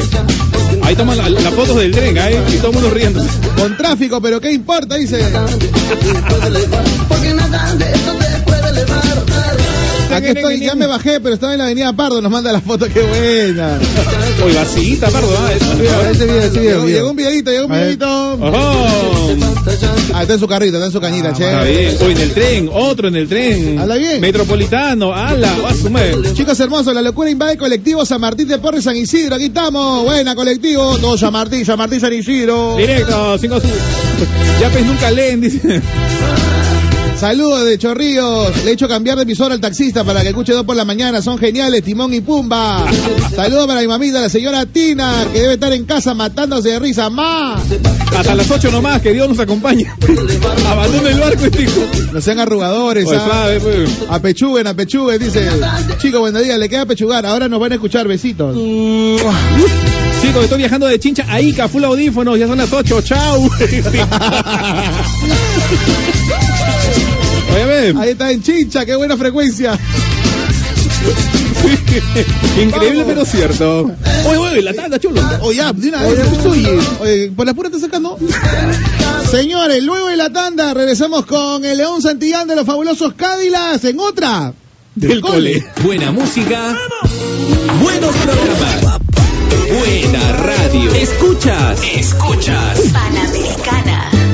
[0.86, 2.40] Ahí toman la- las fotos del tren, ¿eh?
[2.54, 3.24] Y todo el mundo riendo.
[3.58, 4.96] Con tráfico, pero ¿qué importa?
[4.96, 5.20] Dice.
[10.16, 12.88] Aquí estoy, ya me bajé, pero estaba en la avenida Pardo, nos manda la foto,
[12.92, 13.80] qué buena.
[14.46, 15.52] Uy, vacita, pardo, ¿ah?
[15.54, 15.74] Eso.
[15.74, 18.34] Ese video, ese video, Llegó- un videito, llegó un videito.
[18.34, 19.36] Ojo.
[20.14, 21.44] Ah, está en su carrito, está en su cañita, che.
[21.46, 21.98] Está bien.
[22.02, 23.80] Uy, en el tren, otro en el tren.
[23.80, 24.22] Habla bien.
[24.22, 26.06] Metropolitano, ala, va a sumar.
[26.34, 30.04] Chicos hermosos, la locura invade colectivo San Martín de Porres, San Isidro, aquí estamos.
[30.06, 32.76] Buena colectivo, todo San Martín, San Martín, San Isidro.
[32.78, 33.70] Directo, cinco azul.
[34.62, 35.82] Ya pues nunca leen, dice.
[37.20, 38.64] Saludos de Chorrillos.
[38.64, 41.22] Le he hecho cambiar de emisora al taxista para que escuche dos por la mañana.
[41.22, 42.86] Son geniales, Timón y Pumba.
[43.34, 47.10] Saludos para mi mamita, la señora Tina, que debe estar en casa matándose de risa.
[47.10, 47.56] ¡Ma!
[48.18, 49.86] Hasta las 8 nomás, que Dios nos acompañe.
[50.68, 51.82] Abandona el barco este hijo.
[52.12, 53.08] No sean arrugadores.
[53.10, 53.26] Ah.
[53.26, 53.90] suave, pues.
[54.10, 55.50] Apechuguen, apechuguen, dice.
[56.00, 57.26] Chicos, buenos días, le queda pechugar.
[57.26, 58.56] Ahora nos van a escuchar, besitos.
[60.22, 63.50] Chicos, estoy viajando de Chincha a Ica, full audífonos, ya son las 8, chau.
[67.56, 69.80] Ahí está en Chincha, qué buena frecuencia.
[72.62, 73.06] Increíble Vamos.
[73.06, 73.92] pero cierto.
[74.28, 75.22] Oye, oye, la tanda, chulo.
[75.42, 78.18] Oye, ya, de una vez, oye, oye, por la pura te sacando.
[79.32, 84.00] Señores, luego de la tanda regresamos con el León Santillán de los fabulosos Cádilas en
[84.00, 84.54] otra.
[84.96, 85.66] Del cole.
[85.84, 86.78] Buena música,
[87.82, 89.00] buenos programas,
[89.70, 90.92] buena radio.
[90.94, 92.80] Escuchas, escuchas.
[92.94, 94.25] Panamericana.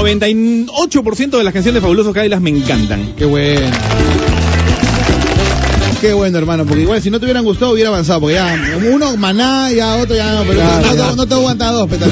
[0.00, 3.12] 98% de las canciones de Fabulosos Cádilas me encantan.
[3.16, 3.66] Qué bueno.
[6.00, 8.56] Qué bueno, hermano, porque igual si no te hubieran gustado hubiera avanzado, porque ya
[8.90, 11.04] uno maná, ya otro ya no, pero Claro, no, ya.
[11.10, 12.06] no, no te aguanta dos, peta.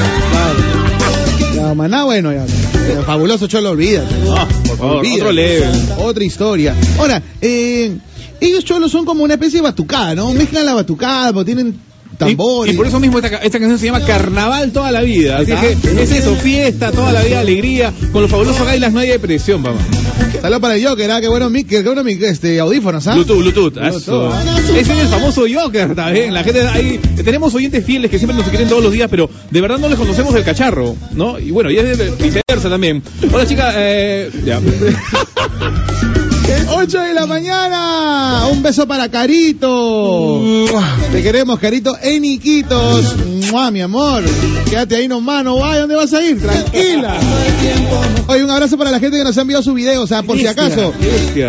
[1.54, 2.44] Ya, maná, bueno, ya.
[2.44, 4.14] Eh, Fabuloso Cholo, olvídate.
[4.36, 5.20] Ah, por favor, Olvídate.
[5.22, 5.70] otro level.
[6.00, 6.74] Otra historia.
[6.98, 7.96] Ahora, eh,
[8.40, 10.32] ellos cholos son como una especie de batucada, ¿no?
[10.34, 11.80] Mezclan la batucada, porque tienen
[12.18, 12.72] tambores.
[12.72, 15.38] Y, y por eso mismo esta, esta canción se llama Carnaval toda la vida.
[15.38, 17.92] Así que es eso, fiesta toda la vida, alegría.
[18.12, 19.78] Con los fabulosos Cádilas no hay depresión, papá.
[20.42, 21.20] Saludos para el Joker, ¿ah?
[21.20, 23.14] Qué bueno, mic, qué bueno mic, este, audífonos, ¿ah?
[23.14, 23.74] Bluetooth, Bluetooth.
[23.74, 24.30] Bluetooth, eso.
[24.32, 24.58] ah.
[24.76, 26.34] Ese es el famoso Joker también.
[26.34, 29.60] La gente ahí, tenemos oyentes fieles que siempre nos quieren todos los días, pero de
[29.60, 31.38] verdad no les conocemos el cacharro, ¿no?
[31.38, 33.02] Y bueno, y es de- viceversa también.
[33.32, 34.60] Hola chica, eh, ya.
[36.70, 38.46] 8 de la mañana.
[38.50, 40.40] Un beso para Carito.
[41.12, 43.16] Te queremos, Carito, en Iquitos.
[43.50, 44.22] Mua, mi amor.
[44.68, 45.80] Quédate ahí nomás, no vayas.
[45.80, 46.40] ¿Dónde vas a ir?
[46.40, 47.18] Tranquila.
[48.28, 50.02] Oye, un abrazo para la gente que nos ha enviado su video.
[50.02, 50.92] O sea, por si acaso,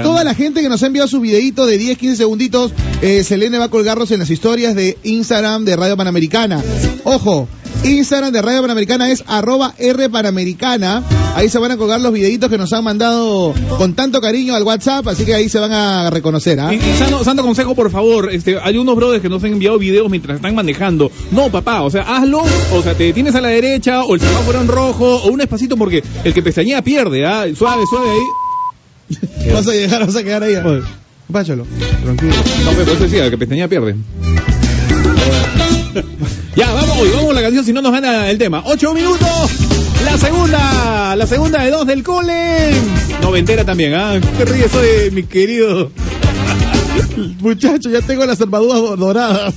[0.04, 2.72] toda la gente que nos ha enviado su videito de 10, 15 segunditos,
[3.02, 6.62] eh, Selene va a colgarlos en las historias de Instagram de Radio Panamericana.
[7.04, 7.48] Ojo.
[7.84, 11.04] Instagram de Radio Panamericana es arroba R Panamericana.
[11.36, 14.64] Ahí se van a colgar los videitos que nos han mandado con tanto cariño al
[14.64, 16.60] WhatsApp, así que ahí se van a reconocer.
[16.60, 16.74] ¿ah?
[16.74, 19.78] Y, y santo, santo consejo, por favor, este, hay unos brothers que nos han enviado
[19.78, 21.12] videos mientras están manejando.
[21.32, 22.44] No, papá, o sea, hazlo,
[22.74, 25.78] o sea, te detienes a la derecha, o el semáforo en rojo, o un espacito,
[25.78, 27.46] porque el que pestañea pierde, ¿ah?
[27.56, 28.20] Suave, suave ahí.
[29.54, 30.56] Vas a llegar, vas a quedar ahí.
[31.32, 31.66] Páchalo.
[32.04, 32.34] Tranquilo.
[32.64, 33.96] No, pues, por eso decía, el que pestañea pierde.
[36.56, 38.62] ya, vamos, hoy vamos a la canción, si no nos gana el tema.
[38.66, 39.28] Ocho minutos,
[40.06, 42.72] la segunda, la segunda de dos del cole.
[43.22, 44.20] Noventera también, ¿ah?
[44.38, 45.92] Qué ríe soy, mi querido.
[47.40, 49.54] Muchachos, ya tengo las armaduras doradas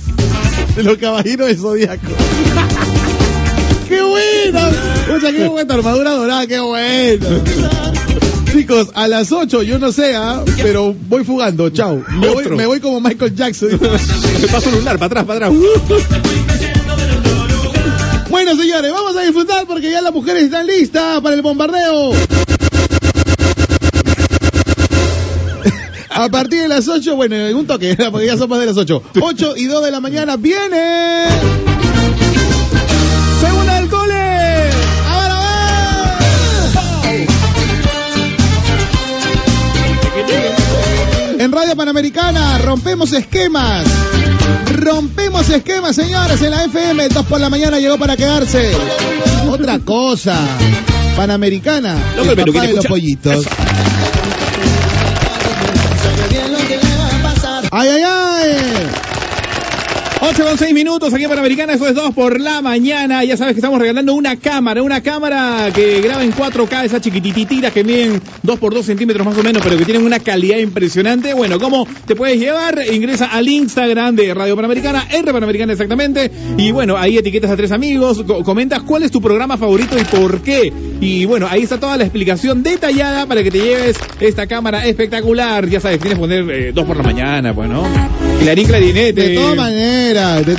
[0.75, 2.07] de los caballeros de Zodíaco.
[3.87, 4.71] ¡Qué buena!
[5.11, 7.27] Mucha, qué buena armadura dorada, qué buena.
[8.51, 10.43] Chicos, a las 8, yo no sé, ¿ah?
[10.61, 12.03] pero voy fugando, chao.
[12.19, 12.55] Me voy, Otro.
[12.55, 13.69] me voy como Michael Jackson.
[14.41, 15.59] Me paso lunar, para atrás, para atrás.
[18.43, 22.11] Bueno, señores, vamos a disfrutar porque ya las mujeres están listas para el bombardeo.
[26.09, 28.75] A partir de las 8, bueno, en un toque, porque ya son más de las
[28.75, 29.01] 8.
[29.17, 31.23] 8 y 2 de la mañana viene.
[41.53, 43.85] Radio Panamericana rompemos esquemas.
[44.75, 47.09] Rompemos esquemas, señores, en la FM.
[47.09, 48.71] 2 por la mañana llegó para quedarse.
[49.47, 50.35] Otra cosa.
[51.15, 51.95] Panamericana.
[52.17, 53.45] El papá de los pollitos.
[57.71, 59.02] ¡Ay, ay, ay!
[60.25, 63.25] 8 con 6 minutos aquí en Panamericana, eso es 2 por la mañana.
[63.25, 67.73] Ya sabes que estamos regalando una cámara, una cámara que graba en 4K, esas chiquitititas
[67.73, 71.33] que miden 2 por 2 centímetros más o menos, pero que tienen una calidad impresionante.
[71.33, 72.79] Bueno, ¿cómo te puedes llevar?
[72.93, 76.31] Ingresa al Instagram de Radio Panamericana, R Panamericana exactamente.
[76.57, 80.05] Y bueno, ahí etiquetas a tres amigos, co- comentas cuál es tu programa favorito y
[80.05, 80.71] por qué.
[81.01, 85.67] Y bueno, ahí está toda la explicación detallada para que te lleves esta cámara espectacular.
[85.67, 87.83] Ya sabes, tienes que poner 2 por la mañana, pues, ¿no?
[88.39, 89.29] Clarín, clarinete.
[89.29, 90.55] De todas maneras, de,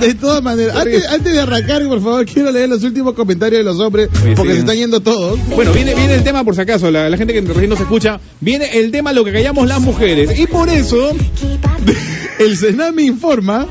[0.00, 0.76] de todas maneras.
[0.76, 4.34] Antes, antes de arrancar, por favor, quiero leer los últimos comentarios de los hombres, Oye,
[4.34, 4.56] porque sí.
[4.56, 5.38] se están yendo todos.
[5.54, 8.20] Bueno, viene, viene el tema por si acaso, la, la gente que recién nos escucha,
[8.40, 10.38] viene el tema lo que callamos las mujeres.
[10.38, 11.12] Y por eso,
[12.38, 13.66] El Sename informa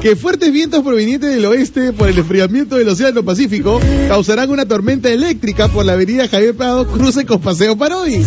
[0.00, 5.08] que fuertes vientos provenientes del oeste por el enfriamiento del Océano Pacífico causarán una tormenta
[5.10, 8.20] eléctrica por la avenida Javier Prado, cruce con Paseo Parodi.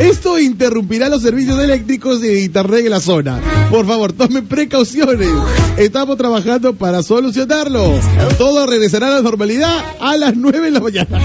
[0.00, 3.40] Esto interrumpirá los servicios eléctricos y de internet en la zona.
[3.72, 5.30] Por favor, tomen precauciones.
[5.78, 7.98] Estamos trabajando para solucionarlo.
[8.36, 11.18] Todo regresará a la normalidad a las 9 de la mañana.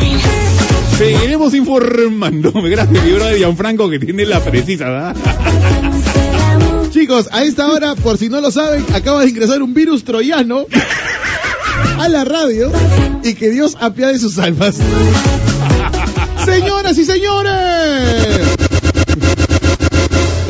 [0.98, 2.54] seguiremos informando.
[2.64, 5.16] Gracias, mi brother Gianfranco, que tiene la precisa, ¿verdad?
[6.90, 10.68] Chicos, a esta hora, por si no lo saben, acaba de ingresar un virus troyano
[12.00, 12.72] a la radio
[13.26, 14.78] y que Dios apiade sus almas.
[16.46, 18.27] Señoras y señores,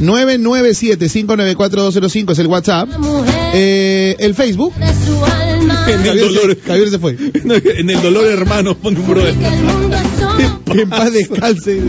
[0.00, 2.88] 997-594-205 es el WhatsApp.
[3.54, 4.72] Eh, el Facebook.
[5.86, 6.58] En el dolor.
[6.66, 7.16] Javier se fue.
[7.78, 9.34] En el dolor, hermano, pone un brother.
[10.66, 11.80] Que descanse.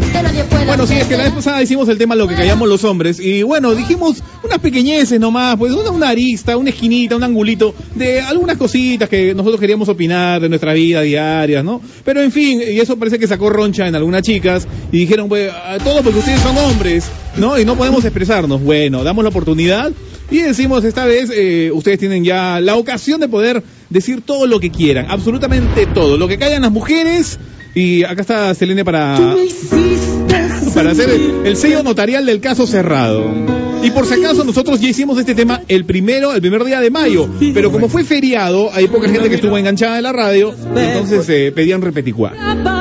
[0.66, 3.20] Bueno, sí, es que la vez pasada hicimos el tema lo que callamos los hombres
[3.20, 8.22] y bueno, dijimos unas pequeñeces nomás, pues una, una arista, una esquinita, un angulito de
[8.22, 11.82] algunas cositas que nosotros queríamos opinar de nuestra vida diaria, ¿no?
[12.06, 15.52] Pero en fin, y eso parece que sacó roncha en algunas chicas y dijeron, pues,
[15.52, 17.06] a todo porque ustedes son hombres,
[17.38, 17.60] ¿no?
[17.60, 18.62] Y no podemos expresarnos.
[18.62, 19.92] Bueno, damos la oportunidad
[20.30, 24.60] y decimos esta vez, eh, ustedes tienen ya la ocasión de poder decir todo lo
[24.60, 27.40] que quieran, absolutamente todo, lo que callan las mujeres.
[27.74, 29.18] Y acá está Selene para,
[30.74, 33.57] para hacer el, el sello notarial del caso cerrado.
[33.88, 36.90] Y por si acaso nosotros ya hicimos este tema el primero, el primer día de
[36.90, 37.30] mayo.
[37.54, 41.54] Pero como fue feriado, hay poca gente que estuvo enganchada de la radio, entonces eh,
[41.56, 42.34] pedían repeticuá.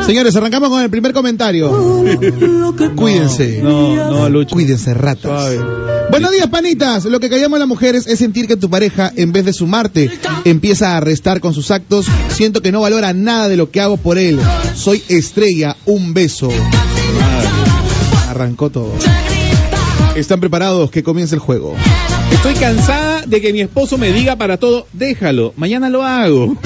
[0.04, 1.70] Señores, arrancamos con el primer comentario.
[2.96, 3.60] Cuídense.
[3.62, 4.56] No, no, Lucho.
[4.56, 5.54] Cuídense, ratas.
[6.10, 7.04] Buenos días, panitas.
[7.04, 10.10] Lo que callamos las mujeres es sentir que tu pareja, en vez de sumarte,
[10.44, 12.06] empieza a restar con sus actos.
[12.30, 14.40] Siento que no valora nada de lo que hago por él.
[14.74, 15.76] Soy estrella.
[15.86, 16.48] Un beso.
[18.28, 18.92] Arrancó todo.
[20.16, 20.90] ¿Están preparados?
[20.90, 21.76] Que comience el juego.
[22.32, 26.56] Estoy cansada de que mi esposo me diga para todo, déjalo, mañana lo hago.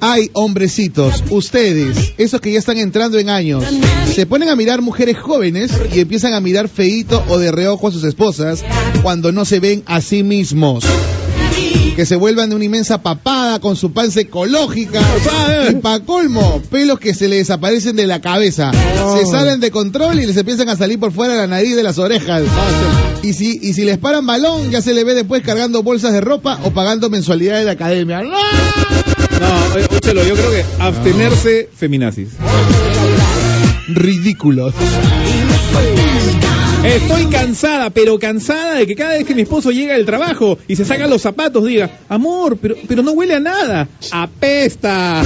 [0.04, 3.64] Ay, hombrecitos, ustedes, esos que ya están entrando en años,
[4.16, 7.92] se ponen a mirar mujeres jóvenes y empiezan a mirar feíto o de reojo a
[7.92, 8.66] sus esposas
[9.04, 10.84] cuando no se ven a sí mismos.
[11.96, 15.02] Que se vuelvan de una inmensa papada con su panza ecológica.
[15.70, 18.72] Y pa' colmo, pelos que se le desaparecen de la cabeza.
[19.20, 22.00] Se salen de control y les empiezan a salir por fuera la nariz de las
[22.00, 22.42] orejas.
[23.22, 26.22] Y si, y si les paran balón, ya se le ve después cargando bolsas de
[26.22, 28.24] ropa o pagando mensualidades de academia.
[28.24, 29.11] ¡No!
[29.42, 32.30] No, oye, Chelo, yo creo que abstenerse feminazis.
[33.88, 34.76] Ridículos.
[36.84, 40.76] Estoy cansada, pero cansada de que cada vez que mi esposo llega del trabajo y
[40.76, 45.24] se saca los zapatos diga, amor, pero, pero no huele a nada, apesta.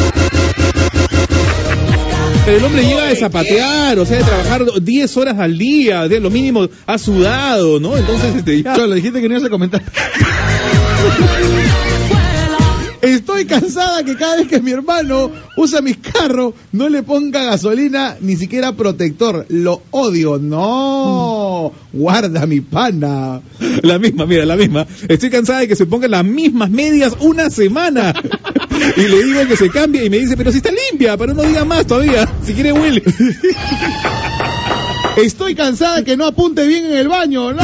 [2.46, 6.22] Pero el hombre llega de zapatear, o sea, de trabajar 10 horas al día, de
[6.22, 7.98] lo mínimo ha sudado, ¿no?
[7.98, 8.76] Entonces, este, ya.
[8.76, 9.82] Cholo, dijiste que no ibas a comentar.
[13.26, 18.18] Estoy cansada que cada vez que mi hermano usa mis carros no le ponga gasolina
[18.22, 19.48] ni siquiera protector.
[19.50, 20.38] Lo odio.
[20.38, 23.42] No, guarda mi pana.
[23.82, 24.86] La misma, mira, la misma.
[25.10, 28.14] Estoy cansada de que se pongan las mismas medias una semana.
[28.96, 31.48] Y le digo que se cambie y me dice, pero si está limpia, para unos
[31.48, 32.30] días más todavía.
[32.44, 33.02] Si quiere huele.
[35.18, 37.54] Estoy cansada que no apunte bien en el baño.
[37.54, 37.64] No.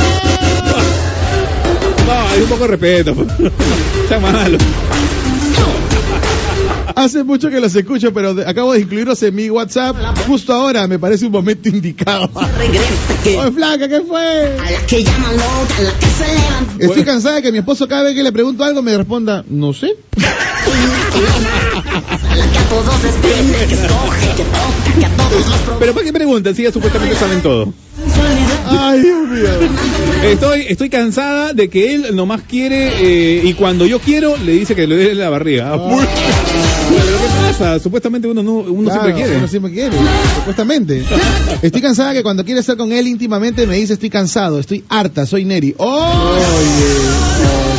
[2.07, 3.15] No, hay un poco de respeto.
[4.03, 4.57] Está malo.
[7.01, 9.95] Hace mucho que los escucho, pero de- acabo de incluirlos en mi WhatsApp.
[10.27, 12.29] Justo ahora me parece un momento indicado.
[13.39, 14.57] Oye, flaca, ¿qué fue?
[16.79, 19.73] Estoy cansada de que mi esposo cada vez que le pregunto algo me responda, no
[19.73, 19.95] sé.
[25.79, 27.73] Pero ¿para qué preguntan si ya supuestamente saben todo?
[28.67, 29.49] Ay, Dios mío.
[30.23, 34.75] Estoy, estoy cansada de que él nomás quiere eh, y cuando yo quiero le dice
[34.75, 35.71] que le dé la barriga.
[35.71, 37.79] Pero ¿qué pasa?
[37.79, 39.37] Supuestamente uno, no, uno Claro, siempre quiere.
[39.37, 39.95] Uno siempre quiere,
[40.35, 41.03] supuestamente.
[41.61, 45.25] Estoy cansada que cuando quiere estar con él íntimamente me dice estoy cansado, estoy harta,
[45.25, 45.73] soy Neri.
[45.77, 46.39] ¡Oh!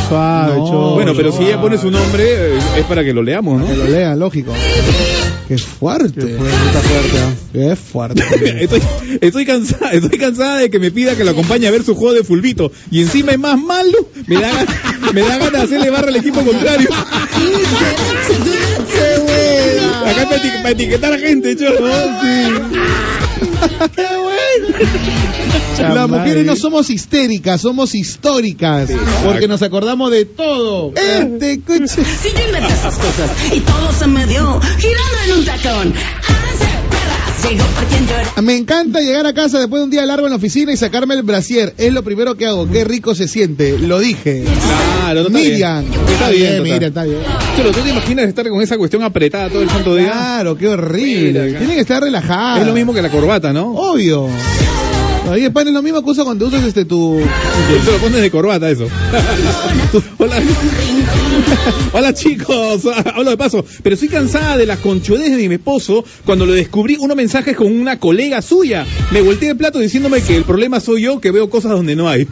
[0.09, 3.61] suave, No, bueno, pero si ella pone su nombre eh, es para que lo leamos,
[3.61, 3.67] ¿no?
[3.67, 4.51] Que lo lea, lógico.
[5.55, 6.19] Qué fuerte.
[6.21, 7.19] Qué fuerte.
[7.53, 8.23] Qué fuerte.
[8.63, 8.81] Estoy,
[9.21, 12.13] estoy cansada, estoy cansada de que me pida que lo acompañe a ver su juego
[12.13, 13.97] de fulbito y encima es más malo,
[14.27, 14.65] me da,
[15.13, 16.89] me da ganas de hacerle barra al equipo contrario.
[20.05, 21.55] Acá para, eti- para etiquetar a gente.
[23.95, 25.93] ¡Qué bueno!
[25.95, 28.89] Las mujeres no somos histéricas, somos históricas.
[29.23, 30.93] porque nos acordamos de todo.
[30.95, 31.87] Este coche.
[31.87, 35.93] Si yo inventé esas cosas y todo se me dio girando en un tacón.
[37.49, 38.41] Llegó por quien era.
[38.41, 41.15] Me encanta llegar a casa después de un día largo en la oficina y sacarme
[41.15, 41.73] el brasier.
[41.77, 42.69] Es lo primero que hago.
[42.69, 43.77] Qué rico se siente.
[43.79, 44.43] Lo dije.
[45.01, 45.83] Claro, Miriam.
[45.83, 46.01] bien.
[46.09, 46.63] Está bien, total.
[46.63, 47.19] Miriam, está bien.
[47.73, 50.11] ¿tú te imaginas estar con esa cuestión apretada todo el santo día?
[50.11, 51.53] Claro, qué horrible.
[51.53, 52.61] Tiene que estar relajada.
[52.61, 53.73] Es lo mismo que la corbata, ¿no?
[53.73, 54.27] Obvio.
[55.29, 57.19] Ahí pan es lo mismo que usa cuando usas este tu.
[57.85, 58.87] Te lo pones de corbata eso.
[60.17, 60.41] Hola.
[61.93, 62.85] Hola chicos,
[63.15, 66.97] hablo de paso, pero estoy cansada de las conchudeces de mi esposo cuando lo descubrí
[66.99, 68.85] unos mensajes con una colega suya.
[69.11, 72.09] Me volteé el plato diciéndome que el problema soy yo que veo cosas donde no
[72.09, 72.27] hay.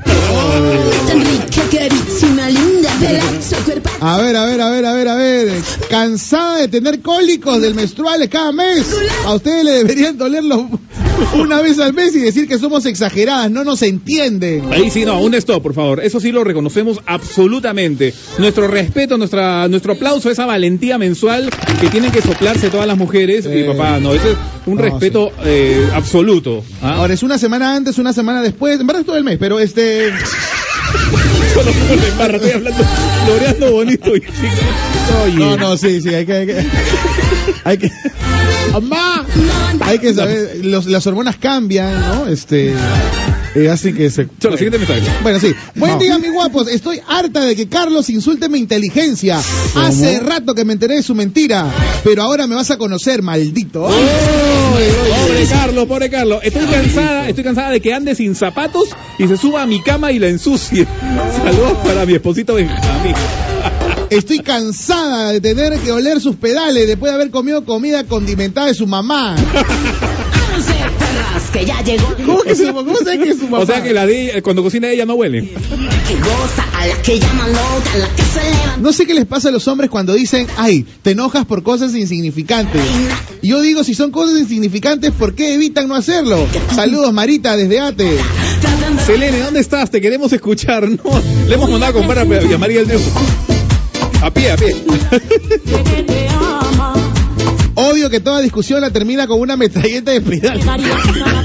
[4.01, 5.61] A ver, a ver, a ver, a ver, a ver.
[5.89, 8.95] Cansada de tener cólicos del menstruales cada mes.
[9.25, 10.67] A ustedes le deberían dolerlo
[11.35, 13.51] una vez al mes y decir que somos exageradas.
[13.51, 14.71] No nos entienden.
[14.71, 16.03] Ahí sí, no, un stop, por favor.
[16.03, 18.13] Eso sí lo reconocemos absolutamente.
[18.39, 22.97] Nuestro respeto, nuestra, nuestro aplauso a esa valentía mensual que tienen que soplarse todas las
[22.97, 23.47] mujeres.
[23.53, 26.63] Y papá, no, ese es un No, respeto eh, absoluto.
[26.81, 26.95] ¿ah?
[26.97, 28.79] Ahora es una semana antes, una semana después.
[28.79, 30.11] En verdad es todo el mes, pero este.
[31.53, 32.83] Solo como le embarra, estoy hablando,
[33.25, 34.15] floreando bonito.
[34.15, 34.23] y-
[35.35, 36.33] No, no, sí, sí, hay que.
[36.33, 36.55] Hay que,
[37.63, 37.91] hay que-
[38.71, 39.25] ¡Mamá!
[39.81, 42.27] Hay que saber, los- las hormonas cambian, ¿no?
[42.27, 42.73] Este.
[43.55, 44.27] Eh, hacen que se.
[44.39, 45.01] Cholo, siguiente mensaje.
[45.23, 45.53] Bueno, sí.
[45.75, 46.67] Buen día, mis guapos.
[46.67, 49.41] Estoy harta de que Carlos insulte mi inteligencia.
[49.75, 51.65] Hace rato que me enteré de su mentira,
[52.03, 53.81] pero ahora me vas a conocer, maldito.
[53.81, 56.39] Pobre Carlos, pobre Carlos.
[56.43, 60.11] Estoy cansada, estoy cansada de que ande sin zapatos y se suba a mi cama
[60.11, 60.87] y la ensucie.
[61.43, 63.15] Saludos para mi esposito Benjamín.
[64.09, 68.73] Estoy cansada de tener que oler sus pedales después de haber comido comida condimentada de
[68.73, 69.35] su mamá.
[71.51, 72.15] que ya llegó.
[72.25, 73.59] ¿Cómo que su, cómo sabe que es su mamá?
[73.59, 75.41] O sea que la de cuando cocina ella no huele.
[75.41, 78.77] Que goza, a la que llaman loca, a la que se levanta.
[78.79, 81.93] No sé qué les pasa a los hombres cuando dicen, ay, te enojas por cosas
[81.95, 82.81] insignificantes.
[83.41, 86.45] Y yo digo, si son cosas insignificantes, ¿por qué evitan no hacerlo?
[86.73, 88.17] Saludos, Marita, desde Ate.
[89.05, 89.89] Selene, ¿dónde estás?
[89.91, 90.87] Te queremos escuchar.
[90.89, 93.01] No, le hemos mandado a comprar a Villa María el Dios.
[94.21, 94.75] A pie, a pie.
[97.75, 100.59] Odio que toda discusión la termina con una metralleta de Pridal.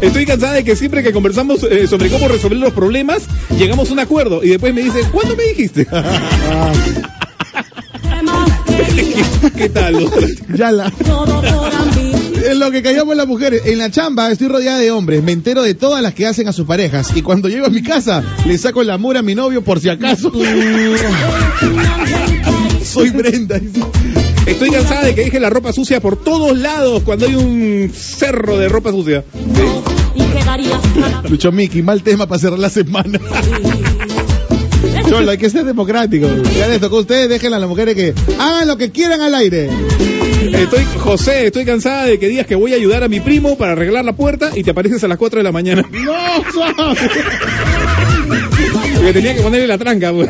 [0.00, 3.22] Estoy cansada de que siempre que conversamos eh, sobre cómo resolver los problemas,
[3.58, 5.86] llegamos a un acuerdo y después me dicen, ¿cuándo me dijiste?
[9.56, 10.08] ¿Qué tal?
[10.54, 10.92] Ya la.
[12.46, 13.62] Es lo que callamos las mujeres.
[13.66, 15.22] En la chamba estoy rodeada de hombres.
[15.22, 17.16] Me entero de todas las que hacen a sus parejas.
[17.16, 19.88] Y cuando llego a mi casa, le saco el amor a mi novio por si
[19.88, 20.30] acaso.
[22.84, 23.60] Soy Brenda.
[24.46, 28.56] Estoy cansada de que deje la ropa sucia por todos lados cuando hay un cerro
[28.58, 29.24] de ropa sucia.
[31.28, 33.18] Lucho Miki, mal tema para cerrar la semana.
[35.08, 36.26] Cholo, hay que ser democrático.
[36.56, 39.34] Ya les tocó a ustedes, déjenle a las mujeres que hagan lo que quieran al
[39.34, 39.68] aire.
[40.52, 43.72] Estoy, José, estoy cansada de que digas que voy a ayudar a mi primo para
[43.72, 45.84] arreglar la puerta y te apareces a las 4 de la mañana.
[45.92, 46.14] ¡No!
[48.94, 50.12] Porque tenía que ponerle la tranca.
[50.12, 50.28] pues.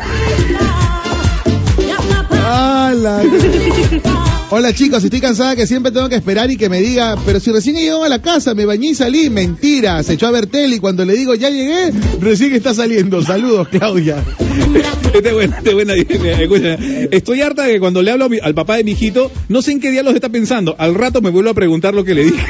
[4.51, 7.51] Hola chicos, estoy cansada que siempre tengo que esperar y que me diga, pero si
[7.51, 10.77] recién llegó a la casa, me bañé y salí, mentira, se echó a ver tele
[10.77, 13.21] y cuando le digo ya llegué, recién está saliendo.
[13.23, 14.19] Saludos, Claudia.
[15.13, 15.95] Esta es buena, esta es buena.
[15.95, 16.75] Escucha,
[17.11, 19.81] Estoy harta de que cuando le hablo al papá de mi hijito, no sé en
[19.81, 20.77] qué diablos está pensando.
[20.79, 22.45] Al rato me vuelvo a preguntar lo que le dije.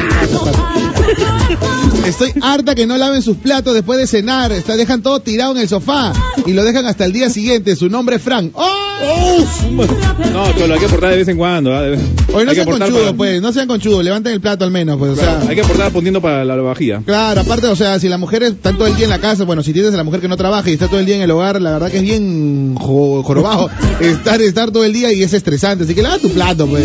[2.07, 5.57] Estoy harta que no laven sus platos después de cenar, está, dejan todo tirado en
[5.59, 6.13] el sofá
[6.45, 7.75] y lo dejan hasta el día siguiente.
[7.75, 8.51] Su nombre es Frank.
[8.53, 9.43] ¡Oh!
[10.33, 11.69] No, pero lo hay que aportar de vez en cuando.
[11.71, 11.99] De-
[12.33, 14.97] Hoy no hay sean conchudos, para- pues, no sean conchudos, levanten el plato al menos,
[14.97, 15.41] pues, o sea.
[15.47, 17.01] Hay que aportar poniendo para la vajilla.
[17.05, 19.61] Claro, aparte, o sea, si la mujer está todo el día en la casa, bueno,
[19.63, 21.31] si tienes a la mujer que no trabaja y está todo el día en el
[21.31, 23.69] hogar, la verdad que es bien jo- jorobado
[23.99, 25.83] estar, estar todo el día y es estresante.
[25.83, 26.83] Así que lava tu plato, pues.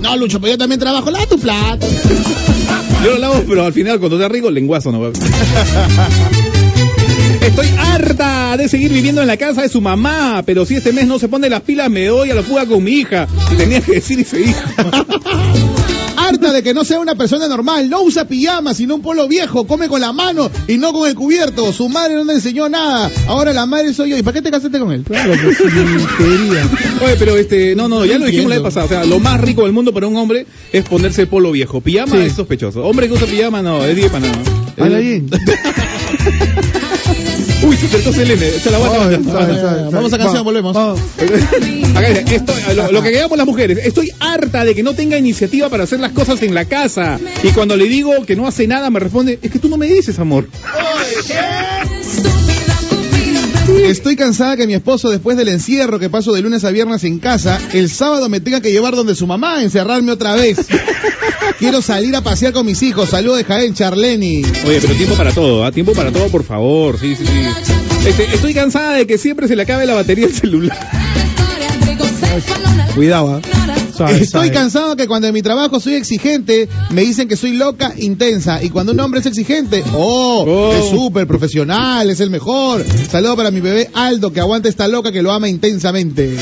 [0.00, 1.86] No, Lucho, pero yo también trabajo, lava tu plato.
[3.04, 5.12] Yo lo lavo, pero al final cuando te rico, lenguazo no.
[7.40, 11.06] Estoy harta de seguir viviendo en la casa de su mamá, pero si este mes
[11.06, 13.26] no se pone las pilas, me doy a la fuga con mi hija.
[13.56, 14.54] Tenía que decir y se.
[16.28, 19.66] Harta de que no sea una persona normal, no usa pijama, sino un polo viejo,
[19.66, 21.72] come con la mano y no con el cubierto.
[21.72, 23.10] Su madre no le enseñó nada.
[23.26, 24.16] Ahora la madre soy yo.
[24.18, 25.04] ¿Y para qué te casaste con él?
[25.04, 28.86] Claro, pues, Oye, pero este, no, no, ya No lo dijimos la vez pasada.
[28.86, 31.80] O sea, lo más rico del mundo para un hombre es ponerse el polo viejo.
[31.80, 32.18] Pijama Sí.
[32.18, 32.84] es sospechoso.
[32.84, 34.38] Hombre que usa pijama, no, es 10 para nada.
[34.78, 35.30] Habla bien.
[37.62, 38.52] Uy, se acercó Selene.
[38.70, 39.90] La ay.
[39.90, 40.76] Vamos a canción, volvemos.
[40.76, 45.18] Acá dice, estoy- lo, lo que quedamos las mujeres, estoy harta de que no tenga
[45.18, 47.18] iniciativa para hacer las cosas en la casa.
[47.42, 49.86] Y cuando le digo que no hace nada, me responde, es que tú no me
[49.86, 50.46] dices, amor.
[53.84, 57.18] Estoy cansada que mi esposo, después del encierro que paso de lunes a viernes en
[57.18, 60.58] casa, el sábado me tenga que llevar donde su mamá a encerrarme otra vez.
[61.58, 63.10] Quiero salir a pasear con mis hijos.
[63.10, 64.42] Saludos de Jaén, Charleni.
[64.66, 65.72] Oye, pero tiempo para todo, ¿ah?
[65.72, 66.98] Tiempo para todo, por favor.
[67.00, 68.06] Sí, sí, sí.
[68.06, 70.78] Este, estoy cansada de que siempre se le acabe la batería del celular.
[72.94, 73.40] Cuidado.
[73.96, 77.92] Suave, Estoy cansado que cuando en mi trabajo soy exigente, me dicen que soy loca,
[77.96, 78.62] intensa.
[78.62, 80.72] Y cuando un hombre es exigente, oh, Oh.
[80.72, 82.84] es súper profesional, es el mejor.
[83.10, 86.36] Saludo para mi bebé Aldo, que aguanta esta loca que lo ama intensamente.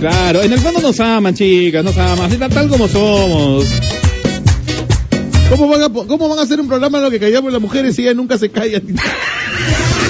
[0.00, 3.64] Claro, en el fondo nos aman, chicas, nos aman, tal, tal como somos.
[5.50, 7.98] ¿Cómo van, a, ¿Cómo van a hacer un programa en lo que callamos las mujeres
[7.98, 8.82] y ellas nunca se callan?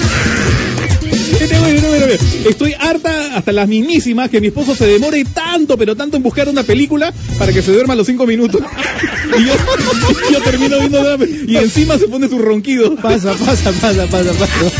[2.45, 6.49] Estoy harta hasta las mismísimas que mi esposo se demore tanto, pero tanto en buscar
[6.49, 8.61] una película para que se duerma a los cinco minutos.
[9.37, 9.53] Y yo,
[10.31, 12.95] yo termino viendo y encima se pone su ronquido.
[12.95, 14.71] Pasa, pasa, pasa, pasa, pasa.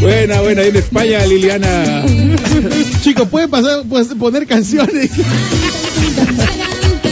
[0.00, 2.04] Buena, buena, ahí en España, Liliana.
[3.02, 5.10] Chicos, pueden pasar, pues, poner canciones.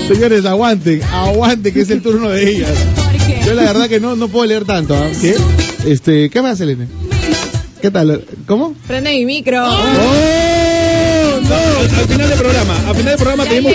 [0.09, 2.73] Señores, aguanten, aguanten, que es el turno de ellas.
[3.45, 4.95] Yo la verdad que no, no puedo leer tanto.
[4.97, 5.11] ¿ah?
[5.21, 5.37] ¿Qué?
[5.87, 6.87] Este, ¿qué más, Selene?
[7.81, 8.25] ¿Qué tal?
[8.47, 8.75] ¿Cómo?
[8.87, 9.65] Prende mi micro.
[9.67, 11.41] ¡Oh!
[11.43, 11.55] No,
[11.99, 13.73] al final del programa, al final del programa Ya tenemos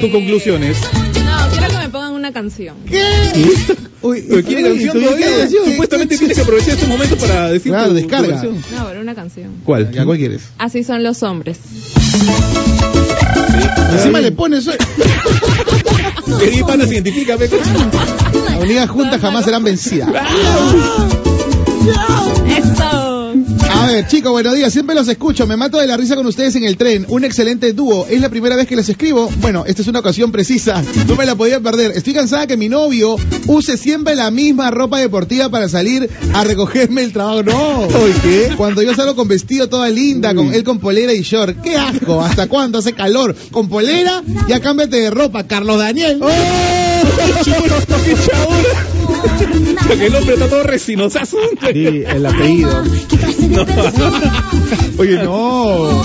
[0.00, 0.76] tus, conclusiones.
[1.24, 2.76] No, quiero que me pongan una canción.
[4.02, 5.26] Uy, Pero ¿quiere uy, canción ¿tú todavía?
[5.26, 5.64] qué canción?
[5.70, 8.42] Supuestamente ¿Qué- tienes que aprovechar este momento para decir Claro, tu- descarga.
[8.42, 9.50] No, pero una canción.
[9.64, 9.90] ¿Cuál?
[9.92, 10.42] ¿Ya cuál quieres?
[10.58, 11.58] Así son los hombres.
[13.92, 14.66] Encima le pones...
[14.66, 14.76] eso.
[16.38, 17.46] Pedí pana, identifícame.
[18.60, 20.08] Unidas juntas jamás serán vencidas.
[22.48, 22.87] Eso.
[23.98, 24.72] Ver, chicos, buenos días.
[24.72, 25.44] Siempre los escucho.
[25.48, 27.04] Me mato de la risa con ustedes en el tren.
[27.08, 28.06] Un excelente dúo.
[28.08, 29.28] Es la primera vez que les escribo.
[29.40, 30.84] Bueno, esta es una ocasión precisa.
[31.08, 31.90] No me la podía perder.
[31.96, 33.16] Estoy cansada que mi novio
[33.48, 37.42] use siempre la misma ropa deportiva para salir a recogerme el trabajo.
[37.42, 37.88] No.
[38.22, 38.52] ¿Qué?
[38.56, 41.60] Cuando yo salgo con vestido toda linda, con él con polera y short.
[41.60, 42.22] ¡Qué asco!
[42.22, 43.34] ¿Hasta cuándo hace calor?
[43.50, 45.48] Con polera, ya cámbiate de ropa.
[45.48, 46.20] Carlos Daniel.
[46.22, 46.28] ¡Oh!
[49.86, 51.38] Porque el hombre está todo resinosazo.
[51.72, 52.82] Sí, el apellido.
[54.98, 56.02] Oye, no.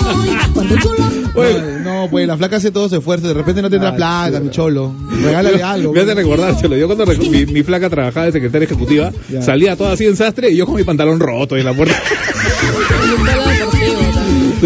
[1.34, 3.28] Oye, no, pues la flaca hace todo su esfuerzo.
[3.28, 4.94] De repente no tendrá plata, mi cholo.
[5.22, 5.92] Regálale algo.
[5.92, 6.76] Me hace recordárselo.
[6.76, 9.42] Yo cuando mi, mi flaca trabajaba de secretaria ejecutiva, Ya.
[9.42, 11.94] salía toda así en sastre y yo con mi pantalón roto en la puerta.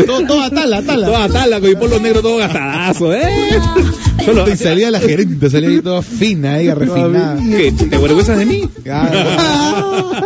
[0.07, 1.07] Todo, todo atala, atala.
[1.07, 3.29] Toda tala, con mi polo negro todo gastadazo, ¿eh?
[4.25, 7.39] Solo, Y salía la gerente, salía ahí toda fina, ahí refinada.
[7.41, 7.73] ¿Qué?
[7.73, 8.69] ¿Te avergüenzas de mí?
[8.83, 10.09] Claro.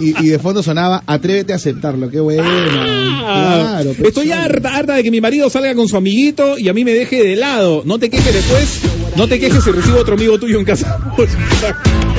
[0.00, 2.42] Y, y de fondo sonaba, atrévete a aceptarlo, qué bueno.
[2.46, 6.72] Ah, Claro, Estoy harta, harta de que mi marido salga con su amiguito y a
[6.74, 7.82] mí me deje de lado.
[7.84, 8.80] No te quejes después,
[9.16, 10.98] no te quejes si recibo otro amigo tuyo en casa.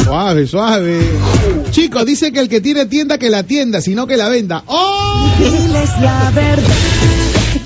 [0.10, 1.00] Suave, suave.
[1.70, 4.64] Chicos, dice que el que tiene tienda que la tienda, sino que la venda.
[4.66, 5.30] ¡Oh!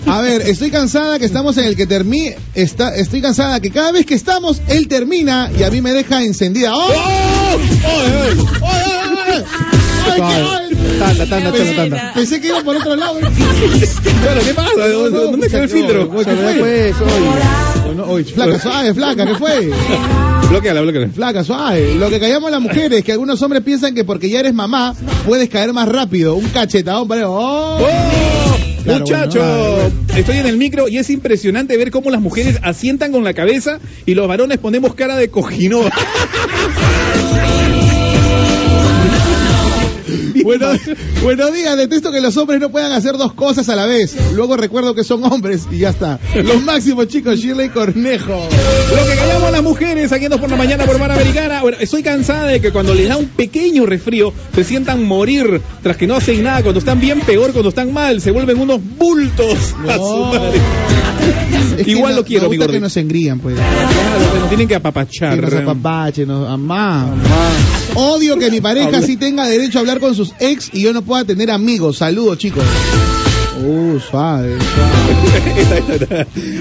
[0.08, 2.36] A ver, estoy cansada que estamos en el que termine.
[2.54, 6.22] Está, estoy cansada que cada vez que estamos, él termina y a mí me deja
[6.22, 6.76] encendida.
[6.76, 6.82] ¡Oh!
[6.86, 8.42] ¡Oye, oye!
[8.42, 8.44] ¡Oye,
[9.32, 9.46] oye!
[10.12, 12.14] ¡Ay, qué- Tanda, tanda, Pensé, tanda, tanda.
[12.14, 13.20] pensé que iba por otro lado.
[13.20, 14.88] Claro, ¿qué pasa?
[14.90, 16.10] ¿Dónde quedó el filtro?
[18.04, 18.08] Oye.
[18.08, 19.72] No, oye, flaca, suave, flaca, ¿qué fue?
[20.50, 21.10] Bloqueala, bloqueala.
[21.10, 21.96] Flaca, suave.
[21.96, 24.96] Lo que callamos las mujeres es que algunos hombres piensan que porque ya eres mamá,
[25.26, 26.36] puedes caer más rápido.
[26.36, 27.30] Un cachetadón para...
[27.30, 27.80] ¡Oh!
[27.80, 28.58] ¡Oh!
[28.84, 33.14] Claro, Muchacho, bueno, estoy en el micro y es impresionante ver cómo las mujeres asientan
[33.14, 35.90] con la cabeza y los varones ponemos cara de cojinoa.
[40.54, 40.68] Bueno,
[41.24, 44.16] buenos días, detesto que los hombres no puedan hacer dos cosas a la vez.
[44.36, 46.20] Luego recuerdo que son hombres y ya está.
[46.36, 48.48] Los máximos chicos, Shirley Cornejo.
[48.96, 51.62] Lo que callamos las mujeres aquí en Dos por la mañana por Mar Americana.
[51.62, 55.96] Bueno, estoy cansada de que cuando les da un pequeño resfrío se sientan morir tras
[55.98, 56.62] que no hacen nada.
[56.62, 57.52] Cuando están bien, peor.
[57.52, 59.76] Cuando están mal, se vuelven unos bultos.
[59.88, 60.60] a su madre.
[61.78, 62.72] Es que Igual no- lo quiero, mi gusta gordito.
[62.74, 63.56] que nos engrían, pues.
[63.56, 65.36] Claro, tienen que apapachar.
[65.36, 67.08] Que nos apapachen, nos amá.
[67.96, 71.02] Odio que mi pareja sí tenga derecho a hablar con sus ex y yo no
[71.02, 71.98] pueda tener amigos.
[71.98, 72.64] Saludos, chicos.
[73.66, 74.58] Uh, suave.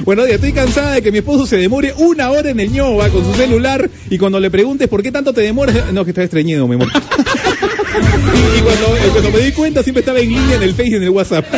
[0.05, 3.09] Bueno, ya estoy cansada de que mi esposo se demore una hora en el ñoba
[3.09, 6.23] con su celular y cuando le preguntes por qué tanto te demoras, no, que está
[6.23, 6.89] estreñido, mi amor.
[6.89, 6.91] y,
[8.59, 10.95] y cuando, eh, cuando me di cuenta siempre estaba en línea en el Face y
[10.95, 11.47] en el WhatsApp.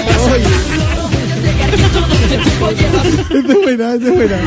[3.31, 4.39] Esta es buena, esta es buena.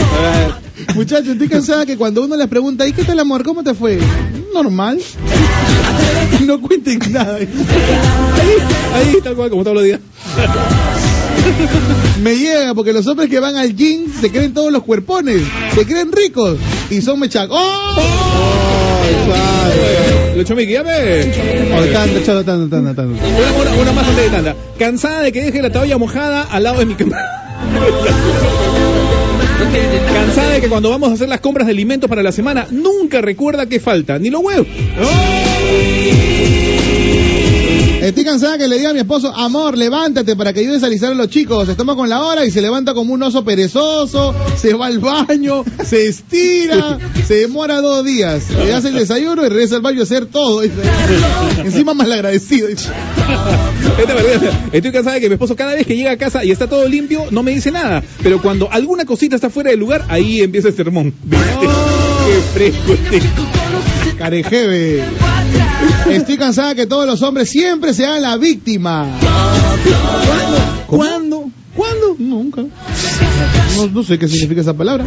[0.96, 3.44] Muchachos, estoy cansada que cuando uno les pregunta, ¿y qué tal amor?
[3.44, 4.00] ¿Cómo te fue?
[4.54, 5.00] Normal.
[6.46, 7.36] No cuenten nada.
[7.38, 7.48] Ahí,
[8.94, 10.00] ahí, tal cual, como todos los días.
[12.24, 15.42] Me llega porque los hombres que van al gym se creen todos los cuerpones,
[15.76, 16.58] se creen ricos
[16.90, 17.58] y son mechacos.
[17.60, 19.04] ¡Oh!
[20.36, 21.32] Lucho Miki, ya ve.
[21.76, 23.20] Oh, tanda, cholo, tanda, tanda, tanda.
[23.26, 24.56] Una, una- una más antes de tanda.
[24.78, 27.18] Cansada de que deje la toalla mojada al lado de mi cama.
[30.14, 33.22] Cansada de que cuando vamos a hacer las compras de alimentos para la semana nunca
[33.22, 34.68] recuerda que falta, ni los huevos.
[38.02, 41.12] Estoy cansada que le diga a mi esposo, amor, levántate para que ayudes a alisar
[41.12, 41.68] a los chicos.
[41.68, 45.66] Estamos con la hora y se levanta como un oso perezoso, se va al baño,
[45.84, 48.52] se estira, se demora dos días.
[48.52, 50.62] Le hace el desayuno y regresa al baño a hacer todo.
[51.58, 52.68] Encima mal agradecido.
[52.68, 56.68] verdad, Estoy cansada de que mi esposo cada vez que llega a casa y está
[56.68, 58.04] todo limpio no me dice nada.
[58.22, 61.14] Pero cuando alguna cosita está fuera del lugar, ahí empieza el sermón.
[61.24, 61.68] ¿Viste?
[62.28, 63.22] Qué fresco este.
[64.18, 65.04] Carejeve.
[66.10, 69.06] Estoy cansada que todos los hombres siempre sean la víctima.
[70.88, 71.50] ¿Cuándo?
[71.76, 72.16] ¿Cuándo?
[72.18, 72.64] Nunca.
[73.76, 75.06] No, no sé qué significa esa palabra.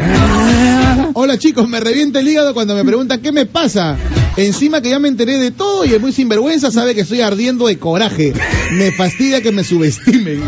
[1.14, 3.96] Hola chicos, me revienta el hígado cuando me preguntan qué me pasa.
[4.36, 7.66] Encima que ya me enteré de todo y el muy sinvergüenza sabe que estoy ardiendo
[7.66, 8.32] de coraje.
[8.72, 10.42] Me fastidia que me subestimen.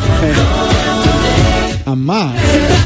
[1.84, 2.34] Amá.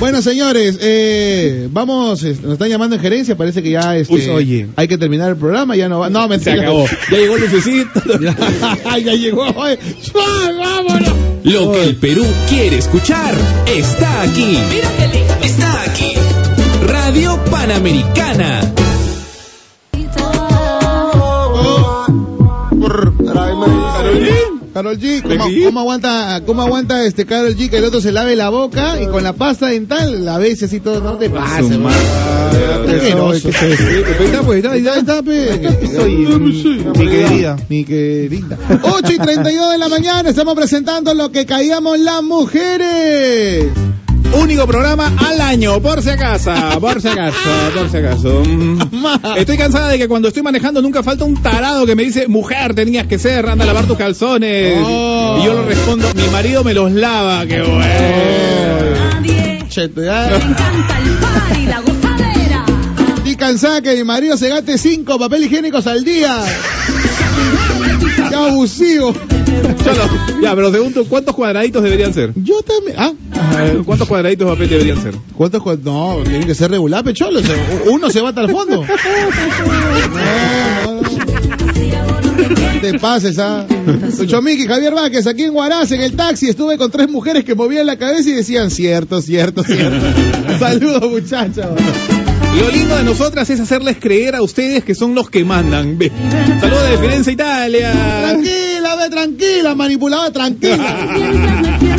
[0.00, 4.26] Bueno, señores, eh, vamos, eh, nos están llamando en gerencia, parece que ya este, Uy,
[4.28, 4.66] oye.
[4.76, 6.10] hay que terminar el programa, ya no va.
[6.10, 6.86] No, Se acabó.
[7.10, 8.00] Ya llegó Lucecito.
[8.20, 9.46] ya, ya llegó.
[9.46, 11.12] ¡Suave, vámonos!
[11.44, 13.34] Lo que el Perú quiere escuchar
[13.66, 14.58] está aquí.
[15.42, 16.14] Está aquí.
[16.86, 18.60] Radio Panamericana.
[24.76, 28.36] Carol G, ¿cómo, cómo aguanta, cómo aguanta este Carol G que el otro se lave
[28.36, 31.80] la boca y con la pasta dental la ves así todo, no te pasa, Su
[31.80, 31.96] madre.
[32.86, 33.48] Asqueroso.
[33.48, 35.62] Está, pues, está, Ahí está, pe.
[36.94, 37.56] Mi querida.
[37.70, 38.58] Mi querida.
[38.82, 43.68] 8 y 32 de la mañana estamos presentando lo que caíamos las mujeres.
[44.32, 47.38] Único programa al año, por si acaso, por si acaso,
[47.74, 48.42] por si acaso.
[49.36, 52.74] Estoy cansada de que cuando estoy manejando nunca falta un tarado que me dice, mujer,
[52.74, 54.78] tenías que ser, anda a lavar tus calzones.
[54.84, 55.38] Oh.
[55.40, 57.86] Y yo le respondo, mi marido me los lava, qué bueno.
[59.68, 60.28] Cheto, ya.
[63.16, 66.42] Estoy cansada que mi marido se gaste cinco papel higiénicos al día.
[68.28, 69.12] Qué abusivo.
[69.84, 72.32] Cholo, ya, pero pregunto, ¿cuántos cuadraditos deberían ser?
[72.36, 72.96] Yo también.
[72.98, 73.12] Ah,
[73.84, 75.14] ¿Cuántos cuadraditos papel deberían ser?
[75.36, 75.62] ¿cuántos?
[75.82, 77.40] No, tiene que ser regular, pecholo.
[77.90, 78.84] Uno se va hasta el fondo.
[78.84, 78.86] No,
[80.84, 81.26] no, no.
[82.76, 83.66] No te pases, ¿ah?
[84.26, 87.86] Chomiki, Javier Vázquez, aquí en Huaraz, en el taxi, estuve con tres mujeres que movían
[87.86, 90.04] la cabeza y decían, cierto, cierto, cierto.
[90.58, 91.66] Saludos, muchachos.
[92.58, 95.98] Lo lindo de nosotras es hacerles creer a ustedes que son los que mandan.
[95.98, 96.10] Ve.
[96.60, 97.92] Saludos de Firenze, Italia.
[97.92, 101.08] Tranquila, ve, tranquila, manipuladora, tranquila.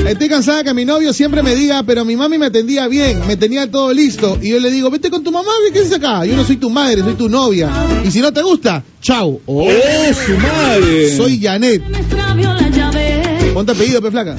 [0.07, 3.37] Estoy cansada que mi novio siempre me diga, pero mi mami me atendía bien, me
[3.37, 4.39] tenía todo listo.
[4.41, 6.25] Y yo le digo, vete con tu mamá, ¿qué haces acá?
[6.25, 7.69] Yo no soy tu madre, soy tu novia.
[8.03, 9.41] Y si no te gusta, chau.
[9.45, 9.69] Oh,
[10.25, 11.15] su madre!
[11.15, 11.83] Soy Janet.
[13.53, 14.35] Ponte apellido, pe flaca.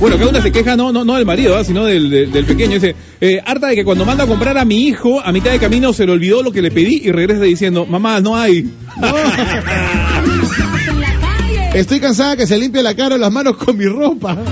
[0.00, 1.62] Bueno, que una se queja no, no, no del marido, ¿ah?
[1.62, 2.72] sino del, del, del pequeño.
[2.74, 5.58] Dice, eh, harta de que cuando manda a comprar a mi hijo, a mitad de
[5.58, 8.70] camino se le olvidó lo que le pedí y regresa diciendo, mamá, no hay.
[11.74, 14.38] Estoy cansada que se limpie la cara o las manos con mi ropa.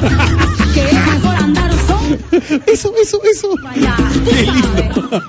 [2.66, 3.54] Eso, eso, eso.
[4.24, 5.22] Qué lindo.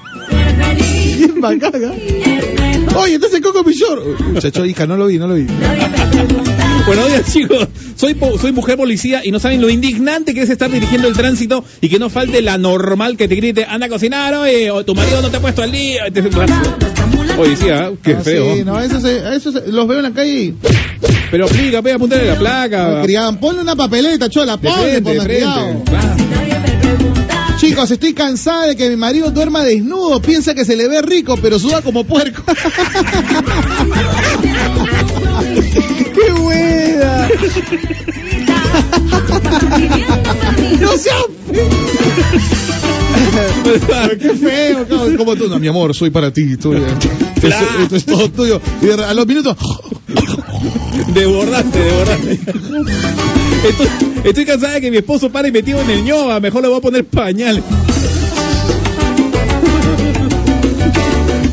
[2.95, 4.03] Oye, estás en Coco Pillor.
[4.33, 5.45] Muchacho, hija, no lo vi, no lo vi.
[6.85, 7.67] Buenos días, chicos.
[7.95, 11.15] Soy, po- soy mujer policía y no saben lo indignante que es estar dirigiendo el
[11.15, 14.83] tránsito y que no falte la normal que te grite, anda a cocinar, oye, o
[14.85, 16.03] tu marido no te ha puesto al día.
[17.37, 17.91] Oye, sí, ¿ah?
[18.03, 18.55] qué Ah, feo.
[18.55, 20.55] Sí, no, eso, se, eso se- los veo en la calle y
[21.31, 23.01] Pero aplica, ve, apuntarle la placa.
[23.03, 23.39] criaban.
[23.39, 25.13] Ponle una papeleta, chola, ponle por
[27.59, 30.21] Chicos, estoy cansada de que mi marido duerma desnudo.
[30.21, 32.41] Piensa que se le ve rico, pero suda como puerco.
[36.15, 37.27] ¡Qué buena!
[40.79, 41.25] ¡No seas
[44.19, 44.87] ¡Qué feo!
[45.17, 46.53] Como tú, no, mi amor, soy para ti.
[46.53, 46.73] Esto,
[47.95, 48.61] es todo tuyo.
[48.81, 49.57] Y a los minutos,
[51.07, 52.39] Desbordante, desbordante.
[53.67, 53.87] Estoy,
[54.23, 56.39] estoy cansada de que mi esposo pare metido en el ñoba.
[56.39, 57.63] Mejor le voy a poner pañales.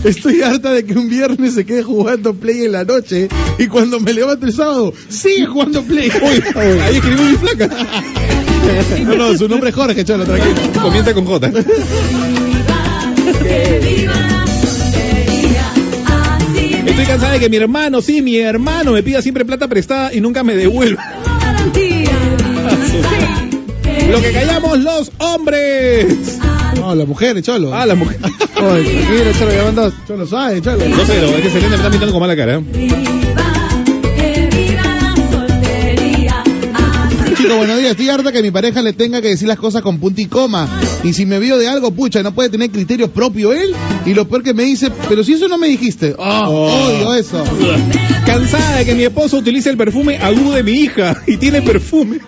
[0.05, 3.29] Estoy harta de que un viernes se quede jugando play en la noche
[3.59, 6.09] y cuando me levanto el sábado sigue jugando play.
[6.23, 6.43] Uy,
[6.81, 7.69] ahí escribió mi flaca.
[9.05, 10.55] No, no, su nombre es Jorge, cholo, tranquilo.
[10.81, 11.51] Comienza con J.
[16.87, 20.21] Estoy cansada de que mi hermano, sí, mi hermano me pida siempre plata prestada y
[20.21, 21.05] nunca me devuelva.
[24.11, 26.39] Lo que callamos los hombres.
[26.77, 27.75] No, las mujeres, cholo.
[27.75, 28.19] Ah, la mujer.
[28.23, 29.95] Oye, tranquilo, Cholo, ya van dos.
[30.07, 30.89] Cholo sabe, Cholo.
[30.89, 32.59] No sé, es que Selena me está pintando con mala cara.
[32.59, 33.46] ¿eh?
[37.57, 37.93] Chico, buenos días.
[37.93, 40.69] Estoy harta que mi pareja le tenga que decir las cosas con punto y coma.
[41.03, 43.75] Y si me vio de algo, pucha, no puede tener criterio propio él.
[44.05, 46.15] Y lo peor que me dice, pero si eso no me dijiste.
[46.19, 47.43] Oh, odio eso.
[48.27, 52.19] Cansada de que mi esposo utilice el perfume agudo de mi hija y tiene perfume.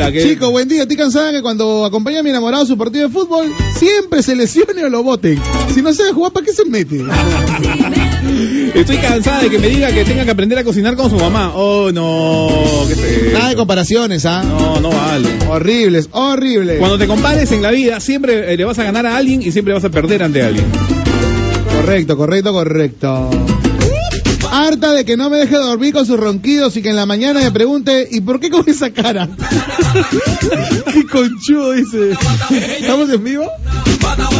[0.00, 0.82] ¡Hala, qué- Chico, buen día.
[0.82, 3.46] Estoy cansada que cuando acompaña a mi enamorado a su partido de fútbol,
[3.76, 5.38] siempre se lesione o lo boten.
[5.74, 7.02] Si no sabe jugar, ¿para qué se mete?
[8.74, 11.52] Estoy cansada de que me diga que tenga que aprender a cocinar con su mamá.
[11.54, 12.48] Oh, no.
[12.86, 13.38] ¿Qué es esto?
[13.38, 14.42] Nada de comparaciones, ¿ah?
[14.44, 15.28] No, no vale.
[15.48, 16.78] Horribles, horribles.
[16.78, 19.50] Cuando te compares en la vida, siempre eh, le vas a ganar a alguien y
[19.50, 20.66] siempre vas a perder ante alguien.
[21.80, 23.30] Correcto, correcto, correcto.
[24.50, 27.40] Harta de que no me deje dormir con sus ronquidos y que en la mañana
[27.40, 29.28] me pregunte, ¿y por qué con esa cara?
[30.92, 32.12] Qué conchudo dice.
[32.80, 33.44] ¿Estamos en vivo?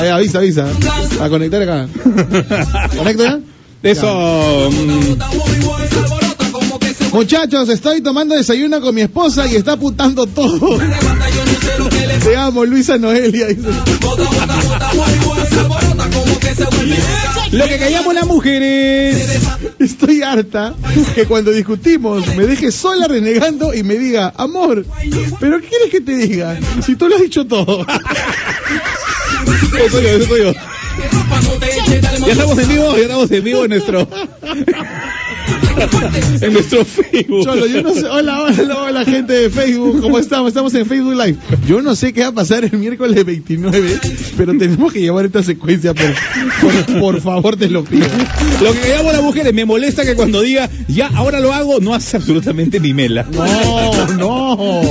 [0.00, 0.66] Ahí, avisa, avisa.
[1.20, 1.88] A conectar acá.
[2.96, 3.38] ¿Conecto ya?
[3.82, 4.70] Eso.
[4.72, 5.18] mm,
[7.12, 10.78] Muchachos, estoy tomando desayuno con mi esposa y está putando todo.
[12.22, 13.46] Te amo, Luisa Noelia.
[13.46, 13.68] dice.
[17.52, 19.40] Lo que callamos las mujeres.
[19.78, 20.74] Estoy harta
[21.14, 24.84] que cuando discutimos me deje sola renegando y me diga, amor,
[25.40, 26.58] ¿pero qué quieres que te diga?
[26.84, 27.86] Si tú lo has dicho todo.
[29.48, 30.52] Eso soy yo, eso soy yo.
[32.26, 34.08] Ya estamos en vivo, ya estamos en vivo en nuestro.
[36.40, 37.44] en nuestro Facebook.
[37.44, 38.06] Cholo, yo no sé.
[38.06, 40.00] Hola, hola, hola, gente de Facebook.
[40.00, 40.48] ¿Cómo estamos?
[40.48, 41.36] Estamos en Facebook Live.
[41.66, 44.00] Yo no sé qué va a pasar el miércoles 29,
[44.36, 45.94] pero tenemos que llevar esta secuencia.
[45.94, 46.14] Por,
[46.60, 48.06] por, por favor, te lo pido.
[48.62, 51.94] Lo que callamos las mujeres, me molesta que cuando diga, ya, ahora lo hago, no
[51.94, 53.26] hace absolutamente ni mela.
[53.30, 54.82] No, no.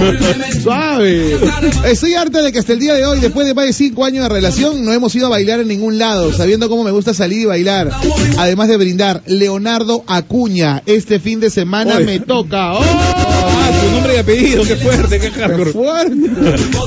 [0.62, 1.38] Suave.
[1.86, 4.24] Estoy harta de que hasta el día de hoy, después de más de cinco años
[4.24, 7.42] de relación, no hemos ido a bailar en ningún lado, sabiendo cómo me gusta salir
[7.42, 7.92] y bailar.
[8.38, 12.06] Además de brindar, Leonardo Acuña, este fin de semana Oye.
[12.06, 12.74] me toca.
[12.74, 12.82] ¡Oh!
[12.82, 15.72] Ah, tu nombre y apellido, qué fuerte, qué hardcore.
[15.72, 16.30] fuerte!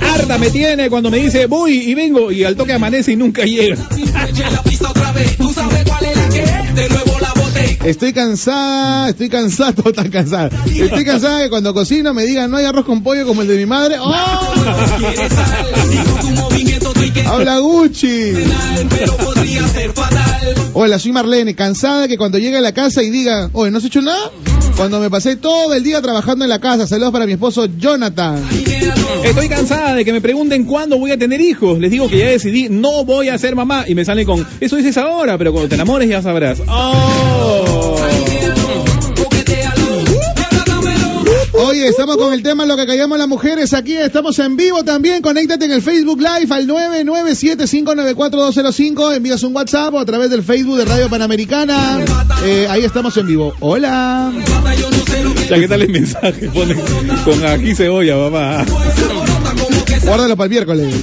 [0.02, 3.44] Harta me tiene cuando me dice voy y vengo y al toque amanece y nunca
[3.44, 3.76] llega.
[7.84, 10.50] Estoy cansada, estoy cansada, todo tan cansada.
[10.66, 13.56] Estoy cansada que cuando cocino me digan no hay arroz con pollo como el de
[13.56, 13.96] mi madre.
[13.98, 14.12] ¡Oh!
[17.26, 18.32] Habla Gucci.
[20.72, 23.84] Hola, soy Marlene, cansada que cuando llegue a la casa y diga, oye, ¿no has
[23.84, 24.30] hecho nada?
[24.76, 26.86] Cuando me pasé todo el día trabajando en la casa.
[26.86, 28.42] Saludos para mi esposo Jonathan.
[29.24, 31.78] Estoy cansada de que me pregunten cuándo voy a tener hijos.
[31.80, 33.84] Les digo que ya decidí, no voy a ser mamá.
[33.88, 36.62] Y me salen con, eso dices ahora, pero cuando te enamores ya sabrás.
[36.66, 37.99] ¡Oh!
[41.52, 43.74] Oye, estamos con el tema lo que callamos las mujeres.
[43.74, 45.20] Aquí estamos en vivo también.
[45.20, 49.16] Conéctate en el Facebook Live al 997-594-205.
[49.16, 51.98] Envías un WhatsApp o a través del Facebook de Radio Panamericana.
[52.44, 53.52] Eh, ahí estamos en vivo.
[53.60, 54.32] Hola.
[55.48, 56.48] Ya, ¿qué tal el mensaje?
[56.50, 56.76] Pone
[57.24, 58.64] con aquí cebolla, papá.
[60.04, 60.94] Guárdalo para el miércoles.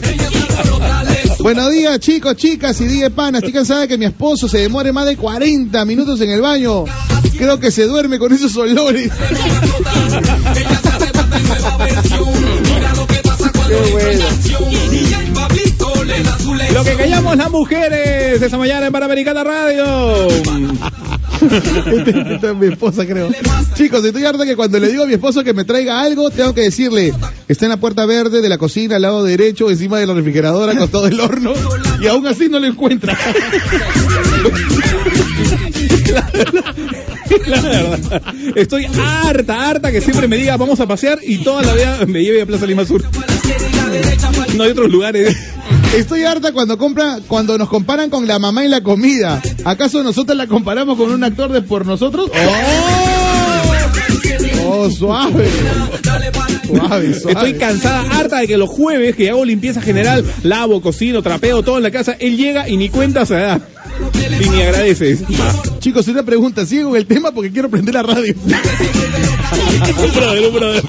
[1.47, 3.37] Buenos días, chicos, chicas y dije pana.
[3.37, 6.83] Estoy cansada de que mi esposo se demore más de 40 minutos en el baño.
[7.37, 9.09] Creo que se duerme con esos olores.
[16.73, 20.27] Lo que callamos las mujeres esa mañana en Panamericana Radio.
[22.33, 23.29] Esta es mi esposa, creo.
[23.75, 26.53] Chicos, estoy harta que cuando le digo a mi esposo que me traiga algo, tengo
[26.53, 27.13] que decirle,
[27.47, 30.73] está en la puerta verde de la cocina, al lado derecho, encima de la refrigeradora,
[30.73, 31.53] acostado del horno,
[32.01, 33.17] y aún así no lo encuentra.
[37.45, 38.23] La verdad.
[38.55, 42.23] Estoy harta, harta que siempre me diga vamos a pasear y toda la vida me
[42.23, 43.03] lleve a Plaza Lima Sur.
[44.55, 45.35] No hay otros lugares.
[45.95, 49.41] Estoy harta cuando compra, cuando nos comparan con la mamá y la comida.
[49.65, 52.29] ¿Acaso nosotros la comparamos con un actor de por nosotros?
[52.33, 53.67] ¡Oh!
[54.69, 55.47] ¡Oh, suave!
[56.65, 57.31] Suave, suave.
[57.31, 61.77] Estoy cansada, harta de que los jueves que hago limpieza general, lavo, cocino, trapeo, todo
[61.77, 63.61] en la casa, él llega y ni cuenta se da.
[64.41, 65.17] Y ni agradece.
[65.79, 68.35] Chicos, una pregunta, sigo con el tema porque quiero prender la radio.
[69.97, 70.83] Un brother, un brother.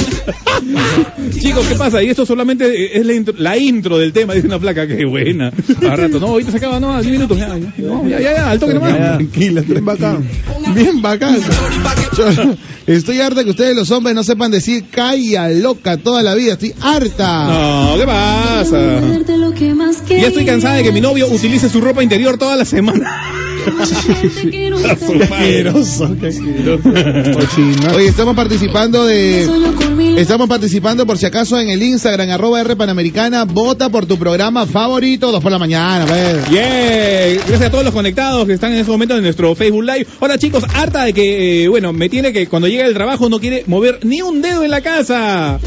[1.38, 2.02] Chicos, ¿qué pasa?
[2.02, 5.52] Y esto solamente es la intro, la intro del tema, dice una placa, qué buena.
[5.88, 8.32] A rato, no, ahorita se acaba, no, a 10 minutos, ya, ya, no, ya, ya,
[8.34, 8.96] ya, al toque nomás.
[8.96, 10.28] Tranquila, bien bacán.
[10.74, 11.36] Bien bacán.
[12.16, 12.54] Yo-
[12.86, 16.54] estoy harta que ustedes los hombres no sepan decir calla loca toda la vida.
[16.54, 17.46] Estoy harta.
[17.48, 19.00] No, ¿qué pasa?
[20.20, 23.10] Ya estoy cansada de que mi novio utilice su ropa interior toda la semana.
[24.90, 26.90] Asqueroso, qué asqueroso.
[27.96, 29.46] Oye, estamos participando de.
[30.16, 33.44] Estamos participando por si acaso en el Instagram, arroba R Panamericana.
[33.44, 36.48] Vota por tu programa favorito, dos por la mañana, pues.
[36.50, 37.42] Yeah.
[37.46, 40.06] Gracias a todos los conectados que están en este momento en nuestro Facebook Live.
[40.20, 43.40] Hola chicos, harta de que, eh, bueno, me tiene que cuando llega del trabajo no
[43.40, 45.58] quiere mover ni un dedo en la casa.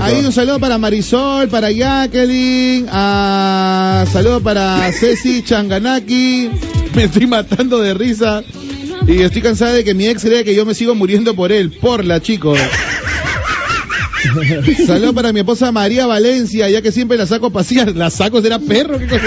[0.00, 6.48] Ahí un saludo para Marisol, para Jacqueline, ah, saludo para Ceci Changanaki.
[6.94, 8.42] Me estoy matando de risa.
[9.06, 11.70] Y estoy cansada de que mi ex cree que yo me sigo muriendo por él.
[11.72, 12.58] Porla, chicos.
[14.86, 17.94] Saludo para mi esposa María Valencia, ya que siempre la saco a pasear.
[17.94, 18.40] ¿La saco?
[18.40, 18.98] ¿Será perro?
[18.98, 19.22] ¿Qué cosa?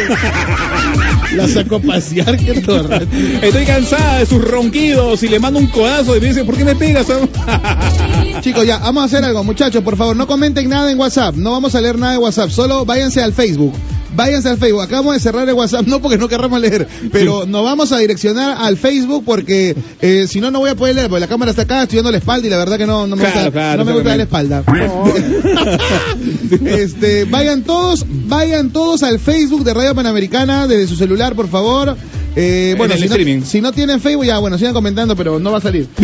[1.36, 3.07] La saco a pasear, qué torre.
[3.41, 6.64] Estoy cansada de sus ronquidos y le mando un codazo y me dice, ¿por qué
[6.64, 7.07] me pegas?
[8.41, 11.52] Chicos, ya, vamos a hacer algo, muchachos, por favor, no comenten nada en WhatsApp, no
[11.52, 13.74] vamos a leer nada de WhatsApp, solo váyanse al Facebook.
[14.18, 17.64] Váyanse al Facebook, acabamos de cerrar el WhatsApp, no porque no querramos leer, pero nos
[17.64, 21.19] vamos a direccionar al Facebook porque eh, si no, no voy a poder leer, porque
[21.19, 23.22] la cámara está acá, estoy dando la espalda y la verdad que no, no me
[23.22, 24.64] Claro, gusta, claro, no me gusta dar la espalda.
[26.65, 31.95] este, vayan todos, vayan todos al Facebook de Radio Panamericana desde su celular, por favor.
[32.35, 33.41] Eh, bueno, si no, streaming.
[33.44, 35.88] si no tienen Facebook, ya, bueno, sigan comentando, pero no va a salir.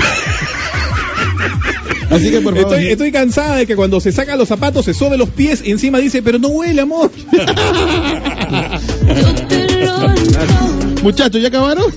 [2.14, 2.73] Así que por favor.
[2.73, 5.72] Estoy, estoy cansada de que cuando se saca los zapatos se sobe los pies y
[5.72, 7.11] encima dice, pero no huele, amor.
[11.03, 11.91] Muchachos, ¿ya acabaron?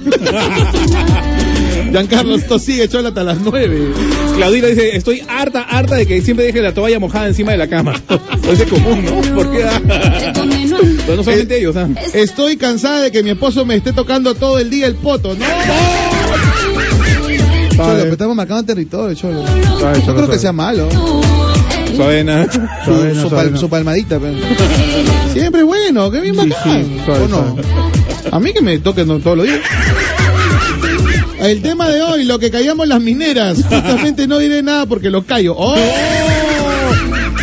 [1.93, 3.93] Giancarlo, esto sigue chola hasta las nueve.
[4.37, 7.69] Claudita dice, estoy harta, harta de que siempre deje la toalla mojada encima de la
[7.69, 7.95] cama.
[8.51, 9.35] Es común, ¿no?
[9.35, 9.65] ¿Por qué?
[11.05, 11.89] Pero no solamente ellos, ¿ah?
[12.15, 15.35] Estoy cansada de que mi esposo me esté tocando todo el día el poto.
[15.35, 15.45] ¡No!
[17.77, 19.43] Cholo, pero estamos marcando territorio, Cholo.
[20.07, 20.89] Yo creo que sea malo.
[21.95, 22.47] Suavena.
[22.85, 24.19] Su, su pal- su palmadita.
[24.19, 24.35] pero.
[25.33, 26.85] Siempre es bueno, que bien bacán.
[27.25, 27.57] ¿O no?
[28.33, 29.61] A mí que me toquen todos los días.
[31.41, 33.59] El tema de hoy, lo que callamos las mineras.
[33.63, 35.55] Justamente no diré nada porque los callo.
[35.57, 35.77] ¡Oh!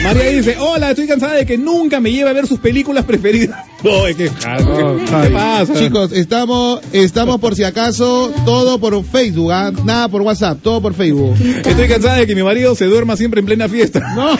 [0.04, 3.66] María dice, hola, estoy cansada de que nunca me lleve a ver sus películas preferidas.
[3.84, 4.30] No, es que...
[4.30, 5.74] ¿Qué pasa?
[5.74, 9.74] Chicos, estamos, estamos por si acaso todo por Facebook, ¿ah?
[9.84, 11.36] nada por WhatsApp, todo por Facebook.
[11.38, 14.00] Estoy cansada de que mi marido se duerma siempre en plena fiesta.
[14.16, 14.38] No.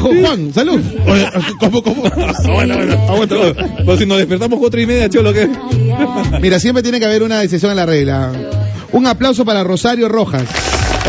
[0.00, 0.80] Juan, salud.
[1.60, 2.02] ¿Cómo, cómo?
[2.02, 3.36] bueno, bueno, aguanta.
[3.84, 5.48] Pues si nos despertamos cuatro y media, cholo, que...
[6.42, 8.32] Mira, siempre tiene que haber una decisión en la regla.
[8.94, 10.44] Un aplauso para Rosario Rojas.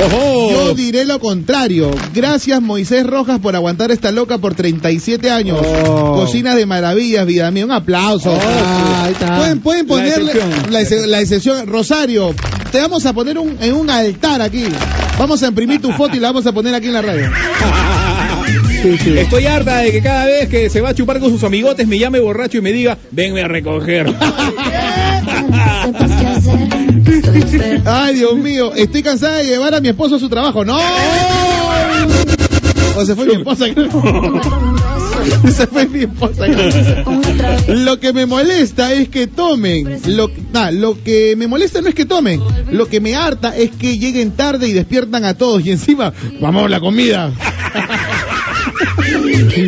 [0.08, 0.52] ¡Ojo!
[0.52, 1.92] Yo diré lo contrario.
[2.14, 5.60] Gracias Moisés Rojas por aguantar esta loca por 37 años.
[5.86, 6.14] Oh.
[6.16, 7.66] Cocinas de maravillas, vida mía.
[7.66, 8.38] Un aplauso.
[8.42, 9.38] Ah, ahí está.
[9.62, 10.74] Pueden, ponerle excepción.
[10.74, 11.68] la, ex- la excepción.
[11.68, 12.34] Rosario,
[12.72, 14.66] te vamos a poner un, en un altar aquí.
[15.18, 17.30] Vamos a imprimir tu foto y la vamos a poner aquí en la radio.
[19.16, 21.98] Estoy harta de que cada vez que se va a chupar con sus amigotes me
[21.98, 24.14] llame borracho y me diga, venme a recoger.
[27.86, 30.64] Ay, Dios mío, estoy cansada de llevar a mi esposo a su trabajo.
[30.64, 30.78] ¡No!
[32.98, 33.66] O se fue mi esposa.
[35.52, 36.46] Se fue mi esposa.
[37.68, 40.02] Lo que me molesta es que tomen.
[40.08, 42.42] Lo, ah, lo que me molesta no es que tomen.
[42.72, 45.66] Lo que me harta es que lleguen tarde y despiertan a todos.
[45.66, 47.32] Y encima, vamos la comida.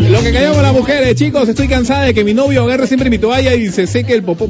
[0.10, 3.18] Lo que callamos las mujeres, chicos, estoy cansada de que mi novio agarre siempre mi
[3.18, 4.48] toalla y se seque el popó.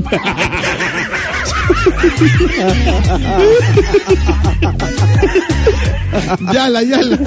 [6.54, 7.18] Yala, yala.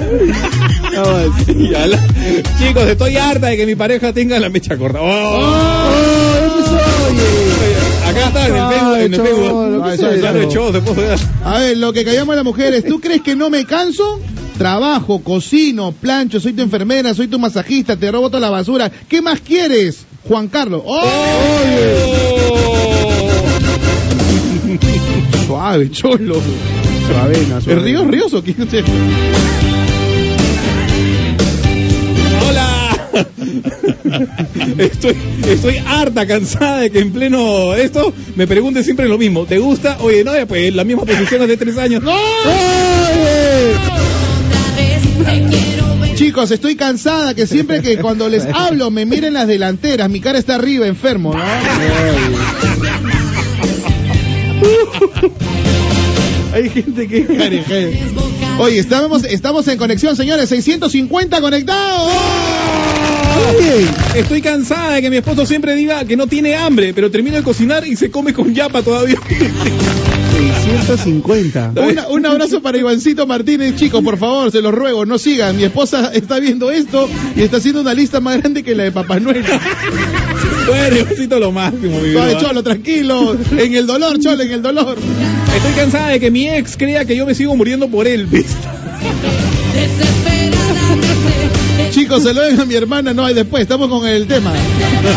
[1.47, 1.99] Yala.
[2.59, 4.99] Chicos, estoy harta de que mi pareja tenga la mecha corta.
[5.01, 5.41] Oh.
[8.07, 9.21] Acá está en el Facebook, en el.
[11.43, 14.19] A ver, lo que callamos las mujeres, ¿tú crees que no me canso?
[14.57, 18.91] Trabajo, cocino, plancho, soy tu enfermera, soy tu masajista, te robo toda la basura.
[19.09, 20.05] ¿Qué más quieres?
[20.27, 20.83] Juan Carlos.
[20.85, 22.60] ¡Oh!
[25.61, 26.41] Suave, cholo.
[27.07, 27.81] Suavena, ¿El suavena.
[27.83, 28.43] río rioso?
[28.43, 28.83] ¿Quién usted?
[32.49, 32.97] ¡Hola!
[34.79, 35.15] Estoy,
[35.47, 39.45] estoy harta, cansada de que en pleno esto me pregunten siempre lo mismo.
[39.45, 39.97] ¿Te gusta?
[40.01, 42.01] Oye, no, pues la misma posición hace tres años.
[42.01, 42.11] ¡No!
[46.15, 50.39] Chicos, estoy cansada que siempre que cuando les hablo me miren las delanteras, mi cara
[50.39, 51.39] está arriba, enfermo, ¿no?
[56.53, 57.29] Hay gente que es.
[58.59, 62.11] Oye, estamos, estamos en conexión, señores, 650 conectados.
[64.15, 67.43] Estoy cansada de que mi esposo siempre diga que no tiene hambre, pero termina de
[67.43, 69.17] cocinar y se come con yapa todavía.
[70.49, 71.73] 650.
[71.77, 75.57] Una- un abrazo para Ivancito Martínez, chicos, por favor, se los ruego, no sigan.
[75.57, 78.91] Mi esposa está viendo esto y está haciendo una lista más grande que la de
[78.91, 79.43] Papá Noel.
[80.67, 82.37] Bueno, Diosito lo máximo, mi vida.
[82.39, 83.37] Cholo, tranquilo.
[83.57, 84.97] En el dolor, Cholo, en el dolor.
[85.55, 88.55] Estoy cansada de que mi ex crea que yo me sigo muriendo por él, ¿viste?
[91.91, 94.51] Chicos, se lo den a mi hermana, no hay después, estamos con el tema.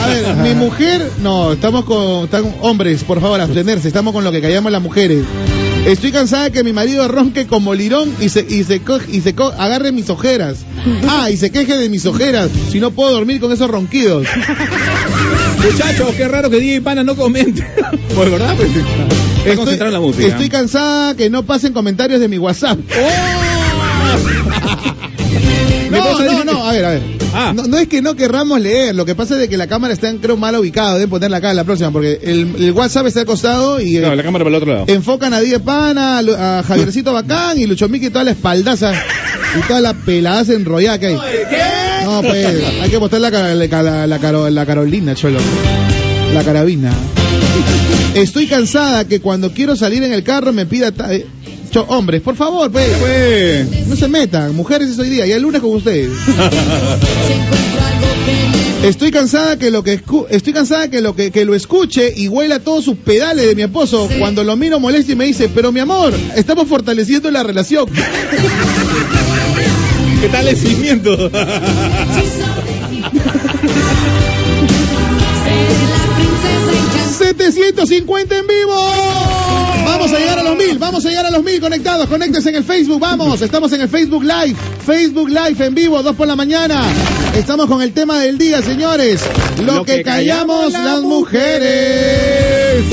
[0.03, 4.33] A ver, mi mujer, no, estamos con, están hombres, por favor, abstenerse, estamos con lo
[4.33, 5.25] que callamos las mujeres.
[5.87, 8.81] Estoy cansada que mi marido ronque como lirón y se, y se,
[9.13, 10.59] y se co- agarre mis ojeras.
[11.09, 14.27] Ah, y se queje de mis ojeras, si no puedo dormir con esos ronquidos.
[15.63, 17.65] Muchachos, qué raro que DJ Pana no comente.
[18.15, 18.55] Pues, ¿verdad?
[18.57, 20.27] Pues, concentrado en la música.
[20.27, 22.79] Estoy cansada que no pasen comentarios de mi WhatsApp.
[25.31, 25.54] Mi
[26.69, 27.03] a ver, a ver.
[27.55, 29.93] No, no es que no querramos leer, lo que pasa es de que la cámara
[29.95, 30.95] está, creo, mal ubicada.
[30.95, 34.01] Deben ponerla acá en la próxima, porque el, el WhatsApp está al costado y eh,
[34.01, 34.85] No, la cámara para el otro lado.
[34.89, 38.93] enfocan a Die Pana, a, a Javiercito Bacán y Lucho Miki y toda la espaldaza
[39.59, 41.19] y toda la peladaza enrollada que hay.
[42.05, 42.47] No, pues,
[42.83, 45.39] hay que mostrar la, la, la- la caro- la Carolina, cholo.
[46.35, 46.93] La carabina.
[48.15, 50.93] Estoy cansada que cuando quiero salir en el carro me pida...
[50.93, 51.27] ta- eh,
[51.89, 53.87] hombres, por favor, pues.
[53.89, 56.11] No se metan, mujeres es hoy día, y el lunes con ustedes.
[58.85, 62.29] Estoy cansada que lo que escu- estoy cansada que lo que, que lo escuche y
[62.29, 65.73] huela todos sus pedales de mi esposo cuando lo miro molesto y me dice, pero
[65.73, 67.87] mi amor, estamos fortaleciendo la relación.
[70.21, 71.31] ¿Qué tal el cimiento?
[77.53, 78.75] 750 en vivo.
[79.85, 82.07] Vamos a llegar a los mil, vamos a llegar a los mil conectados.
[82.09, 83.43] Conéctense en el Facebook, vamos.
[83.43, 86.83] Estamos en el Facebook Live, Facebook Live en vivo, dos por la mañana.
[87.37, 89.21] Estamos con el tema del día, señores.
[89.65, 92.85] Lo, que, callamos las mujeres.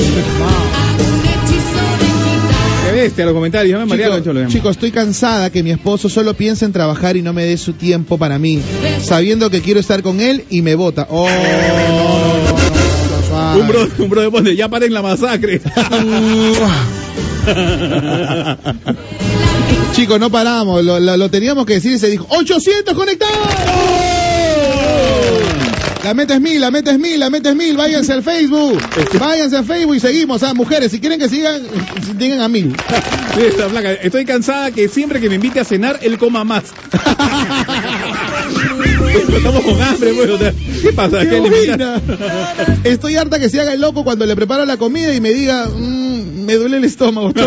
[2.84, 3.86] Qué bestia los comentarios.
[3.86, 7.56] Me Chicos, estoy cansada que mi esposo solo piense en trabajar y no me dé
[7.56, 8.60] su tiempo para mí,
[9.02, 11.06] sabiendo que quiero estar con él y me vota.
[11.08, 11.28] Oh,
[13.58, 15.60] Un bro, un bro de pone, ya paren la masacre.
[19.94, 23.36] Chicos, no paramos, lo, lo- lo teníamos que decir y se dijo, ¡800 conectados!
[26.04, 28.80] La meta es mil, la meta es mil, la meta es mil, váyanse al Facebook,
[29.20, 31.62] váyanse al Facebook y seguimos, ah, mujeres, si quieren que sigan,
[32.18, 32.74] sigan a mil.
[34.02, 36.64] Estoy cansada que siempre que me invite a cenar, él coma más.
[39.36, 40.52] Estamos con hambre, o sea,
[40.82, 41.20] ¿Qué pasa?
[41.20, 41.42] ¡Qué
[42.84, 42.90] ¿Qué!
[42.90, 45.66] Estoy harta que se haga el loco cuando le preparo la comida y me diga,
[45.66, 47.32] "Mm, me duele el estómago.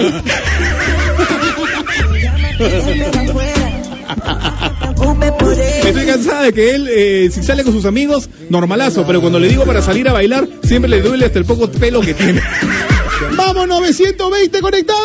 [5.85, 9.47] Estoy cansada de que él, eh, si sale con sus amigos, normalazo, pero cuando le
[9.47, 12.41] digo para salir a bailar, siempre le duele hasta el poco pelo que tiene.
[13.37, 15.01] ¡Vamos, 920 conectados!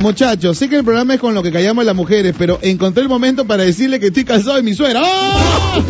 [0.00, 3.08] Muchachos, sé que el programa es con lo que callamos las mujeres, pero encontré el
[3.10, 5.02] momento para decirle que estoy cansado de mi suegra.
[5.04, 5.82] ¡Oh!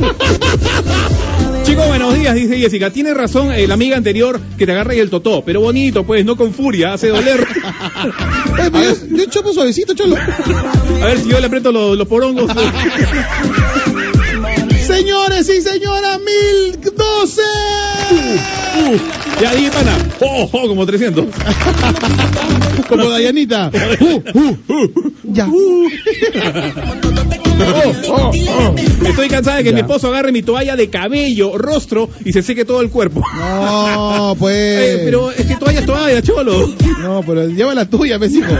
[1.62, 2.90] Chicos, buenos días, dice Jessica.
[2.90, 6.24] Tiene razón eh, la amiga anterior que te agarra y el totó, pero bonito, pues,
[6.24, 7.46] no con furia, hace doler.
[8.58, 10.16] Eh, pero yo, yo chopo suavecito, cholo.
[10.16, 12.50] A ver si yo le aprieto los, los porongos.
[15.00, 17.42] Señores y señoras, 1012.
[19.40, 19.96] ya, dije, pana.
[20.20, 21.24] Oh, oh, como 300.
[22.86, 23.70] Como Dayanita.
[24.02, 25.10] Uh, uh,
[27.60, 28.32] uh.
[28.32, 28.62] Ya.
[28.68, 28.74] Oh,
[29.06, 32.64] Estoy cansada de que mi esposo agarre mi toalla de cabello, rostro y se seque
[32.64, 33.22] todo el cuerpo.
[33.36, 34.60] No, pues.
[34.80, 36.68] Eh, pero es que toalla es toalla, cholo.
[37.00, 38.52] No, pero lleva la tuya, hijo.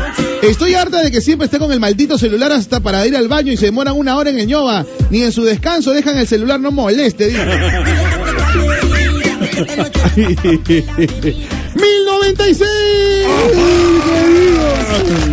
[0.43, 3.53] Estoy harta de que siempre esté con el maldito celular hasta para ir al baño
[3.53, 4.85] y se demoran una hora en el ñoba.
[5.11, 7.43] Ni en su descanso dejan el celular, no moleste, digo.
[11.75, 12.69] 1096.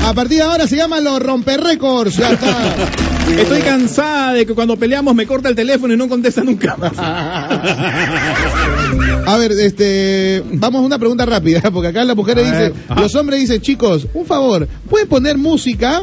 [0.03, 2.17] A partir de ahora se llaman los romper récords.
[2.17, 2.75] Ya está.
[3.35, 6.77] Estoy cansada de que cuando peleamos me corta el teléfono y no contesta nunca.
[9.25, 13.41] A ver, este, vamos a una pregunta rápida, porque acá las mujeres dicen, los hombres
[13.41, 16.01] dicen, chicos, un favor, ¿pueden poner música?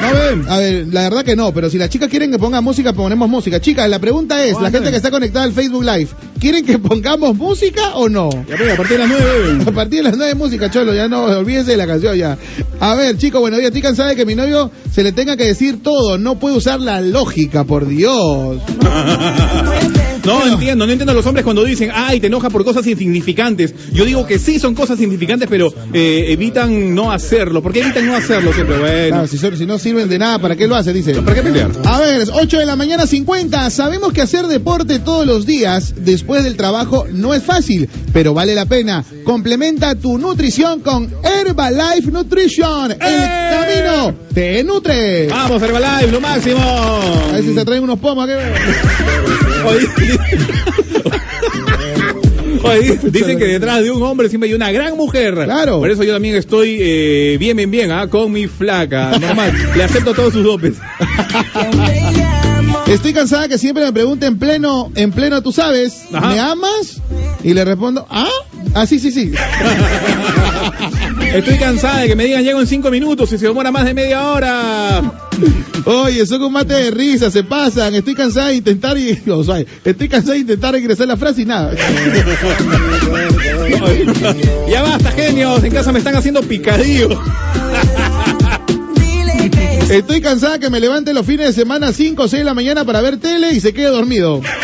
[0.00, 0.44] No ven.
[0.48, 3.28] A ver, la verdad que no, pero si las chicas quieren que ponga música, ponemos
[3.28, 3.60] música.
[3.60, 6.08] Chicas, la pregunta es, la gente que está conectada al Facebook Live,
[6.38, 8.30] ¿quieren que pongamos música o no?
[8.48, 9.64] Ya, pues, a partir de las 9.
[9.66, 12.38] A partir de las nueve música, cholo, ya no olvídense de la canción ya.
[12.80, 15.44] A ver, chicos, bueno, ya estoy cansada de que mi novio se le tenga que
[15.44, 18.60] decir todo, no puede usar la lógica, por Dios.
[20.24, 23.74] No entiendo, no entiendo a los hombres cuando dicen, ay, te enoja por cosas insignificantes.
[23.92, 27.62] Yo digo que sí son cosas insignificantes, pero eh, evitan no hacerlo.
[27.62, 28.78] ¿Por qué evitan no hacerlo siempre?
[28.78, 29.08] Bueno.
[29.08, 30.92] Claro, si, son- si no sirven de nada, ¿para qué lo hace?
[30.92, 31.14] Dice.
[31.14, 31.70] ¿Para qué pelear?
[31.84, 33.70] A ver, 8 de la mañana 50.
[33.70, 38.54] Sabemos que hacer deporte todos los días después del trabajo no es fácil, pero vale
[38.54, 39.04] la pena.
[39.24, 42.92] Complementa tu nutrición con Herbalife Nutrition.
[42.92, 45.28] El camino te nutre.
[45.28, 46.58] Vamos, Herbalife, lo máximo.
[46.60, 48.26] A ver si se traen unos pomos.
[48.26, 48.34] ¿qué?
[52.62, 55.34] Oye, dicen que detrás de un hombre siempre hay una gran mujer.
[55.34, 55.80] Claro.
[55.80, 58.08] Por eso yo también estoy eh, bien, bien, bien, ¿ah?
[58.08, 59.18] con mi flaca.
[59.18, 59.52] Normal.
[59.76, 60.74] Le acepto todos sus dopes.
[62.86, 66.28] Estoy cansada que siempre me pregunten en pleno, en pleno, tú sabes, Ajá.
[66.28, 67.00] ¿me amas?
[67.42, 68.28] Y le respondo, ¿ah?
[68.74, 69.32] Ah, sí, sí, sí.
[71.34, 73.92] Estoy cansada de que me digan llego en cinco minutos y se demora más de
[73.92, 75.02] media hora.
[75.84, 77.92] Oye, son un mate de risa, se pasan.
[77.96, 81.44] Estoy cansada de intentar y, o sea, estoy cansada de intentar ingresar la frase y
[81.44, 81.74] nada.
[84.70, 85.64] ya basta, genios.
[85.64, 87.20] En casa me están haciendo picadillo.
[89.94, 92.84] Estoy cansada que me levante los fines de semana 5 o 6 de la mañana
[92.84, 94.40] para ver tele y se quede dormido.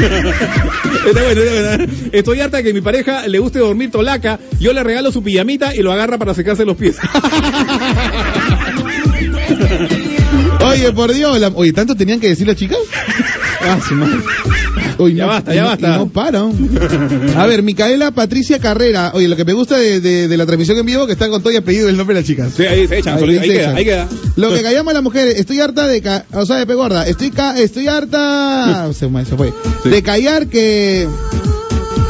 [1.06, 1.92] Está bueno, está bueno.
[2.12, 4.38] Estoy harta de que mi pareja le guste dormir tolaca.
[4.58, 6.96] Yo le regalo su pijamita y lo agarra para secarse los pies.
[10.64, 12.78] Oye, por Dios, la- oye, ¿tanto tenían que decir las chicas?
[13.62, 14.18] Ah, su madre.
[15.00, 15.88] Oye, Ya no- basta, ya basta.
[15.94, 16.52] y no paran.
[17.36, 19.12] A ver, Micaela Patricia Carrera.
[19.14, 21.42] Oye, lo que me gusta de, de- de la transmisión en vivo que está con
[21.42, 22.52] todo y apellido el nombre de las chicas.
[22.56, 24.08] Sí, ahí se echan, Ahí, queda, ahí queda.
[24.36, 27.58] Lo que callamos las mujeres, estoy harta de, ca- o sea, de pegorda, estoy ca-
[27.58, 29.52] estoy harta, se, se fue,
[29.84, 31.08] de callar que,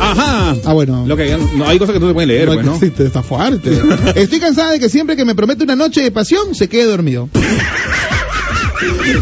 [0.00, 0.56] Ajá.
[0.64, 2.78] ah bueno, Lo que, no, hay cosas que no se pueden leer, no, pues, ¿no?
[2.78, 3.70] sí, está fuerte.
[4.16, 7.28] Estoy cansada de que siempre que me promete una noche de pasión se quede dormido.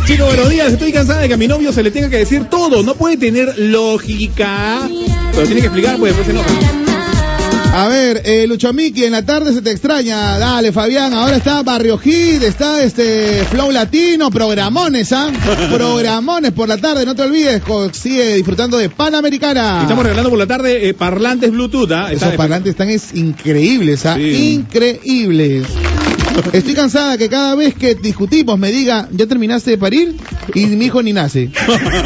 [0.07, 0.73] Chicos, buenos días.
[0.73, 2.83] Estoy cansada de que a mi novio se le tenga que decir todo.
[2.85, 4.89] No puede tener lógica.
[5.33, 6.79] Pero tiene que explicar, pues después se enoja.
[7.75, 10.39] A ver, eh, en la tarde se te extraña.
[10.39, 15.31] Dale, Fabián, ahora está Barrio Hit, está este Flow Latino, programones, ¿ah?
[15.73, 17.63] Programones por la tarde, no te olvides,
[17.93, 19.83] sigue disfrutando de Panamericana.
[19.83, 21.91] Estamos regalando por la tarde eh, parlantes Bluetooth.
[21.93, 22.13] ¿ah?
[22.13, 24.15] Esos parlantes están es increíbles, ¿ah?
[24.17, 24.55] Sí.
[24.55, 25.67] Increíbles.
[26.53, 30.17] Estoy cansada que cada vez que discutimos me diga, ¿ya terminaste de parir?
[30.55, 31.51] Y mi hijo ni nace.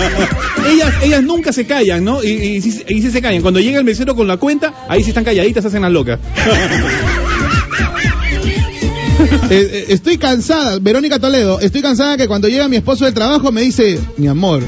[0.70, 2.22] ellas, ellas nunca se callan, ¿no?
[2.22, 3.42] Y, y, sí- y sí se callan.
[3.42, 6.18] Cuando llega el mesero con la cuenta, ahí sí están calladitas, se hacen las locas.
[9.50, 13.52] Eh, eh, estoy cansada, Verónica Toledo, estoy cansada que cuando llega mi esposo del trabajo
[13.52, 14.62] me dice, mi amor,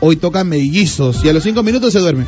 [0.00, 2.24] hoy toca mellizos y a los cinco minutos se duerme.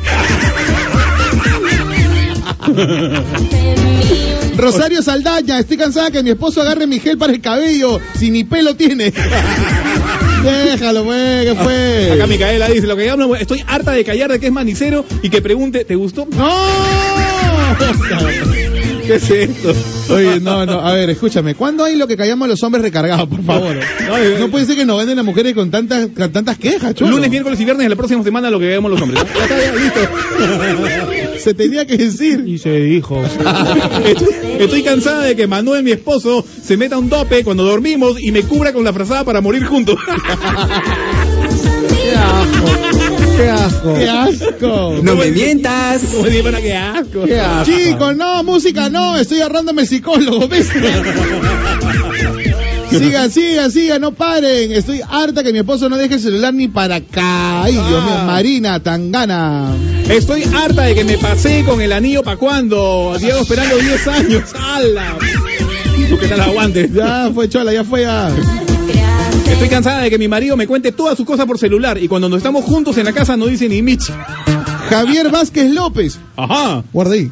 [4.57, 8.43] Rosario Saldaña, estoy cansada que mi esposo agarre mi gel para el cabello, si ni
[8.43, 9.13] pelo tiene.
[10.43, 12.11] Déjalo, pues, ¿qué fue?
[12.13, 15.29] Acá Micaela dice, lo que hablo, estoy harta de callar de que es manicero y
[15.29, 16.27] que pregunte, ¿te gustó?
[16.31, 16.51] ¡No!
[19.11, 19.73] ¿Qué es esto?
[20.13, 23.43] Oye, no, no, a ver, escúchame, ¿cuándo hay lo que callamos los hombres recargados, por
[23.43, 23.75] favor?
[24.07, 27.11] No, No puede ser que nos venden las mujeres con tantas, con tantas quejas, chulo.
[27.11, 29.21] Lunes, miércoles y viernes de la próxima semana lo que veamos los hombres.
[29.21, 31.39] Ya está, ya, listo.
[31.39, 32.45] Se tenía que decir.
[32.47, 33.21] Y se dijo.
[34.05, 34.27] Estoy,
[34.59, 38.43] estoy cansada de que Manuel, mi esposo, se meta un tope cuando dormimos y me
[38.43, 39.97] cubra con la frazada para morir juntos.
[42.03, 42.65] Qué asco.
[43.37, 43.93] Qué asco.
[43.95, 44.99] ¡Qué asco!
[45.03, 46.01] No me mientas.
[46.61, 47.25] Qué asco.
[47.25, 47.71] Qué asco.
[47.71, 50.69] Chicos, no, música no, estoy agarrándome el psicólogo, ¿ves?
[52.91, 54.73] Sigan, sigan, sigan, no paren.
[54.73, 57.63] Estoy harta que mi esposo no deje el celular ni para acá.
[57.63, 58.23] Ay, Dios mío, Ah.
[58.27, 59.73] Marina, Tangana.
[60.09, 63.15] Estoy harta de que me pasé con el anillo para cuando.
[63.17, 64.43] Diego esperando 10 años.
[64.59, 65.15] ¡Hala!
[66.09, 66.89] ¿Tú qué tal aguante?
[66.93, 68.29] Ya fue chola, ya fue ya.
[69.51, 72.29] Estoy cansada de que mi marido me cuente todas sus cosas por celular y cuando
[72.29, 74.11] nos estamos juntos en la casa no dice ni Mitch.
[74.89, 76.19] Javier Vázquez López.
[76.35, 76.83] Ajá.
[76.91, 77.31] Guarda ahí.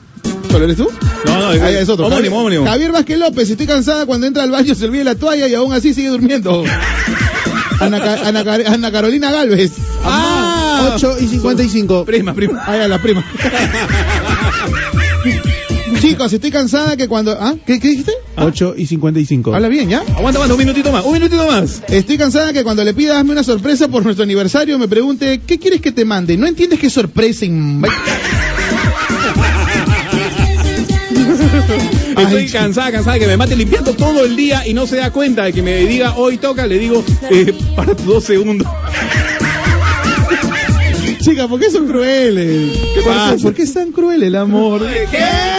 [0.52, 0.88] ¿Solo eres tú?
[1.26, 2.08] No, no, Ahí es otro.
[2.08, 2.66] Homónimo, Javier, homónimo.
[2.66, 5.74] Javier Vázquez López, estoy cansada cuando entra al baño se olvida la toalla y aún
[5.74, 6.64] así sigue durmiendo.
[7.80, 9.72] Ana, Ca- Ana Car- Ana Carolina Galvez.
[10.04, 10.92] Ah.
[10.96, 12.06] 8 y 55.
[12.06, 12.64] Prima, prima.
[12.66, 13.24] Ah, ya, la prima.
[16.00, 17.32] Chicos, estoy cansada que cuando...
[17.40, 17.56] ¿Ah?
[17.66, 18.14] ¿Qué, qué dijiste?
[18.38, 19.54] 8 y 55.
[19.54, 20.00] Habla bien, ¿ya?
[20.00, 21.82] Aguanta, aguanta, un minutito más, un minutito más.
[21.90, 25.60] Estoy cansada que cuando le pidas hazme una sorpresa por nuestro aniversario me pregunte, ¿qué
[25.60, 26.38] quieres que te mande?
[26.38, 27.46] ¿No entiendes qué sorpresa?
[27.46, 27.90] imbé-
[32.18, 34.98] Estoy Ay, cansada, cansada de que me mate limpiando todo el día y no se
[34.98, 38.68] da cuenta de que me diga hoy toca, le digo, eh, para dos segundos.
[41.22, 42.78] Chica, ¿por qué son crueles?
[42.94, 43.44] ¿Qué ¿Por pasa?
[43.44, 44.88] ¿Por qué es tan cruel el amor?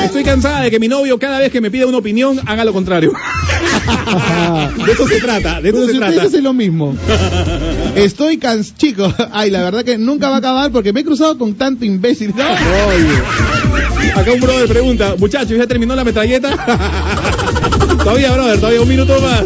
[0.03, 2.73] Estoy cansada de que mi novio cada vez que me pida una opinión haga lo
[2.73, 3.13] contrario.
[4.87, 6.13] De eso se trata, de eso se si trata.
[6.13, 6.97] ustedes hacen lo mismo.
[7.95, 9.15] Estoy cansado, chicos.
[9.33, 12.33] Ay, la verdad que nunca va a acabar porque me he cruzado con tanto imbécil.
[12.41, 14.21] No.
[14.21, 16.51] Acá un brother pregunta, muchachos, ¿ya terminó la metralleta?
[18.03, 19.45] todavía, brother, todavía un minuto más.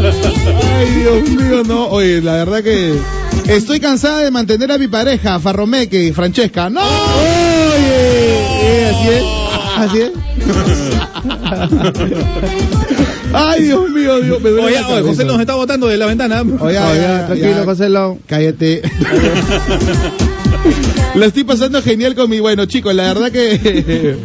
[0.00, 1.86] Ay, Dios mío, no.
[1.86, 2.94] Oye, la verdad que
[3.48, 6.70] estoy cansada de mantener a mi pareja, Farromeque y Francesca.
[6.70, 6.80] ¡No!
[6.80, 9.24] Oye, eh, así es.
[9.76, 10.12] Así es.
[13.34, 16.04] Ay, Dios mío, Dios me duele Oye, la oye, José nos está botando de la
[16.06, 16.42] ventana.
[16.60, 18.18] Oye, ya, tranquilo, ya, José Lo.
[18.26, 18.82] Cállate.
[21.14, 22.94] La estoy pasando genial con mi bueno, chicos.
[22.94, 24.16] La verdad que.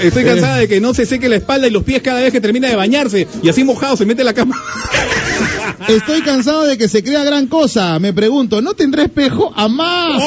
[0.00, 2.40] Estoy cansada de que no se seque la espalda y los pies cada vez que
[2.40, 3.26] termina de bañarse.
[3.42, 4.60] Y así mojado se mete en la cama.
[5.88, 7.98] Estoy cansado de que se crea gran cosa.
[7.98, 9.52] Me pregunto, ¿no tendrá espejo?
[9.56, 10.22] ¡A más!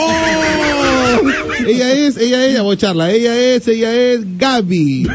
[1.65, 3.11] Ella es, ella es, voy a echarla.
[3.11, 5.07] Ella es, ella es Gaby.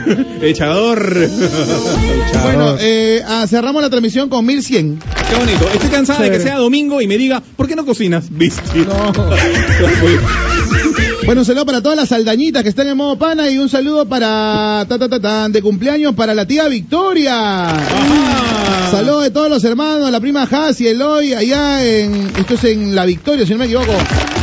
[0.43, 1.29] Echador.
[2.45, 4.99] Bueno, eh, ah, cerramos la transmisión con 1100.
[5.29, 5.69] Qué bonito.
[5.73, 8.27] Estoy cansada de que sea domingo y me diga, ¿por qué no cocinas?
[8.31, 8.63] ¿Viste?
[11.29, 14.09] Bueno, un saludo para todas las aldañitas que están en modo pana y un saludo
[14.09, 17.67] para ta, ta, ta, ta, de cumpleaños para la tía Victoria.
[18.91, 23.05] Saludos de todos los hermanos, la prima Hasi, Eloy, allá en, esto es en La
[23.05, 23.93] Victoria, si no me equivoco.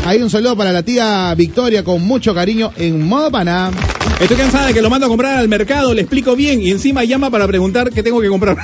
[0.06, 3.72] Ahí un saludo para la tía Victoria con mucho cariño en modo pana.
[4.20, 7.04] Estoy cansada de que lo mando a comprar al mercado, le explico bien y encima
[7.04, 8.58] llama para preguntar qué tengo que comprar.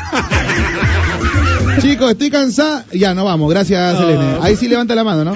[1.82, 2.86] Chicos, estoy cansada.
[2.94, 3.98] Ya, no vamos, gracias.
[3.98, 4.38] Selene.
[4.42, 5.34] Ahí sí levanta la mano, ¿no?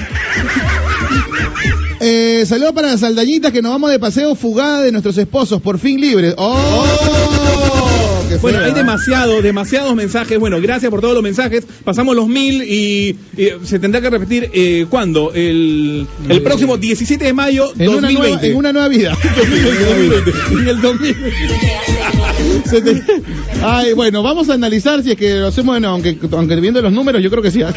[1.99, 5.79] Eh, saludos para las aldañitas que nos vamos de paseo fugada de nuestros esposos, por
[5.79, 6.33] fin libres.
[6.37, 6.85] ¡Oh!
[8.29, 8.73] Qué Bueno, hay ¿eh?
[8.73, 10.39] demasiados, demasiados mensajes.
[10.39, 11.65] Bueno, gracias por todos los mensajes.
[11.83, 15.31] Pasamos los mil y, y se tendrá que repetir eh, ¿cuándo?
[15.33, 18.13] El, el próximo 17 de mayo En una, 2020.
[18.29, 19.17] nueva, en una nueva vida.
[20.51, 21.94] en el 2020.
[22.69, 23.03] Se te-
[23.63, 26.91] Ay, bueno, vamos a analizar si es que lo hacemos, bueno, aunque, aunque viendo los
[26.93, 27.61] números, yo creo que sí.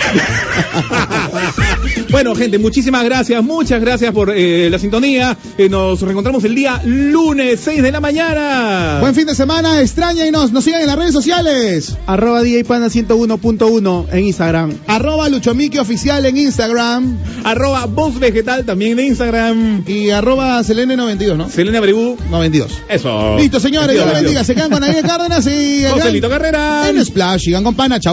[2.11, 5.37] Bueno, gente, muchísimas gracias, muchas gracias por eh, la sintonía.
[5.59, 8.99] Eh, nos reencontramos el día lunes, 6 de la mañana.
[9.01, 11.97] Buen fin de semana, extrañenos, nos sigan en las redes sociales.
[12.07, 14.73] Arroba DJ Pana 101.1 en Instagram.
[14.87, 17.19] Arroba Luchomiki Oficial en Instagram.
[17.45, 19.85] Arroba Voz Vegetal también de Instagram.
[19.87, 21.49] Y arroba Selene92, ¿no?
[21.51, 22.17] Selene Abregu.
[22.31, 22.73] 92.
[22.89, 23.37] Eso.
[23.37, 24.45] Listo, señores, Dios bendiga.
[24.45, 25.85] Se con Ariel Cárdenas y...
[25.85, 26.89] el Joselito Carrera.
[26.89, 28.07] En Splash, sigan con Pana, chao.